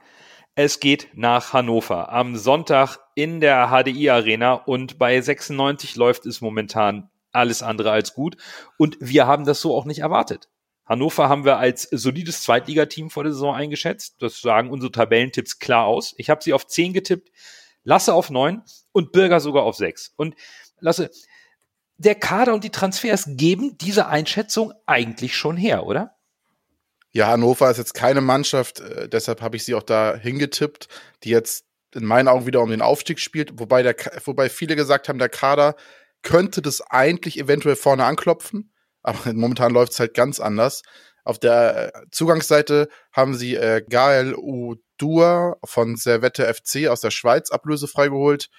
Es 0.56 0.78
geht 0.78 1.08
nach 1.14 1.52
Hannover 1.52 2.12
am 2.12 2.36
Sonntag 2.36 2.98
in 3.16 3.40
der 3.40 3.70
HDI 3.70 4.10
Arena 4.10 4.54
und 4.54 4.98
bei 4.98 5.20
96 5.20 5.96
läuft 5.96 6.26
es 6.26 6.40
momentan 6.40 7.10
alles 7.32 7.62
andere 7.62 7.90
als 7.90 8.14
gut 8.14 8.36
und 8.78 8.96
wir 9.00 9.26
haben 9.26 9.44
das 9.44 9.60
so 9.60 9.74
auch 9.74 9.84
nicht 9.84 9.98
erwartet. 9.98 10.48
Hannover 10.86 11.28
haben 11.28 11.44
wir 11.44 11.56
als 11.56 11.82
solides 11.90 12.42
Zweitligateam 12.42 13.10
vor 13.10 13.24
der 13.24 13.32
Saison 13.32 13.52
eingeschätzt. 13.52 14.16
Das 14.20 14.40
sagen 14.40 14.70
unsere 14.70 14.92
Tabellentipps 14.92 15.58
klar 15.58 15.86
aus. 15.86 16.14
Ich 16.18 16.30
habe 16.30 16.44
sie 16.44 16.52
auf 16.52 16.68
10 16.68 16.92
getippt, 16.92 17.32
Lasse 17.82 18.14
auf 18.14 18.30
9 18.30 18.62
und 18.94 19.12
Bürger 19.12 19.40
sogar 19.40 19.64
auf 19.64 19.76
6. 19.76 20.14
Und 20.16 20.34
Lasse, 20.80 21.10
der 21.98 22.14
Kader 22.14 22.54
und 22.54 22.64
die 22.64 22.70
Transfers 22.70 23.24
geben 23.28 23.76
diese 23.78 24.06
Einschätzung 24.06 24.72
eigentlich 24.86 25.36
schon 25.36 25.56
her, 25.56 25.84
oder? 25.84 26.16
Ja, 27.10 27.28
Hannover 27.28 27.70
ist 27.70 27.78
jetzt 27.78 27.94
keine 27.94 28.20
Mannschaft, 28.20 28.80
äh, 28.80 29.08
deshalb 29.08 29.42
habe 29.42 29.56
ich 29.56 29.64
sie 29.64 29.74
auch 29.74 29.82
da 29.82 30.16
hingetippt, 30.16 30.88
die 31.22 31.30
jetzt 31.30 31.66
in 31.94 32.04
meinen 32.04 32.28
Augen 32.28 32.46
wieder 32.46 32.60
um 32.60 32.70
den 32.70 32.82
Aufstieg 32.82 33.20
spielt, 33.20 33.58
wobei, 33.58 33.82
der, 33.82 33.94
wobei 34.24 34.48
viele 34.48 34.74
gesagt 34.74 35.08
haben, 35.08 35.18
der 35.18 35.28
Kader 35.28 35.76
könnte 36.22 36.62
das 36.62 36.80
eigentlich 36.80 37.38
eventuell 37.38 37.76
vorne 37.76 38.04
anklopfen, 38.04 38.72
aber 39.02 39.18
momentan 39.32 39.72
läuft 39.72 39.92
es 39.92 40.00
halt 40.00 40.14
ganz 40.14 40.40
anders. 40.40 40.82
Auf 41.24 41.38
der 41.38 41.94
äh, 41.94 42.00
Zugangsseite 42.10 42.88
haben 43.12 43.34
sie 43.34 43.54
äh, 43.54 43.82
Gael 43.88 44.34
Udur 44.34 45.58
von 45.64 45.96
Servette 45.96 46.52
FC 46.52 46.88
aus 46.88 47.00
der 47.00 47.10
Schweiz 47.10 47.50
ablösefrei 47.50 48.08
geholt. 48.08 48.50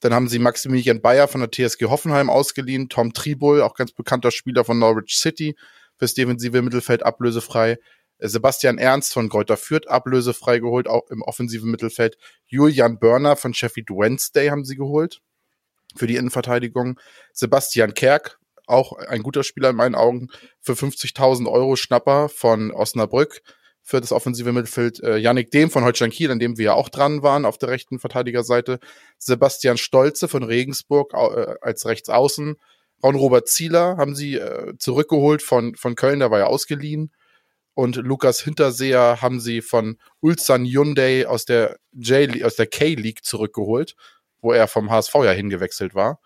Dann 0.00 0.12
haben 0.12 0.28
sie 0.28 0.38
Maximilian 0.38 1.00
Bayer 1.00 1.28
von 1.28 1.40
der 1.40 1.50
TSG 1.50 1.86
Hoffenheim 1.86 2.28
ausgeliehen, 2.28 2.88
Tom 2.88 3.12
Tribol, 3.12 3.62
auch 3.62 3.74
ganz 3.74 3.92
bekannter 3.92 4.30
Spieler 4.30 4.64
von 4.64 4.78
Norwich 4.78 5.16
City, 5.16 5.56
fürs 5.96 6.14
defensive 6.14 6.60
Mittelfeld 6.62 7.02
ablösefrei. 7.02 7.78
Äh, 8.18 8.28
Sebastian 8.28 8.78
Ernst 8.78 9.12
von 9.12 9.28
Greuther 9.28 9.56
Fürth 9.56 9.88
ablösefrei 9.88 10.58
geholt, 10.58 10.88
auch 10.88 11.10
im 11.10 11.22
offensiven 11.22 11.70
Mittelfeld. 11.70 12.18
Julian 12.46 12.98
Börner 12.98 13.36
von 13.36 13.54
Sheffield 13.54 13.90
Wednesday 13.90 14.48
haben 14.48 14.64
sie 14.64 14.76
geholt 14.76 15.20
für 15.94 16.06
die 16.06 16.16
Innenverteidigung. 16.16 17.00
Sebastian 17.32 17.94
Kerk, 17.94 18.38
auch 18.66 18.92
ein 18.92 19.22
guter 19.22 19.44
Spieler 19.44 19.70
in 19.70 19.76
meinen 19.76 19.94
Augen, 19.94 20.28
für 20.60 20.74
50.000 20.74 21.50
Euro 21.50 21.76
Schnapper 21.76 22.28
von 22.28 22.70
Osnabrück 22.70 23.42
für 23.86 24.00
das 24.00 24.10
offensive 24.10 24.52
Mittelfeld. 24.52 25.00
Äh, 25.00 25.16
Yannick 25.18 25.52
Dehm 25.52 25.70
von 25.70 25.84
Holstein 25.84 26.10
Kiel, 26.10 26.32
an 26.32 26.40
dem 26.40 26.58
wir 26.58 26.64
ja 26.64 26.74
auch 26.74 26.88
dran 26.88 27.22
waren 27.22 27.44
auf 27.44 27.56
der 27.56 27.68
rechten 27.68 28.00
Verteidigerseite. 28.00 28.80
Sebastian 29.16 29.78
Stolze 29.78 30.26
von 30.26 30.42
Regensburg 30.42 31.14
äh, 31.14 31.54
als 31.60 31.86
Rechtsaußen. 31.86 32.56
Ron-Robert 33.04 33.46
Zieler 33.46 33.96
haben 33.96 34.16
sie 34.16 34.34
äh, 34.34 34.76
zurückgeholt 34.78 35.40
von, 35.40 35.76
von 35.76 35.94
Köln, 35.94 36.18
der 36.18 36.32
war 36.32 36.40
ja 36.40 36.46
ausgeliehen. 36.46 37.12
Und 37.74 37.94
Lukas 37.94 38.40
Hinterseher 38.40 39.22
haben 39.22 39.38
sie 39.38 39.62
von 39.62 39.98
Ulsan 40.20 40.64
Hyundai 40.64 41.28
aus 41.28 41.44
der 41.44 41.76
J 41.92 42.42
aus 42.42 42.56
der 42.56 42.66
K-League 42.66 43.24
zurückgeholt, 43.24 43.94
wo 44.40 44.50
er 44.50 44.66
vom 44.66 44.90
HSV 44.90 45.14
ja 45.14 45.30
hingewechselt 45.30 45.94
war. 45.94 46.18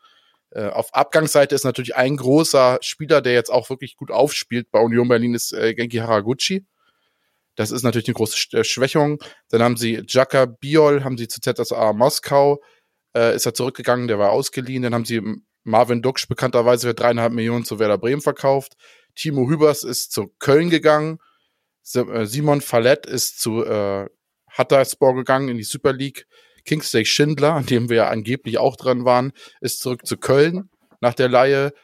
Äh, 0.51 0.69
auf 0.69 0.95
Abgangsseite 0.95 1.55
ist 1.55 1.65
natürlich 1.65 1.95
ein 1.95 2.17
großer 2.17 2.79
Spieler, 2.81 3.21
der 3.21 3.35
jetzt 3.35 3.51
auch 3.51 3.69
wirklich 3.69 3.97
gut 3.97 4.11
aufspielt 4.11 4.71
bei 4.71 4.81
Union 4.81 5.09
Berlin, 5.09 5.35
ist 5.35 5.53
äh, 5.53 5.75
Genki 5.75 5.99
Haraguchi. 5.99 6.65
Das 7.61 7.73
ist 7.73 7.83
natürlich 7.83 8.09
eine 8.09 8.15
große 8.15 8.57
äh, 8.57 8.65
Schwächung. 8.65 9.23
Dann 9.51 9.63
haben 9.63 9.77
sie 9.77 10.03
Jaka 10.09 10.47
Biol, 10.47 11.05
haben 11.05 11.19
sie 11.19 11.29
zu 11.29 11.43
ZSA 11.43 11.93
Moskau, 11.93 12.63
äh, 13.15 13.37
ist 13.37 13.45
er 13.45 13.53
zurückgegangen, 13.53 14.09
der 14.09 14.19
war 14.19 14.31
ausgeliehen. 14.31 14.83
Dann 14.83 14.95
haben 14.95 15.05
sie 15.05 15.21
Marvin 15.63 16.01
Duksch 16.01 16.27
bekannterweise 16.27 16.89
für 16.89 16.95
dreieinhalb 16.95 17.35
Millionen 17.35 17.67
zu 17.67 17.79
Werder 17.79 17.99
Bremen 17.99 18.23
verkauft. 18.23 18.79
Timo 19.15 19.47
Hübers 19.47 19.85
ist 19.85 20.11
zu 20.11 20.29
Köln 20.39 20.71
gegangen. 20.71 21.19
Äh, 21.95 22.25
Simon 22.25 22.63
Fallett 22.63 23.05
ist 23.05 23.39
zu 23.39 23.63
äh, 23.63 24.09
Hatterspor 24.49 25.15
gegangen 25.15 25.51
in 25.51 25.59
die 25.59 25.63
Super 25.63 25.93
League. 25.93 26.27
Kingsley 26.65 27.05
Schindler, 27.05 27.53
an 27.53 27.67
dem 27.67 27.91
wir 27.91 27.97
ja 27.97 28.09
angeblich 28.09 28.57
auch 28.57 28.77
dran 28.77 29.05
waren, 29.05 29.33
ist 29.61 29.81
zurück 29.81 30.07
zu 30.07 30.17
Köln 30.17 30.71
nach 31.03 31.13
der 31.13 31.29
Leihe. 31.29 31.75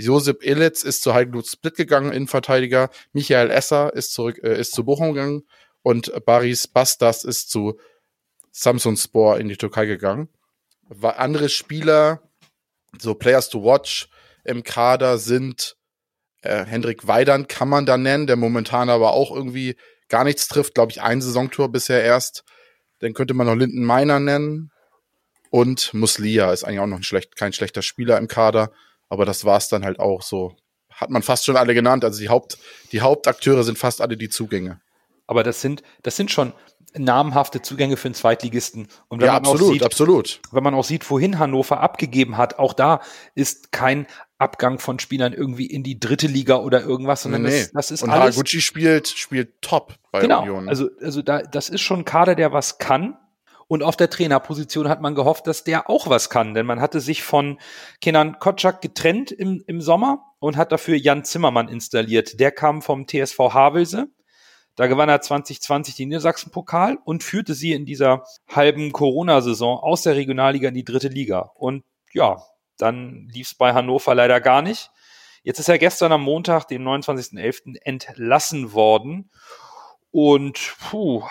Josip 0.00 0.44
Illitz 0.44 0.82
ist 0.82 1.02
zu 1.02 1.14
Heidlut 1.14 1.46
Split 1.46 1.76
gegangen, 1.76 2.12
Innenverteidiger. 2.12 2.90
Michael 3.12 3.50
Esser 3.50 3.94
ist 3.94 4.12
zurück, 4.12 4.38
äh, 4.42 4.58
ist 4.58 4.72
zu 4.72 4.84
Bochum 4.84 5.14
gegangen. 5.14 5.42
Und 5.82 6.12
Baris 6.26 6.68
Bastas 6.68 7.24
ist 7.24 7.50
zu 7.50 7.78
Samsun 8.50 8.96
Spor 8.96 9.38
in 9.38 9.48
die 9.48 9.56
Türkei 9.56 9.86
gegangen. 9.86 10.28
Andere 11.02 11.48
Spieler, 11.48 12.22
so 12.98 13.14
Players 13.14 13.48
to 13.48 13.62
Watch 13.64 14.08
im 14.44 14.62
Kader 14.62 15.18
sind 15.18 15.76
äh, 16.42 16.64
Hendrik 16.64 17.06
Weidand 17.06 17.48
kann 17.48 17.68
man 17.68 17.86
da 17.86 17.96
nennen, 17.96 18.26
der 18.26 18.36
momentan 18.36 18.88
aber 18.88 19.12
auch 19.12 19.34
irgendwie 19.34 19.76
gar 20.08 20.24
nichts 20.24 20.48
trifft, 20.48 20.74
glaube 20.74 20.92
ich, 20.92 21.02
ein 21.02 21.20
Saisontor 21.20 21.70
bisher 21.70 22.02
erst. 22.02 22.44
Dann 23.00 23.14
könnte 23.14 23.34
man 23.34 23.46
noch 23.46 23.54
Linden 23.54 23.84
Meiner 23.84 24.20
nennen. 24.20 24.70
Und 25.50 25.92
Muslia 25.94 26.52
ist 26.52 26.64
eigentlich 26.64 26.80
auch 26.80 26.86
noch 26.86 26.98
ein 26.98 27.02
schlecht, 27.02 27.36
kein 27.36 27.52
schlechter 27.52 27.82
Spieler 27.82 28.18
im 28.18 28.28
Kader, 28.28 28.72
aber 29.10 29.26
das 29.26 29.44
war's 29.44 29.68
dann 29.68 29.84
halt 29.84 30.00
auch 30.00 30.22
so. 30.22 30.56
Hat 30.90 31.10
man 31.10 31.22
fast 31.22 31.44
schon 31.44 31.56
alle 31.56 31.74
genannt. 31.74 32.04
Also 32.04 32.18
die 32.20 32.28
Haupt, 32.28 32.58
die 32.92 33.00
Hauptakteure 33.00 33.62
sind 33.64 33.78
fast 33.78 34.00
alle 34.00 34.16
die 34.16 34.28
Zugänge. 34.30 34.80
Aber 35.26 35.42
das 35.44 35.60
sind, 35.60 35.82
das 36.02 36.16
sind 36.16 36.30
schon 36.30 36.52
namhafte 36.96 37.62
Zugänge 37.62 37.96
für 37.96 38.08
einen 38.08 38.14
Zweitligisten. 38.14 38.88
Und 39.08 39.20
wenn 39.20 39.26
Ja, 39.26 39.34
man 39.34 39.46
auch 39.46 39.52
absolut, 39.52 39.72
sieht, 39.74 39.82
absolut. 39.84 40.40
wenn 40.50 40.64
man 40.64 40.74
auch 40.74 40.82
sieht, 40.84 41.08
wohin 41.08 41.38
Hannover 41.38 41.80
abgegeben 41.80 42.36
hat, 42.36 42.58
auch 42.58 42.72
da 42.72 43.00
ist 43.34 43.70
kein 43.70 44.06
Abgang 44.38 44.78
von 44.78 44.98
Spielern 44.98 45.32
irgendwie 45.32 45.66
in 45.66 45.82
die 45.84 46.00
dritte 46.00 46.26
Liga 46.26 46.56
oder 46.56 46.82
irgendwas, 46.82 47.22
sondern 47.22 47.42
Nee. 47.42 47.50
das, 47.60 47.72
das 47.72 47.90
ist 47.92 48.02
Und 48.02 48.10
alles. 48.10 48.34
Haraguchi 48.36 48.60
spielt, 48.60 49.06
spielt 49.08 49.62
top 49.62 49.94
bei 50.10 50.20
genau. 50.22 50.40
Union. 50.42 50.68
Also, 50.68 50.88
also 51.00 51.22
da, 51.22 51.42
das 51.42 51.68
ist 51.68 51.80
schon 51.82 52.00
ein 52.00 52.04
Kader, 52.04 52.34
der 52.34 52.52
was 52.52 52.78
kann. 52.78 53.16
Und 53.70 53.84
auf 53.84 53.94
der 53.94 54.10
Trainerposition 54.10 54.88
hat 54.88 55.00
man 55.00 55.14
gehofft, 55.14 55.46
dass 55.46 55.62
der 55.62 55.88
auch 55.88 56.08
was 56.08 56.28
kann, 56.28 56.54
denn 56.54 56.66
man 56.66 56.80
hatte 56.80 56.98
sich 56.98 57.22
von 57.22 57.60
Kenan 58.00 58.40
Kotschak 58.40 58.82
getrennt 58.82 59.30
im, 59.30 59.62
im 59.64 59.80
Sommer 59.80 60.34
und 60.40 60.56
hat 60.56 60.72
dafür 60.72 60.96
Jan 60.96 61.22
Zimmermann 61.22 61.68
installiert. 61.68 62.40
Der 62.40 62.50
kam 62.50 62.82
vom 62.82 63.06
TSV 63.06 63.38
Havelse. 63.38 64.08
Da 64.74 64.88
gewann 64.88 65.08
er 65.08 65.20
2020 65.20 65.94
den 65.94 66.08
Niedersachsen-Pokal 66.08 66.98
und 67.04 67.22
führte 67.22 67.54
sie 67.54 67.70
in 67.70 67.86
dieser 67.86 68.24
halben 68.48 68.90
Corona-Saison 68.90 69.78
aus 69.78 70.02
der 70.02 70.16
Regionalliga 70.16 70.70
in 70.70 70.74
die 70.74 70.84
dritte 70.84 71.06
Liga. 71.06 71.52
Und 71.54 71.84
ja, 72.12 72.42
dann 72.76 73.28
lief 73.32 73.46
es 73.46 73.54
bei 73.54 73.72
Hannover 73.72 74.16
leider 74.16 74.40
gar 74.40 74.62
nicht. 74.62 74.90
Jetzt 75.44 75.60
ist 75.60 75.68
er 75.68 75.78
gestern 75.78 76.10
am 76.10 76.22
Montag, 76.22 76.66
dem 76.66 76.82
29.11., 76.82 77.76
entlassen 77.82 78.72
worden. 78.72 79.30
Und 80.10 80.74
puh, 80.80 81.22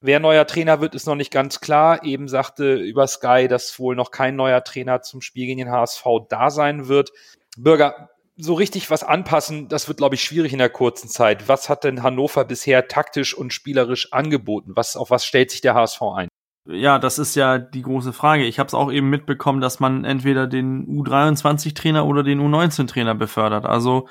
wer 0.00 0.20
neuer 0.20 0.46
Trainer 0.46 0.80
wird, 0.80 0.94
ist 0.94 1.06
noch 1.06 1.14
nicht 1.14 1.32
ganz 1.32 1.60
klar. 1.60 2.04
Eben 2.04 2.28
sagte 2.28 2.74
über 2.74 3.06
Sky, 3.06 3.46
dass 3.48 3.78
wohl 3.78 3.96
noch 3.96 4.10
kein 4.10 4.36
neuer 4.36 4.62
Trainer 4.64 5.02
zum 5.02 5.20
Spiel 5.20 5.46
gegen 5.46 5.58
den 5.58 5.70
HSV 5.70 6.04
da 6.28 6.50
sein 6.50 6.88
wird. 6.88 7.10
Bürger, 7.56 8.10
so 8.36 8.54
richtig 8.54 8.90
was 8.90 9.02
anpassen, 9.02 9.68
das 9.68 9.88
wird, 9.88 9.98
glaube 9.98 10.14
ich, 10.14 10.22
schwierig 10.22 10.52
in 10.52 10.58
der 10.58 10.70
kurzen 10.70 11.08
Zeit. 11.08 11.48
Was 11.48 11.68
hat 11.68 11.84
denn 11.84 12.02
Hannover 12.02 12.44
bisher 12.44 12.86
taktisch 12.86 13.34
und 13.34 13.52
spielerisch 13.52 14.12
angeboten? 14.12 14.72
Was, 14.76 14.96
auf 14.96 15.10
was 15.10 15.24
stellt 15.24 15.50
sich 15.50 15.60
der 15.60 15.74
HSV 15.74 16.02
ein? 16.14 16.28
Ja, 16.70 16.98
das 16.98 17.18
ist 17.18 17.34
ja 17.34 17.58
die 17.58 17.82
große 17.82 18.12
Frage. 18.12 18.44
Ich 18.44 18.58
habe 18.58 18.66
es 18.66 18.74
auch 18.74 18.92
eben 18.92 19.08
mitbekommen, 19.08 19.60
dass 19.60 19.80
man 19.80 20.04
entweder 20.04 20.46
den 20.46 20.86
U23-Trainer 20.86 22.06
oder 22.06 22.22
den 22.22 22.40
U19-Trainer 22.40 23.14
befördert. 23.14 23.64
Also 23.64 24.06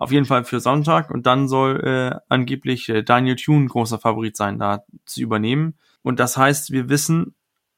auf 0.00 0.12
jeden 0.12 0.24
Fall 0.24 0.44
für 0.44 0.60
Sonntag 0.60 1.10
und 1.10 1.26
dann 1.26 1.46
soll 1.46 1.80
äh, 1.84 2.18
angeblich 2.30 2.88
äh, 2.88 3.02
Daniel 3.02 3.36
Thune 3.36 3.66
großer 3.66 3.98
Favorit 3.98 4.34
sein, 4.34 4.58
da 4.58 4.82
zu 5.04 5.20
übernehmen. 5.20 5.74
Und 6.00 6.18
das 6.18 6.38
heißt, 6.38 6.70
wir 6.70 6.88
wissen 6.88 7.34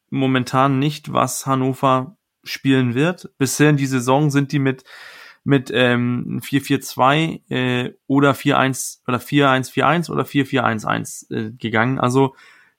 momentan 0.08 0.78
nicht, 0.78 1.12
was 1.12 1.46
Hannover 1.46 2.16
spielen 2.44 2.94
wird. 2.94 3.32
Bisher 3.38 3.70
in 3.70 3.76
die 3.76 3.86
Saison 3.86 4.30
sind 4.30 4.52
die 4.52 4.60
mit 4.60 4.84
mit 5.42 5.72
ähm, 5.74 6.40
4-4-2 6.44 7.50
äh, 7.50 7.94
oder 8.06 8.30
4-1 8.30 9.00
oder 9.08 9.18
4-1-4-1 9.18 10.08
oder 10.08 10.22
4-4-1-1 10.22 11.34
äh, 11.34 11.50
gegangen. 11.50 11.98
Also 11.98 12.36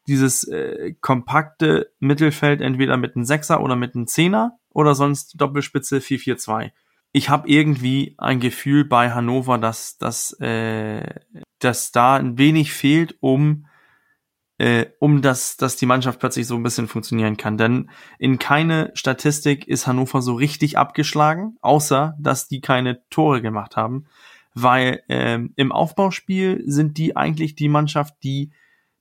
dieses 0.07 0.45
äh, 0.47 0.93
kompakte 1.01 1.91
Mittelfeld 1.99 2.61
entweder 2.61 2.95
mit 2.95 3.17
einem 3.17 3.25
Sechser 3.25 3.59
oder 3.59 3.75
mit 3.75 3.93
einem 3.93 4.07
Zehner 4.07 4.57
oder 4.69 4.95
sonst 4.95 5.33
Doppelspitze 5.41 5.97
4-4-2. 5.97 6.71
Ich 7.13 7.29
habe 7.29 7.47
irgendwie 7.47 8.15
ein 8.17 8.39
Gefühl 8.39 8.85
bei 8.85 9.11
Hannover, 9.11 9.57
dass, 9.57 9.97
dass, 9.97 10.33
äh, 10.41 11.21
dass 11.59 11.91
da 11.91 12.15
ein 12.15 12.37
wenig 12.37 12.73
fehlt, 12.73 13.15
um 13.21 13.67
äh, 14.57 14.85
um 14.99 15.21
das, 15.21 15.57
dass 15.57 15.75
die 15.75 15.85
Mannschaft 15.85 16.19
plötzlich 16.19 16.47
so 16.47 16.55
ein 16.55 16.63
bisschen 16.63 16.87
funktionieren 16.87 17.37
kann. 17.37 17.57
Denn 17.57 17.89
in 18.19 18.39
keine 18.39 18.91
Statistik 18.93 19.67
ist 19.67 19.87
Hannover 19.87 20.21
so 20.21 20.35
richtig 20.35 20.77
abgeschlagen, 20.77 21.57
außer 21.61 22.15
dass 22.19 22.47
die 22.47 22.61
keine 22.61 23.07
Tore 23.09 23.41
gemacht 23.41 23.75
haben, 23.75 24.05
weil 24.53 25.03
ähm, 25.09 25.53
im 25.55 25.71
Aufbauspiel 25.71 26.63
sind 26.65 26.97
die 26.97 27.15
eigentlich 27.15 27.55
die 27.55 27.69
Mannschaft, 27.69 28.15
die 28.23 28.51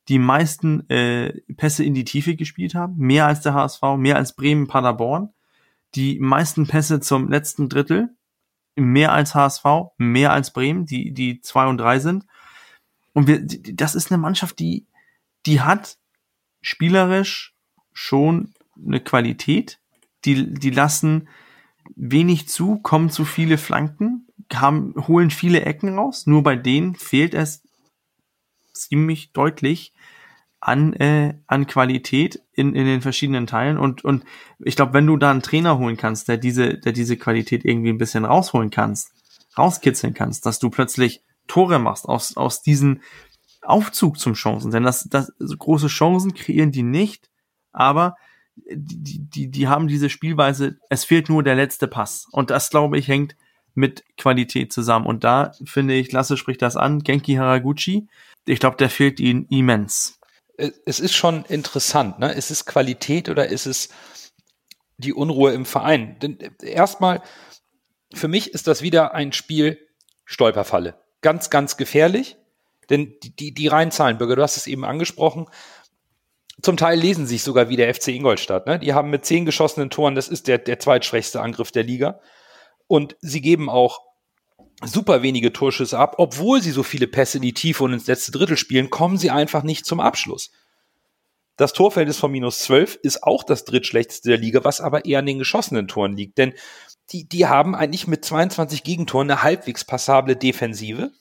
die 0.09 0.19
meisten 0.19 0.89
äh, 0.91 1.33
Pässe 1.57 1.85
in 1.85 1.95
die 1.95 2.05
Tiefe 2.05 2.35
gespielt 2.35 2.75
haben, 2.75 2.97
mehr 2.97 3.27
als 3.27 3.43
der 3.43 3.55
HSV, 3.55 3.83
mehr 3.99 4.17
als 4.17 4.35
Bremen, 4.35 4.67
Paderborn, 4.67 5.33
die 5.95 6.19
meisten 6.19 6.67
Pässe 6.67 7.01
zum 7.01 7.29
letzten 7.29 7.69
Drittel, 7.69 8.17
mehr 8.77 9.13
als 9.13 9.35
HSV, 9.35 9.65
mehr 9.99 10.33
als 10.33 10.53
Bremen, 10.53 10.87
die 10.87 11.13
die 11.13 11.41
zwei 11.41 11.67
und 11.67 11.79
drei 11.79 11.99
sind. 11.99 12.27
Und 13.13 13.27
wir, 13.27 13.45
das 13.45 13.95
ist 13.95 14.11
eine 14.11 14.19
Mannschaft, 14.19 14.59
die 14.59 14.87
die 15.47 15.61
hat 15.61 15.99
spielerisch 16.61 17.55
schon 17.93 18.55
eine 18.77 19.01
Qualität. 19.01 19.81
Die, 20.25 20.55
die 20.55 20.71
lassen 20.71 21.29
wenig 21.97 22.49
zu, 22.49 22.79
kommen 22.79 23.11
zu 23.11 23.25
viele 23.25 23.59
Flanken, 23.59 24.29
haben, 24.53 24.95
holen 25.09 25.31
viele 25.31 25.63
Ecken 25.63 25.99
raus. 25.99 26.27
Nur 26.27 26.43
bei 26.43 26.57
denen 26.57 26.95
fehlt 26.95 27.35
es 27.35 27.63
ziemlich 28.73 29.33
deutlich 29.33 29.93
an, 30.63 30.93
äh, 30.93 31.35
an 31.49 31.67
Qualität 31.67 32.41
in, 32.53 32.77
in 32.77 32.87
den 32.87 33.03
verschiedenen 33.03 33.49
Teilen. 33.49 33.79
Und, 33.79 34.05
und 34.05 34.25
ich 34.61 34.77
glaube, 34.77 34.93
wenn 34.93 35.07
du 35.07 35.17
da 35.17 35.33
einen 35.33 35.43
Trainer 35.43 35.77
holen 35.77 35.97
kannst, 35.97 36.29
der 36.29 36.39
diese, 36.39 36.79
der 36.79 36.93
diese 36.93 37.17
Qualität 37.17 37.65
irgendwie 37.65 37.91
ein 37.91 37.99
bisschen 37.99 38.25
rausholen 38.25 38.71
kannst, 38.71 39.13
rauskitzeln 39.59 40.15
kannst, 40.15 40.47
dass 40.47 40.61
du 40.61 40.71
plötzlich 40.71 41.25
Tore 41.49 41.81
machst 41.81 42.09
aus, 42.09 42.37
aus 42.37 42.63
diesen 42.63 43.03
Aufzug 43.63 44.21
zum 44.21 44.35
Chancen. 44.35 44.71
Denn 44.71 44.85
das, 44.85 45.09
das 45.11 45.33
große 45.59 45.89
Chancen 45.89 46.33
kreieren 46.33 46.71
die 46.71 46.85
nicht, 46.85 47.29
aber 47.73 48.15
die, 48.55 49.19
die, 49.19 49.51
die 49.51 49.67
haben 49.67 49.89
diese 49.89 50.11
Spielweise, 50.11 50.79
es 50.91 51.05
fehlt 51.05 51.29
nur 51.29 51.43
der 51.43 51.57
letzte 51.57 51.89
Pass. 51.89 52.29
Und 52.31 52.51
das, 52.51 52.71
glaube 52.71 52.99
ich, 52.99 53.09
hängt 53.09 53.35
mit 53.75 54.05
Qualität 54.17 54.73
zusammen. 54.73 55.07
Und 55.07 55.25
da 55.25 55.53
finde 55.65 55.95
ich, 55.95 56.13
Lasse 56.13 56.37
spricht 56.37 56.63
das 56.63 56.77
an, 56.77 57.01
Genki 57.01 57.35
Haraguchi, 57.35 58.07
ich 58.47 58.61
glaube, 58.61 58.77
der 58.77 58.91
fehlt 58.91 59.19
ihnen 59.19 59.47
immens. 59.47 60.21
Es 60.57 61.01
ist 61.01 61.15
schon 61.15 61.45
interessant, 61.47 62.19
ne? 62.19 62.33
Ist 62.33 62.51
es 62.51 62.67
Qualität 62.67 63.29
oder 63.29 63.49
ist 63.49 63.67
es 63.67 63.89
die 64.99 65.13
Unruhe 65.13 65.53
im 65.53 65.65
Verein? 65.65 66.19
Denn 66.21 66.39
äh, 66.41 66.51
erstmal, 66.61 67.23
für 68.15 68.29
mich 68.29 68.53
ist 68.53 68.67
das 68.67 68.83
wieder 68.83 69.15
ein 69.15 69.33
Spiel 69.33 69.79
Stolperfalle. 70.25 70.95
Ganz, 71.21 71.51
ganz 71.51 71.77
gefährlich. 71.77 72.37
Denn 72.91 73.15
die, 73.23 73.35
die, 73.35 73.55
die 73.55 73.69
reinen 73.69 73.91
Zahlen, 73.91 74.19
Bürger, 74.19 74.37
du 74.37 74.43
hast 74.43 74.57
es 74.57 74.67
eben 74.67 74.85
angesprochen, 74.85 75.47
zum 76.61 76.77
Teil 76.77 76.99
lesen 76.99 77.27
sich 77.27 77.43
sogar 77.43 77.69
wie 77.69 77.77
der 77.77 77.93
FC 77.95 78.09
Ingolstadt. 78.09 78.67
Ne? 78.67 78.79
Die 78.79 78.93
haben 78.93 79.11
mit 79.11 79.25
zehn 79.25 79.47
geschossenen 79.47 79.91
Toren, 79.91 80.15
das 80.15 80.29
ist 80.29 80.49
der, 80.49 80.59
der 80.59 80.79
zweitschwächste 80.79 81.41
Angriff 81.41 81.73
der 81.73 81.83
Liga. 81.83 82.21
Und 82.87 83.17
sie 83.21 83.41
geben 83.41 83.71
auch 83.71 84.01
super 84.85 85.23
wenige 85.23 85.53
Torschüsse 85.53 85.99
ab, 85.99 86.17
obwohl 86.19 86.63
sie 86.63 86.71
so 86.71 86.83
viele 86.83 87.07
Pässe 87.07 87.39
in 87.39 87.43
die 87.43 87.55
Tiefe 87.55 87.85
und 87.85 87.93
ins 87.93 88.07
letzte 88.07 88.33
Drittel 88.33 88.57
spielen, 88.57 88.91
kommen 88.91 89.17
sie 89.17 89.31
einfach 89.31 89.63
nicht 89.63 89.87
zum 89.87 90.01
Abschluss. 90.01 90.51
Das 91.57 91.73
Torverhältnis 91.73 92.19
von 92.19 92.33
minus 92.33 92.61
12 92.61 92.99
ist 93.03 93.23
auch 93.23 93.45
das 93.45 93.65
drittschlechteste 93.65 94.31
der 94.31 94.39
Liga, 94.39 94.65
was 94.65 94.81
aber 94.81 95.05
eher 95.05 95.19
an 95.19 95.27
den 95.27 95.39
geschossenen 95.39 95.87
Toren 95.87 96.17
liegt. 96.17 96.39
Denn 96.39 96.55
die, 97.11 97.29
die 97.29 97.47
haben 97.47 97.75
eigentlich 97.75 98.07
mit 98.07 98.25
22 98.25 98.83
Gegentoren 98.83 99.31
eine 99.31 99.43
halbwegs 99.43 99.85
passable 99.85 100.35
Defensive, 100.35 101.13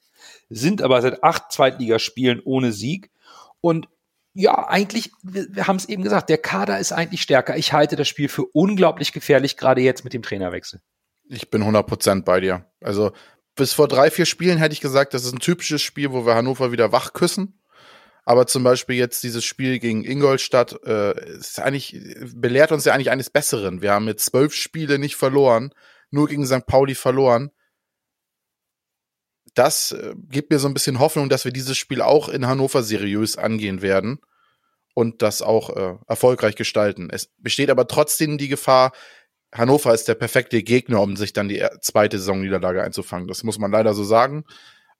sind 0.49 0.81
aber 0.81 1.01
seit 1.01 1.23
acht 1.23 1.51
Zweitligaspielen 1.51 2.41
ohne 2.43 2.71
Sieg. 2.71 3.11
Und 3.59 3.87
ja, 4.33 4.67
eigentlich, 4.69 5.11
wir, 5.21 5.67
haben 5.67 5.75
es 5.75 5.89
eben 5.89 6.03
gesagt, 6.03 6.29
der 6.29 6.37
Kader 6.37 6.79
ist 6.79 6.93
eigentlich 6.93 7.21
stärker. 7.21 7.57
Ich 7.57 7.73
halte 7.73 7.97
das 7.97 8.07
Spiel 8.07 8.29
für 8.29 8.45
unglaublich 8.45 9.11
gefährlich, 9.11 9.57
gerade 9.57 9.81
jetzt 9.81 10.05
mit 10.05 10.13
dem 10.13 10.21
Trainerwechsel. 10.21 10.81
Ich 11.27 11.49
bin 11.49 11.63
100% 11.63 12.23
bei 12.23 12.39
dir. 12.39 12.65
Also 12.81 13.11
bis 13.55 13.73
vor 13.73 13.87
drei, 13.87 14.09
vier 14.11 14.25
Spielen 14.25 14.57
hätte 14.57 14.73
ich 14.73 14.81
gesagt, 14.81 15.13
das 15.13 15.25
ist 15.25 15.33
ein 15.33 15.39
typisches 15.39 15.81
Spiel, 15.81 16.11
wo 16.11 16.25
wir 16.25 16.35
Hannover 16.35 16.71
wieder 16.71 16.91
wach 16.91 17.13
küssen. 17.13 17.61
Aber 18.23 18.47
zum 18.47 18.63
Beispiel 18.63 18.95
jetzt 18.95 19.23
dieses 19.23 19.43
Spiel 19.43 19.79
gegen 19.79 20.03
Ingolstadt 20.03 20.79
äh, 20.85 21.37
ist 21.37 21.59
eigentlich, 21.59 21.99
belehrt 22.35 22.71
uns 22.71 22.85
ja 22.85 22.93
eigentlich 22.93 23.09
eines 23.09 23.29
Besseren. 23.29 23.81
Wir 23.81 23.93
haben 23.93 24.07
jetzt 24.07 24.25
zwölf 24.25 24.53
Spiele 24.53 24.99
nicht 24.99 25.15
verloren, 25.15 25.73
nur 26.11 26.27
gegen 26.27 26.45
St. 26.45 26.65
Pauli 26.67 26.95
verloren. 26.95 27.51
Das 29.55 29.91
äh, 29.91 30.13
gibt 30.29 30.51
mir 30.51 30.59
so 30.59 30.67
ein 30.67 30.73
bisschen 30.73 30.99
Hoffnung, 30.99 31.29
dass 31.29 31.45
wir 31.45 31.51
dieses 31.51 31.77
Spiel 31.77 32.01
auch 32.01 32.29
in 32.29 32.47
Hannover 32.47 32.83
seriös 32.83 33.37
angehen 33.37 33.81
werden 33.81 34.19
und 34.93 35.21
das 35.21 35.41
auch 35.41 35.75
äh, 35.75 35.97
erfolgreich 36.07 36.55
gestalten. 36.55 37.09
Es 37.11 37.31
besteht 37.37 37.69
aber 37.69 37.87
trotzdem 37.87 38.37
die 38.37 38.49
Gefahr, 38.49 38.91
Hannover 39.53 39.93
ist 39.93 40.07
der 40.07 40.15
perfekte 40.15 40.63
Gegner, 40.63 41.01
um 41.01 41.15
sich 41.17 41.33
dann 41.33 41.49
die 41.49 41.63
zweite 41.81 42.17
Saisonniederlage 42.19 42.81
einzufangen. 42.83 43.27
Das 43.27 43.43
muss 43.43 43.59
man 43.59 43.71
leider 43.71 43.93
so 43.93 44.03
sagen. 44.03 44.45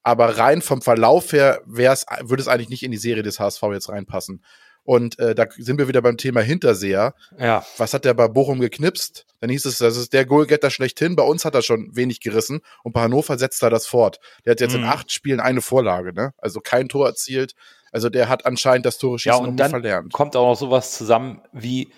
Aber 0.04 0.38
rein 0.38 0.62
vom 0.62 0.82
Verlauf 0.82 1.32
her 1.32 1.62
wär's, 1.66 2.06
würde 2.22 2.42
es 2.42 2.48
eigentlich 2.48 2.70
nicht 2.70 2.84
in 2.84 2.92
die 2.92 2.98
Serie 2.98 3.24
des 3.24 3.40
HSV 3.40 3.62
jetzt 3.72 3.90
reinpassen. 3.90 4.44
Und 4.84 5.20
äh, 5.20 5.36
da 5.36 5.46
sind 5.58 5.78
wir 5.78 5.88
wieder 5.88 6.02
beim 6.02 6.18
Thema 6.18 6.42
Hinterseher. 6.42 7.14
Ja. 7.38 7.64
Was 7.78 7.94
hat 7.94 8.04
der 8.04 8.16
bei 8.16 8.28
Bochum 8.28 8.60
geknipst? 8.60 9.28
Dann 9.40 9.52
hieß 9.52 9.66
es, 9.66 9.78
das 9.78 9.96
ist 9.96 10.12
der 10.12 10.26
Goalgetter 10.26 10.72
schlechthin. 10.72 11.16
Bei 11.16 11.22
uns 11.24 11.46
hat 11.46 11.54
er 11.54 11.62
schon 11.62 11.96
wenig 11.96 12.20
gerissen 12.20 12.62
und 12.84 12.94
bei 12.94 13.02
Hannover 13.02 13.38
setzt 13.38 13.62
er 13.62 13.70
das 13.70 13.86
fort. 13.86 14.20
Der 14.44 14.52
hat 14.52 14.60
jetzt 14.60 14.74
Mhm. 14.74 14.80
in 14.80 14.86
acht 14.86 15.12
Spielen 15.12 15.40
eine 15.40 15.62
Vorlage, 15.62 16.14
ne? 16.14 16.34
Also 16.40 16.62
kein 16.62 16.90
Tor 16.90 17.06
erzielt. 17.06 17.54
Also 17.92 18.10
der 18.10 18.28
hat 18.28 18.48
anscheinend 18.48 18.88
das 18.88 18.98
Tore 18.98 19.18
Ja, 19.18 19.34
schießen 19.34 19.46
und 19.46 19.50
noch 19.52 19.58
dann 19.58 19.70
verlernt. 19.70 20.14
kommt 20.14 20.36
auch 20.36 20.48
noch 20.50 20.58
sowas 20.58 20.98
zusammen 20.98 21.42
wie 21.54 21.92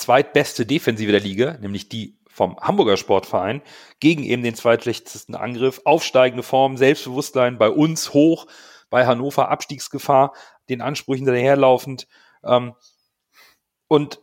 zweitbeste 0.00 0.66
Defensive 0.66 1.12
der 1.12 1.20
Liga, 1.20 1.56
nämlich 1.60 1.88
die 1.88 2.18
vom 2.28 2.56
Hamburger 2.58 2.96
Sportverein, 2.96 3.62
gegen 3.98 4.22
eben 4.22 4.42
den 4.42 4.54
zweitschlechtesten 4.54 5.34
Angriff, 5.34 5.82
aufsteigende 5.84 6.42
Form, 6.42 6.76
Selbstbewusstsein 6.76 7.58
bei 7.58 7.68
uns 7.68 8.14
hoch, 8.14 8.46
bei 8.88 9.06
Hannover 9.06 9.50
Abstiegsgefahr, 9.50 10.32
den 10.68 10.80
Ansprüchen 10.80 11.26
daherlaufend. 11.26 12.06
Ähm, 12.44 12.74
und 13.88 14.20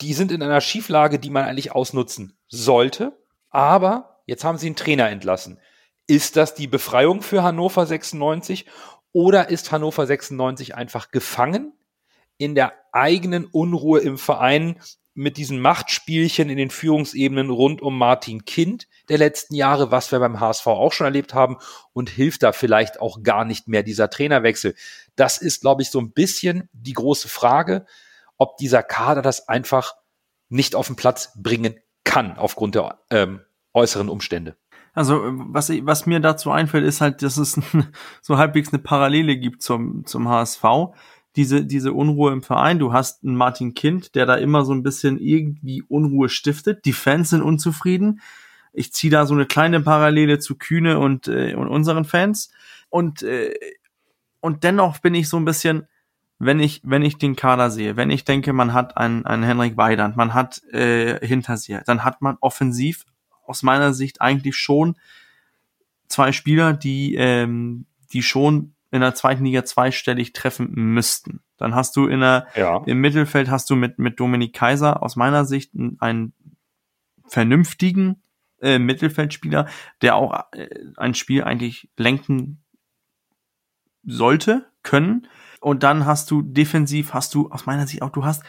die 0.00 0.14
sind 0.14 0.32
in 0.32 0.42
einer 0.42 0.60
Schieflage, 0.60 1.18
die 1.18 1.30
man 1.30 1.44
eigentlich 1.44 1.72
ausnutzen 1.72 2.36
sollte. 2.48 3.16
Aber 3.50 4.20
jetzt 4.26 4.44
haben 4.44 4.58
sie 4.58 4.66
einen 4.66 4.76
Trainer 4.76 5.08
entlassen. 5.08 5.60
Ist 6.06 6.36
das 6.36 6.54
die 6.54 6.66
Befreiung 6.66 7.22
für 7.22 7.42
Hannover 7.42 7.86
96 7.86 8.66
oder 9.12 9.48
ist 9.48 9.72
Hannover 9.72 10.06
96 10.06 10.74
einfach 10.74 11.10
gefangen 11.10 11.72
in 12.36 12.54
der 12.54 12.72
eigenen 12.92 13.46
Unruhe 13.46 14.00
im 14.00 14.18
Verein 14.18 14.80
mit 15.14 15.36
diesen 15.36 15.60
Machtspielchen 15.60 16.50
in 16.50 16.56
den 16.56 16.70
Führungsebenen 16.70 17.50
rund 17.50 17.80
um 17.80 17.96
Martin 17.96 18.44
Kind 18.44 18.88
der 19.08 19.18
letzten 19.18 19.54
Jahre, 19.54 19.90
was 19.90 20.10
wir 20.10 20.18
beim 20.18 20.40
HSV 20.40 20.66
auch 20.66 20.92
schon 20.92 21.06
erlebt 21.06 21.34
haben 21.34 21.56
und 21.92 22.10
hilft 22.10 22.42
da 22.42 22.52
vielleicht 22.52 23.00
auch 23.00 23.22
gar 23.22 23.44
nicht 23.44 23.68
mehr 23.68 23.84
dieser 23.84 24.10
Trainerwechsel. 24.10 24.74
Das 25.14 25.38
ist, 25.38 25.60
glaube 25.60 25.82
ich, 25.82 25.90
so 25.90 26.00
ein 26.00 26.12
bisschen 26.12 26.68
die 26.72 26.94
große 26.94 27.28
Frage, 27.28 27.86
ob 28.38 28.56
dieser 28.56 28.82
Kader 28.82 29.22
das 29.22 29.48
einfach 29.48 29.94
nicht 30.48 30.74
auf 30.74 30.88
den 30.88 30.96
Platz 30.96 31.32
bringen 31.36 31.78
kann 32.02 32.36
aufgrund 32.36 32.74
der 32.74 32.98
ähm, 33.10 33.40
äußeren 33.72 34.08
Umstände. 34.08 34.56
Also, 34.94 35.22
was, 35.24 35.70
ich, 35.70 35.84
was 35.84 36.06
mir 36.06 36.20
dazu 36.20 36.52
einfällt, 36.52 36.84
ist 36.84 37.00
halt, 37.00 37.22
dass 37.22 37.36
es 37.36 37.60
so 38.22 38.38
halbwegs 38.38 38.72
eine 38.72 38.80
Parallele 38.80 39.36
gibt 39.36 39.62
zum, 39.62 40.06
zum 40.06 40.28
HSV. 40.28 40.62
Diese, 41.36 41.64
diese 41.64 41.92
Unruhe 41.92 42.32
im 42.32 42.42
Verein. 42.42 42.78
Du 42.78 42.92
hast 42.92 43.24
einen 43.24 43.34
Martin 43.36 43.74
Kind, 43.74 44.14
der 44.14 44.26
da 44.26 44.36
immer 44.36 44.64
so 44.64 44.72
ein 44.72 44.82
bisschen 44.82 45.18
irgendwie 45.18 45.82
Unruhe 45.82 46.28
stiftet. 46.28 46.84
Die 46.84 46.92
Fans 46.92 47.30
sind 47.30 47.42
unzufrieden. 47.42 48.20
Ich 48.72 48.92
ziehe 48.92 49.10
da 49.10 49.26
so 49.26 49.34
eine 49.34 49.46
kleine 49.46 49.80
Parallele 49.80 50.38
zu 50.38 50.56
Kühne 50.56 50.98
und, 50.98 51.28
äh, 51.28 51.54
und 51.54 51.68
unseren 51.68 52.04
Fans. 52.04 52.50
Und, 52.88 53.22
äh, 53.22 53.54
und 54.40 54.62
dennoch 54.64 54.98
bin 54.98 55.14
ich 55.14 55.28
so 55.28 55.36
ein 55.36 55.44
bisschen, 55.44 55.86
wenn 56.38 56.60
ich, 56.60 56.80
wenn 56.84 57.02
ich 57.02 57.18
den 57.18 57.36
Kader 57.36 57.70
sehe, 57.70 57.96
wenn 57.96 58.10
ich 58.10 58.24
denke, 58.24 58.52
man 58.52 58.72
hat 58.72 58.96
einen, 58.96 59.24
einen 59.24 59.42
Henrik 59.42 59.76
Weidand, 59.76 60.16
man 60.16 60.34
hat 60.34 60.62
äh, 60.72 61.24
Hinterseher, 61.26 61.82
dann 61.86 62.04
hat 62.04 62.20
man 62.20 62.36
offensiv 62.40 63.04
aus 63.46 63.62
meiner 63.62 63.94
Sicht 63.94 64.20
eigentlich 64.20 64.56
schon 64.56 64.96
zwei 66.08 66.32
Spieler, 66.32 66.72
die, 66.72 67.14
ähm, 67.14 67.86
die 68.12 68.22
schon 68.22 68.73
in 68.94 69.00
der 69.00 69.14
zweiten 69.16 69.44
Liga 69.44 69.64
zweistellig 69.64 70.32
treffen 70.32 70.70
müssten. 70.72 71.40
Dann 71.56 71.74
hast 71.74 71.96
du 71.96 72.06
in 72.06 72.20
der, 72.20 72.46
Ja. 72.54 72.82
im 72.86 73.00
Mittelfeld 73.00 73.50
hast 73.50 73.68
du 73.68 73.74
mit, 73.74 73.98
mit 73.98 74.20
Dominik 74.20 74.54
Kaiser 74.54 75.02
aus 75.02 75.16
meiner 75.16 75.44
Sicht 75.44 75.72
einen 75.98 76.32
vernünftigen 77.26 78.22
äh, 78.62 78.78
Mittelfeldspieler, 78.78 79.66
der 80.00 80.14
auch 80.14 80.44
äh, 80.52 80.68
ein 80.96 81.14
Spiel 81.14 81.42
eigentlich 81.42 81.90
lenken 81.96 82.62
sollte, 84.04 84.70
können. 84.84 85.26
Und 85.60 85.82
dann 85.82 86.06
hast 86.06 86.30
du 86.30 86.42
defensiv, 86.42 87.14
hast 87.14 87.34
du 87.34 87.50
aus 87.50 87.66
meiner 87.66 87.86
Sicht 87.88 88.02
auch, 88.02 88.10
du 88.10 88.24
hast 88.24 88.44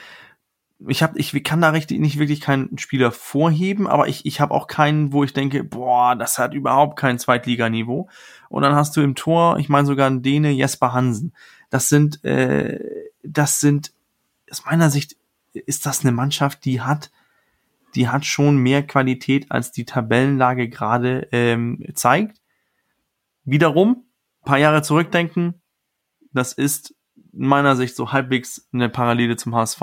ich 0.88 1.03
habe 1.03 1.17
ich 1.17 1.43
kann 1.43 1.61
da 1.61 1.69
richtig 1.69 1.99
nicht 1.99 2.19
wirklich 2.19 2.41
keinen 2.41 2.78
Spieler 2.78 3.11
vorheben, 3.11 3.88
aber 3.88 4.07
ich 4.07 4.26
ich 4.26 4.41
habe 4.41 4.53
auch 4.53 4.67
keinen, 4.67 5.13
wo 5.13 5.23
ich 5.23 5.34
denke, 5.34 5.63
boah, 5.63 6.15
das 6.15 6.38
hat 6.38 6.53
überhaupt 6.53 6.97
kein 6.97 7.19
Zweitliganiveau. 7.19 8.09
Und 8.49 8.61
dann 8.63 8.76
hast 8.76 8.95
du 8.97 9.01
im 9.01 9.15
Tor, 9.15 9.57
ich 9.57 9.69
meine 9.69 9.88
sogar 9.88 10.07
einen 10.07 10.21
Däne 10.21 10.51
Jesper 10.51 10.93
Hansen. 10.93 11.34
Das 11.69 11.89
sind 11.89 12.23
äh, 12.26 12.80
das 13.23 13.59
sind 13.59 13.93
aus 14.51 14.65
meiner 14.65 14.89
Sicht 14.89 15.15
ist 15.53 15.86
das 15.86 16.01
eine 16.01 16.11
Mannschaft, 16.11 16.65
die 16.65 16.82
hat 16.82 17.11
die 17.95 18.09
hat 18.09 18.26
schon 18.26 18.57
mehr 18.57 18.86
Qualität 18.86 19.51
als 19.51 19.71
die 19.71 19.86
Tabellenlage 19.86 20.69
gerade 20.69 21.30
ähm, 21.32 21.86
zeigt. 21.93 22.41
Wiederum 23.45 24.05
paar 24.45 24.59
Jahre 24.59 24.82
zurückdenken, 24.82 25.61
das 26.32 26.53
ist 26.53 26.93
in 27.34 27.47
meiner 27.47 27.76
Sicht 27.76 27.95
so 27.95 28.13
halbwegs 28.13 28.69
eine 28.71 28.88
Parallele 28.88 29.36
zum 29.36 29.53
HSV, 29.55 29.82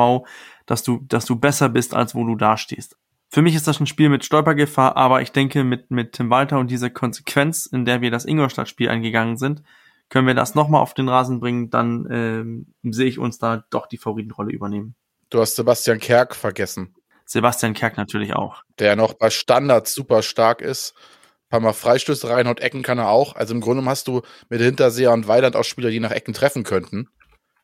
dass 0.72 0.82
du, 0.82 1.04
dass 1.06 1.26
du 1.26 1.36
besser 1.36 1.68
bist, 1.68 1.92
als 1.92 2.14
wo 2.14 2.24
du 2.24 2.34
dastehst. 2.34 2.96
Für 3.28 3.42
mich 3.42 3.54
ist 3.54 3.68
das 3.68 3.78
ein 3.78 3.86
Spiel 3.86 4.08
mit 4.08 4.24
Stolpergefahr, 4.24 4.96
aber 4.96 5.20
ich 5.20 5.30
denke, 5.30 5.64
mit, 5.64 5.90
mit 5.90 6.12
Tim 6.12 6.30
Walter 6.30 6.58
und 6.58 6.70
dieser 6.70 6.88
Konsequenz, 6.88 7.66
in 7.66 7.84
der 7.84 8.00
wir 8.00 8.10
das 8.10 8.24
Ingolstadt-Spiel 8.24 8.88
eingegangen 8.88 9.36
sind, 9.36 9.62
können 10.08 10.26
wir 10.26 10.34
das 10.34 10.54
nochmal 10.54 10.80
auf 10.80 10.94
den 10.94 11.10
Rasen 11.10 11.40
bringen, 11.40 11.68
dann 11.68 12.08
ähm, 12.10 12.66
sehe 12.90 13.06
ich 13.06 13.18
uns 13.18 13.38
da 13.38 13.64
doch 13.68 13.86
die 13.86 13.98
Favoritenrolle 13.98 14.50
übernehmen. 14.50 14.94
Du 15.28 15.42
hast 15.42 15.56
Sebastian 15.56 16.00
Kerk 16.00 16.34
vergessen, 16.34 16.94
Sebastian 17.26 17.74
Kerk 17.74 17.98
natürlich 17.98 18.32
auch. 18.32 18.62
der 18.78 18.96
noch 18.96 19.12
bei 19.12 19.28
Standards 19.28 19.92
super 19.92 20.22
stark 20.22 20.62
ist. 20.62 20.94
Ein 20.96 21.48
paar 21.50 21.60
Mal 21.60 21.72
Freistöße 21.74 22.30
rein 22.30 22.46
und 22.46 22.60
Ecken 22.60 22.82
kann 22.82 22.98
er 22.98 23.10
auch. 23.10 23.36
Also 23.36 23.52
im 23.52 23.60
Grunde 23.60 23.84
hast 23.84 24.08
du 24.08 24.22
mit 24.48 24.62
Hinterseher 24.62 25.12
und 25.12 25.28
Weiland 25.28 25.54
auch 25.54 25.64
Spieler, 25.64 25.90
die 25.90 26.00
nach 26.00 26.12
Ecken 26.12 26.32
treffen 26.32 26.64
könnten. 26.64 27.10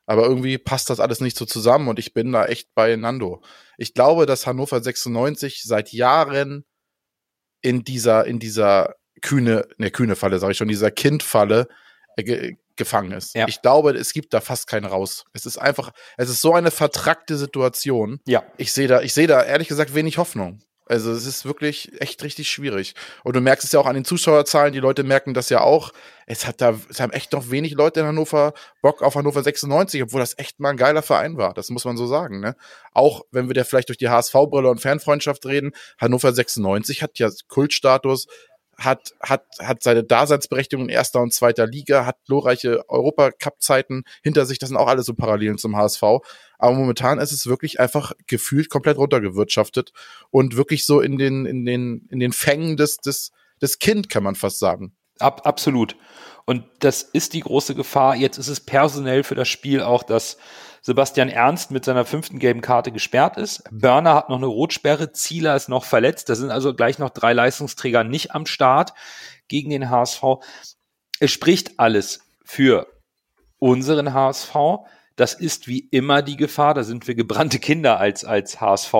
Aber 0.08 0.24
irgendwie 0.24 0.56
passt 0.56 0.88
das 0.88 1.00
alles 1.00 1.20
nicht 1.20 1.36
so 1.36 1.44
zusammen 1.44 1.86
und 1.86 1.98
ich 1.98 2.14
bin 2.14 2.32
da 2.32 2.46
echt 2.46 2.74
bei 2.74 2.96
Nando. 2.96 3.42
Ich 3.76 3.92
glaube, 3.92 4.24
dass 4.24 4.46
Hannover 4.46 4.82
96 4.82 5.62
seit 5.64 5.92
Jahren 5.92 6.64
in 7.60 7.84
dieser, 7.84 8.24
in 8.24 8.38
dieser 8.38 8.94
kühne, 9.20 9.68
ne, 9.76 9.90
kühne 9.90 10.16
Falle, 10.16 10.38
sage 10.38 10.52
ich 10.52 10.58
schon, 10.58 10.68
dieser 10.68 10.90
Kindfalle 10.90 11.68
äh, 12.16 12.24
ge 12.24 12.56
gefangen 12.76 13.10
ist. 13.10 13.34
Ja. 13.34 13.46
Ich 13.48 13.60
glaube, 13.60 13.90
es 13.90 14.12
gibt 14.12 14.32
da 14.32 14.40
fast 14.40 14.68
keinen 14.68 14.86
raus. 14.86 15.24
Es 15.32 15.46
ist 15.46 15.58
einfach, 15.58 15.90
es 16.16 16.30
ist 16.30 16.40
so 16.40 16.54
eine 16.54 16.70
vertrackte 16.70 17.36
Situation. 17.36 18.20
Ja. 18.24 18.44
Ich 18.56 18.72
sehe 18.72 18.86
da, 18.86 19.02
ich 19.02 19.12
sehe 19.12 19.26
da 19.26 19.42
ehrlich 19.42 19.66
gesagt 19.66 19.94
wenig 19.94 20.16
Hoffnung. 20.16 20.60
Also 20.88 21.12
es 21.12 21.26
ist 21.26 21.44
wirklich 21.44 22.00
echt 22.00 22.22
richtig 22.22 22.50
schwierig. 22.50 22.94
Und 23.24 23.36
du 23.36 23.40
merkst 23.40 23.64
es 23.64 23.72
ja 23.72 23.80
auch 23.80 23.86
an 23.86 23.94
den 23.94 24.04
Zuschauerzahlen, 24.04 24.72
die 24.72 24.80
Leute 24.80 25.04
merken 25.04 25.34
das 25.34 25.50
ja 25.50 25.60
auch. 25.60 25.92
Es 26.26 26.46
hat 26.46 26.60
da, 26.60 26.78
es 26.88 27.00
haben 27.00 27.12
echt 27.12 27.32
noch 27.32 27.50
wenig 27.50 27.72
Leute 27.72 28.00
in 28.00 28.06
Hannover 28.06 28.54
Bock 28.82 29.02
auf 29.02 29.14
Hannover 29.14 29.42
96, 29.42 30.02
obwohl 30.02 30.20
das 30.20 30.38
echt 30.38 30.60
mal 30.60 30.70
ein 30.70 30.76
geiler 30.76 31.02
Verein 31.02 31.36
war. 31.36 31.54
Das 31.54 31.70
muss 31.70 31.84
man 31.84 31.96
so 31.96 32.06
sagen, 32.06 32.40
ne? 32.40 32.56
Auch 32.92 33.22
wenn 33.30 33.48
wir 33.48 33.54
da 33.54 33.64
vielleicht 33.64 33.88
durch 33.88 33.98
die 33.98 34.08
HSV-Brille 34.08 34.68
und 34.70 34.80
Fanfreundschaft 34.80 35.44
reden, 35.46 35.72
Hannover 35.98 36.32
96 36.32 37.02
hat 37.02 37.18
ja 37.18 37.30
Kultstatus, 37.48 38.26
hat, 38.78 39.12
hat, 39.20 39.44
hat 39.60 39.82
seine 39.82 40.04
Daseinsberechtigung 40.04 40.84
in 40.84 40.90
erster 40.90 41.20
und 41.20 41.34
zweiter 41.34 41.66
Liga, 41.66 42.06
hat 42.06 42.16
glorreiche 42.26 42.88
Europacup-Zeiten 42.88 44.04
hinter 44.22 44.46
sich. 44.46 44.58
Das 44.58 44.68
sind 44.68 44.78
auch 44.78 44.86
alles 44.86 45.06
so 45.06 45.14
Parallelen 45.14 45.58
zum 45.58 45.76
HSV. 45.76 46.02
Aber 46.58 46.74
momentan 46.74 47.18
ist 47.18 47.32
es 47.32 47.46
wirklich 47.48 47.80
einfach 47.80 48.12
gefühlt 48.26 48.70
komplett 48.70 48.96
runtergewirtschaftet 48.96 49.92
und 50.30 50.56
wirklich 50.56 50.86
so 50.86 51.00
in 51.00 51.18
den, 51.18 51.44
in 51.44 51.64
den, 51.64 52.06
in 52.10 52.20
den 52.20 52.32
Fängen 52.32 52.76
des, 52.76 52.98
des, 52.98 53.32
des 53.60 53.80
Kind, 53.80 54.08
kann 54.08 54.22
man 54.22 54.36
fast 54.36 54.60
sagen. 54.60 54.92
Ab, 55.18 55.42
absolut. 55.44 55.96
Und 56.48 56.64
das 56.78 57.02
ist 57.02 57.34
die 57.34 57.40
große 57.40 57.74
Gefahr. 57.74 58.16
Jetzt 58.16 58.38
ist 58.38 58.48
es 58.48 58.58
personell 58.58 59.22
für 59.22 59.34
das 59.34 59.48
Spiel 59.48 59.82
auch, 59.82 60.02
dass 60.02 60.38
Sebastian 60.80 61.28
Ernst 61.28 61.70
mit 61.70 61.84
seiner 61.84 62.06
fünften 62.06 62.38
gelben 62.38 62.62
Karte 62.62 62.90
gesperrt 62.90 63.36
ist. 63.36 63.64
Börner 63.70 64.14
hat 64.14 64.30
noch 64.30 64.38
eine 64.38 64.46
Rotsperre, 64.46 65.12
Zieler 65.12 65.56
ist 65.56 65.68
noch 65.68 65.84
verletzt. 65.84 66.30
Da 66.30 66.34
sind 66.36 66.50
also 66.50 66.72
gleich 66.72 66.98
noch 66.98 67.10
drei 67.10 67.34
Leistungsträger 67.34 68.02
nicht 68.02 68.34
am 68.34 68.46
Start 68.46 68.94
gegen 69.48 69.68
den 69.68 69.90
HSV. 69.90 70.22
Es 71.20 71.30
spricht 71.32 71.78
alles 71.78 72.20
für 72.46 72.86
unseren 73.58 74.14
HSV, 74.14 74.56
Das 75.16 75.34
ist 75.34 75.68
wie 75.68 75.80
immer 75.90 76.22
die 76.22 76.38
Gefahr. 76.38 76.72
Da 76.72 76.82
sind 76.82 77.06
wir 77.08 77.14
gebrannte 77.14 77.58
Kinder 77.58 78.00
als, 78.00 78.24
als 78.24 78.58
HSV. 78.58 78.94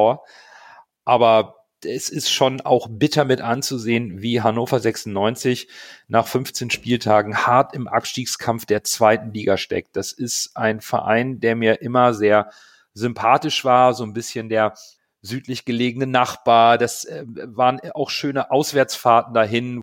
Aber 1.07 1.58
es 1.85 2.09
ist 2.09 2.31
schon 2.31 2.61
auch 2.61 2.89
bitter 2.91 3.24
mit 3.24 3.41
anzusehen, 3.41 4.20
wie 4.20 4.41
Hannover 4.41 4.81
96 4.81 5.68
nach 6.09 6.26
15 6.26 6.70
Spieltagen 6.70 7.47
hart 7.47 7.74
im 7.74 7.89
Abstiegskampf 7.89 8.66
der 8.66 8.85
zweiten 8.85 9.33
Liga 9.33 9.57
steckt. 9.57 9.97
Das 9.97 10.12
ist 10.12 10.57
ein 10.57 10.81
Verein, 10.81 11.41
der 11.41 11.57
mir 11.57 11.81
immer 11.83 12.14
sehr 12.14 12.51
sympathisch 12.95 13.64
war, 13.64 13.95
so 13.95 14.05
ein 14.05 14.12
bisschen 14.12 14.49
der 14.49 14.74
südlich 15.22 15.64
gelegene 15.64 16.07
Nachbar. 16.07 16.79
Das 16.79 17.05
äh, 17.05 17.24
waren 17.26 17.81
auch 17.95 18.11
schöne 18.11 18.51
Auswärtsfahrten 18.51 19.35
dahin. 19.35 19.81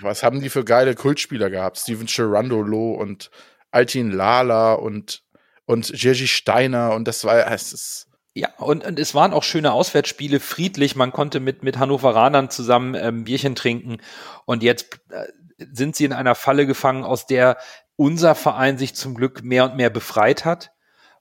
Was 0.00 0.22
haben 0.22 0.40
die 0.40 0.48
für 0.48 0.64
geile 0.64 0.94
Kultspieler 0.94 1.50
gehabt? 1.50 1.78
Steven 1.78 2.06
Gerandolo 2.06 2.92
und 2.92 3.30
Altin 3.70 4.10
Lala 4.10 4.74
und, 4.74 5.22
und 5.66 5.90
Jerzy 5.90 6.26
Steiner 6.26 6.94
und 6.94 7.06
das 7.06 7.24
war, 7.24 7.50
es 7.50 7.72
ist, 7.72 8.06
ja, 8.34 8.48
und, 8.58 8.84
und 8.84 8.98
es 8.98 9.14
waren 9.14 9.32
auch 9.32 9.44
schöne 9.44 9.72
Auswärtsspiele, 9.72 10.40
friedlich. 10.40 10.96
Man 10.96 11.12
konnte 11.12 11.38
mit, 11.38 11.62
mit 11.62 11.78
Hannoveranern 11.78 12.50
zusammen 12.50 12.96
ähm, 12.96 13.24
Bierchen 13.24 13.54
trinken. 13.54 13.98
Und 14.44 14.64
jetzt 14.64 14.98
äh, 15.10 15.26
sind 15.72 15.94
sie 15.94 16.04
in 16.04 16.12
einer 16.12 16.34
Falle 16.34 16.66
gefangen, 16.66 17.04
aus 17.04 17.26
der 17.26 17.58
unser 17.94 18.34
Verein 18.34 18.76
sich 18.76 18.96
zum 18.96 19.14
Glück 19.14 19.44
mehr 19.44 19.64
und 19.64 19.76
mehr 19.76 19.88
befreit 19.88 20.44
hat. 20.44 20.72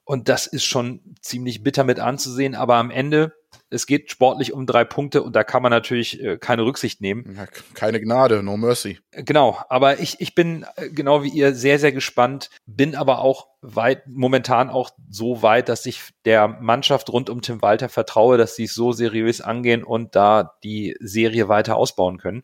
Und 0.04 0.28
das 0.28 0.48
ist 0.48 0.66
schon 0.66 1.16
ziemlich 1.22 1.64
bitter 1.64 1.84
mit 1.84 2.00
anzusehen. 2.00 2.56
Aber 2.56 2.76
am 2.78 2.90
Ende, 2.90 3.34
es 3.74 3.88
geht 3.88 4.12
sportlich 4.12 4.54
um 4.54 4.66
drei 4.66 4.84
Punkte 4.86 5.24
und 5.24 5.36
da 5.36 5.44
kann 5.44 5.64
man 5.64 5.72
natürlich 5.72 6.22
äh, 6.22 6.38
keine 6.38 6.64
Rücksicht 6.64 7.02
nehmen. 7.02 7.38
Keine 7.74 8.00
Gnade, 8.00 8.44
no 8.44 8.58
mercy. 8.58 9.00
Genau, 9.12 9.58
aber 9.70 10.00
ich, 10.00 10.22
ich 10.22 10.36
bin 10.36 10.66
äh, 10.76 10.90
genau 10.90 11.24
wie 11.24 11.30
ihr 11.30 11.56
sehr, 11.56 11.80
sehr 11.80 11.92
gespannt, 11.92 12.50
bin 12.66 12.96
aber 12.96 13.20
auch 13.20 13.48
weit, 13.62 14.08
momentan 14.08 14.70
auch 14.70 14.92
so 15.10 15.42
weit, 15.42 15.70
dass 15.70 15.86
ich 15.86 16.02
der 16.26 16.48
Mannschaft 16.48 17.12
rund 17.12 17.30
um 17.30 17.42
Tim 17.42 17.62
Walter 17.62 17.90
vertraue, 17.90 18.38
dass 18.38 18.56
sie 18.56 18.66
es 18.66 18.74
so 18.74 18.92
seriös 18.92 19.42
angehen 19.42 19.84
und 19.84 20.16
da 20.16 20.56
die 20.64 20.96
Serie 21.00 21.48
weiter 21.48 21.76
ausbauen 21.76 22.18
können. 22.18 22.44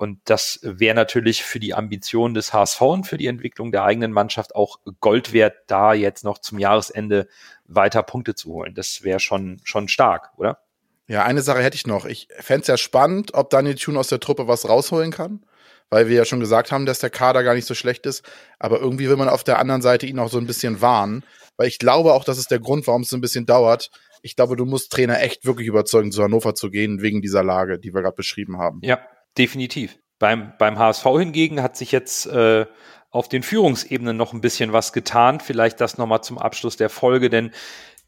Und 0.00 0.18
das 0.24 0.60
wäre 0.62 0.94
natürlich 0.94 1.42
für 1.42 1.60
die 1.60 1.74
Ambitionen 1.74 2.32
des 2.32 2.54
HSV 2.54 2.80
und 2.80 3.06
für 3.06 3.18
die 3.18 3.26
Entwicklung 3.26 3.70
der 3.70 3.84
eigenen 3.84 4.12
Mannschaft 4.12 4.54
auch 4.54 4.78
Gold 5.00 5.34
wert, 5.34 5.56
da 5.66 5.92
jetzt 5.92 6.24
noch 6.24 6.38
zum 6.38 6.58
Jahresende 6.58 7.28
weiter 7.66 8.02
Punkte 8.02 8.34
zu 8.34 8.50
holen. 8.50 8.74
Das 8.74 9.02
wäre 9.02 9.20
schon, 9.20 9.60
schon 9.62 9.88
stark, 9.88 10.30
oder? 10.38 10.58
Ja, 11.06 11.24
eine 11.24 11.42
Sache 11.42 11.62
hätte 11.62 11.74
ich 11.74 11.86
noch. 11.86 12.06
Ich 12.06 12.28
fände 12.38 12.62
es 12.62 12.68
ja 12.68 12.78
spannend, 12.78 13.34
ob 13.34 13.50
Daniel 13.50 13.74
Thune 13.74 13.98
aus 13.98 14.08
der 14.08 14.20
Truppe 14.20 14.48
was 14.48 14.66
rausholen 14.66 15.10
kann, 15.10 15.44
weil 15.90 16.08
wir 16.08 16.16
ja 16.16 16.24
schon 16.24 16.40
gesagt 16.40 16.72
haben, 16.72 16.86
dass 16.86 17.00
der 17.00 17.10
Kader 17.10 17.42
gar 17.42 17.52
nicht 17.54 17.66
so 17.66 17.74
schlecht 17.74 18.06
ist. 18.06 18.24
Aber 18.58 18.80
irgendwie 18.80 19.06
will 19.10 19.16
man 19.16 19.28
auf 19.28 19.44
der 19.44 19.58
anderen 19.58 19.82
Seite 19.82 20.06
ihn 20.06 20.18
auch 20.18 20.30
so 20.30 20.38
ein 20.38 20.46
bisschen 20.46 20.80
warnen, 20.80 21.24
weil 21.58 21.68
ich 21.68 21.78
glaube 21.78 22.14
auch, 22.14 22.24
das 22.24 22.38
ist 22.38 22.50
der 22.50 22.60
Grund, 22.60 22.86
warum 22.86 23.02
es 23.02 23.10
so 23.10 23.18
ein 23.18 23.20
bisschen 23.20 23.44
dauert. 23.44 23.90
Ich 24.22 24.34
glaube, 24.34 24.56
du 24.56 24.64
musst 24.64 24.92
Trainer 24.92 25.20
echt 25.20 25.44
wirklich 25.44 25.68
überzeugen, 25.68 26.10
zu 26.10 26.22
Hannover 26.22 26.54
zu 26.54 26.70
gehen, 26.70 27.02
wegen 27.02 27.20
dieser 27.20 27.44
Lage, 27.44 27.78
die 27.78 27.92
wir 27.92 28.00
gerade 28.00 28.16
beschrieben 28.16 28.56
haben. 28.56 28.80
Ja, 28.82 28.98
definitiv. 29.38 29.98
Beim, 30.18 30.52
beim 30.58 30.78
HSV 30.78 31.04
hingegen 31.18 31.62
hat 31.62 31.76
sich 31.76 31.92
jetzt 31.92 32.26
äh, 32.26 32.66
auf 33.10 33.28
den 33.28 33.42
Führungsebenen 33.42 34.16
noch 34.16 34.32
ein 34.32 34.40
bisschen 34.40 34.72
was 34.72 34.92
getan. 34.92 35.40
Vielleicht 35.40 35.80
das 35.80 35.98
nochmal 35.98 36.22
zum 36.22 36.38
Abschluss 36.38 36.76
der 36.76 36.90
Folge, 36.90 37.30
denn 37.30 37.50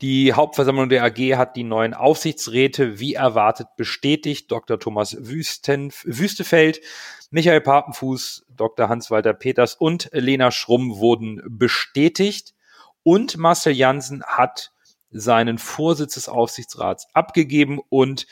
die 0.03 0.33
Hauptversammlung 0.33 0.89
der 0.89 1.05
AG 1.05 1.37
hat 1.37 1.55
die 1.55 1.63
neuen 1.63 1.95
Aufsichtsräte 1.95 2.99
wie 2.99 3.15
erwartet 3.15 3.69
bestätigt. 3.77 4.51
Dr. 4.51 4.81
Thomas 4.81 5.17
Wüsten, 5.19 5.93
Wüstefeld, 6.03 6.81
Michael 7.31 7.61
Papenfuß, 7.61 8.47
Dr. 8.51 8.89
Hans-Walter 8.89 9.33
Peters 9.33 9.77
und 9.77 10.11
Lena 10.13 10.51
Schrumm 10.51 10.99
wurden 10.99 11.41
bestätigt. 11.47 12.53
Und 13.05 13.37
Marcel 13.37 13.75
Jansen 13.75 14.25
hat 14.25 14.73
seinen 15.11 15.59
Vorsitz 15.59 16.15
des 16.15 16.29
Aufsichtsrats 16.29 17.07
abgegeben 17.15 17.81
und 17.89 18.27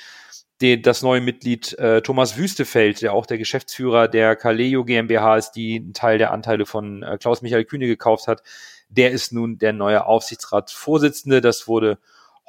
den, 0.61 0.83
das 0.83 1.03
neue 1.03 1.21
Mitglied 1.21 1.79
äh, 1.79 2.03
Thomas 2.03 2.37
Wüstefeld, 2.37 3.01
der 3.03 3.15
auch 3.15 3.27
der 3.27 3.39
Geschäftsführer 3.39 4.09
der 4.09 4.37
Kaleo 4.37 4.85
GmbH 4.85 5.37
ist, 5.37 5.53
die 5.53 5.77
einen 5.77 5.95
Teil 5.95 6.19
der 6.19 6.33
Anteile 6.33 6.67
von 6.67 7.03
äh, 7.03 7.17
Klaus-Michael 7.19 7.65
Kühne 7.65 7.87
gekauft 7.87 8.27
hat, 8.27 8.43
der 8.89 9.11
ist 9.11 9.33
nun 9.33 9.59
der 9.59 9.73
neue 9.73 10.05
Aufsichtsratsvorsitzende. 10.05 11.41
Das 11.41 11.67
wurde 11.67 11.99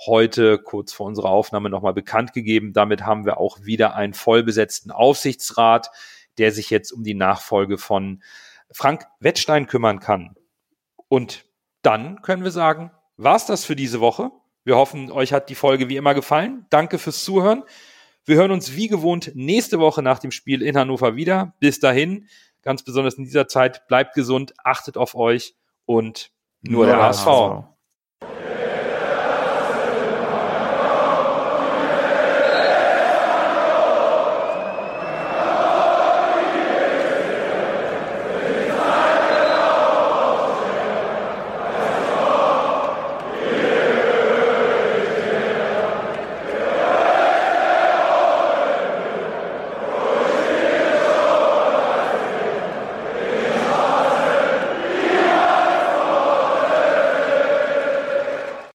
heute 0.05 0.57
kurz 0.57 0.91
vor 0.91 1.05
unserer 1.05 1.29
Aufnahme 1.29 1.69
nochmal 1.69 1.93
bekannt 1.93 2.33
gegeben. 2.33 2.73
Damit 2.73 3.05
haben 3.05 3.25
wir 3.25 3.37
auch 3.37 3.63
wieder 3.63 3.95
einen 3.95 4.13
vollbesetzten 4.13 4.91
Aufsichtsrat, 4.91 5.89
der 6.37 6.51
sich 6.51 6.69
jetzt 6.69 6.91
um 6.91 7.03
die 7.03 7.13
Nachfolge 7.13 7.77
von 7.77 8.21
Frank 8.71 9.05
Wettstein 9.19 9.67
kümmern 9.67 9.99
kann. 9.99 10.35
Und 11.07 11.45
dann 11.81 12.21
können 12.21 12.43
wir 12.43 12.51
sagen, 12.51 12.91
war's 13.17 13.45
das 13.45 13.63
für 13.63 13.75
diese 13.75 14.01
Woche. 14.01 14.31
Wir 14.63 14.75
hoffen, 14.75 15.11
euch 15.11 15.33
hat 15.33 15.49
die 15.49 15.55
Folge 15.55 15.89
wie 15.89 15.97
immer 15.97 16.13
gefallen. 16.13 16.65
Danke 16.69 16.97
fürs 16.97 17.23
Zuhören. 17.23 17.63
Wir 18.25 18.35
hören 18.35 18.51
uns 18.51 18.75
wie 18.75 18.87
gewohnt 18.87 19.31
nächste 19.33 19.79
Woche 19.79 20.03
nach 20.03 20.19
dem 20.19 20.31
Spiel 20.31 20.61
in 20.61 20.77
Hannover 20.77 21.15
wieder. 21.15 21.53
Bis 21.59 21.79
dahin, 21.79 22.27
ganz 22.61 22.83
besonders 22.83 23.15
in 23.15 23.23
dieser 23.23 23.47
Zeit, 23.47 23.87
bleibt 23.87 24.13
gesund, 24.13 24.53
achtet 24.63 24.97
auf 24.97 25.15
euch 25.15 25.55
und 25.85 26.31
nur, 26.61 26.85
nur 26.85 26.85
der. 26.85 27.01
HSV. 27.01 27.70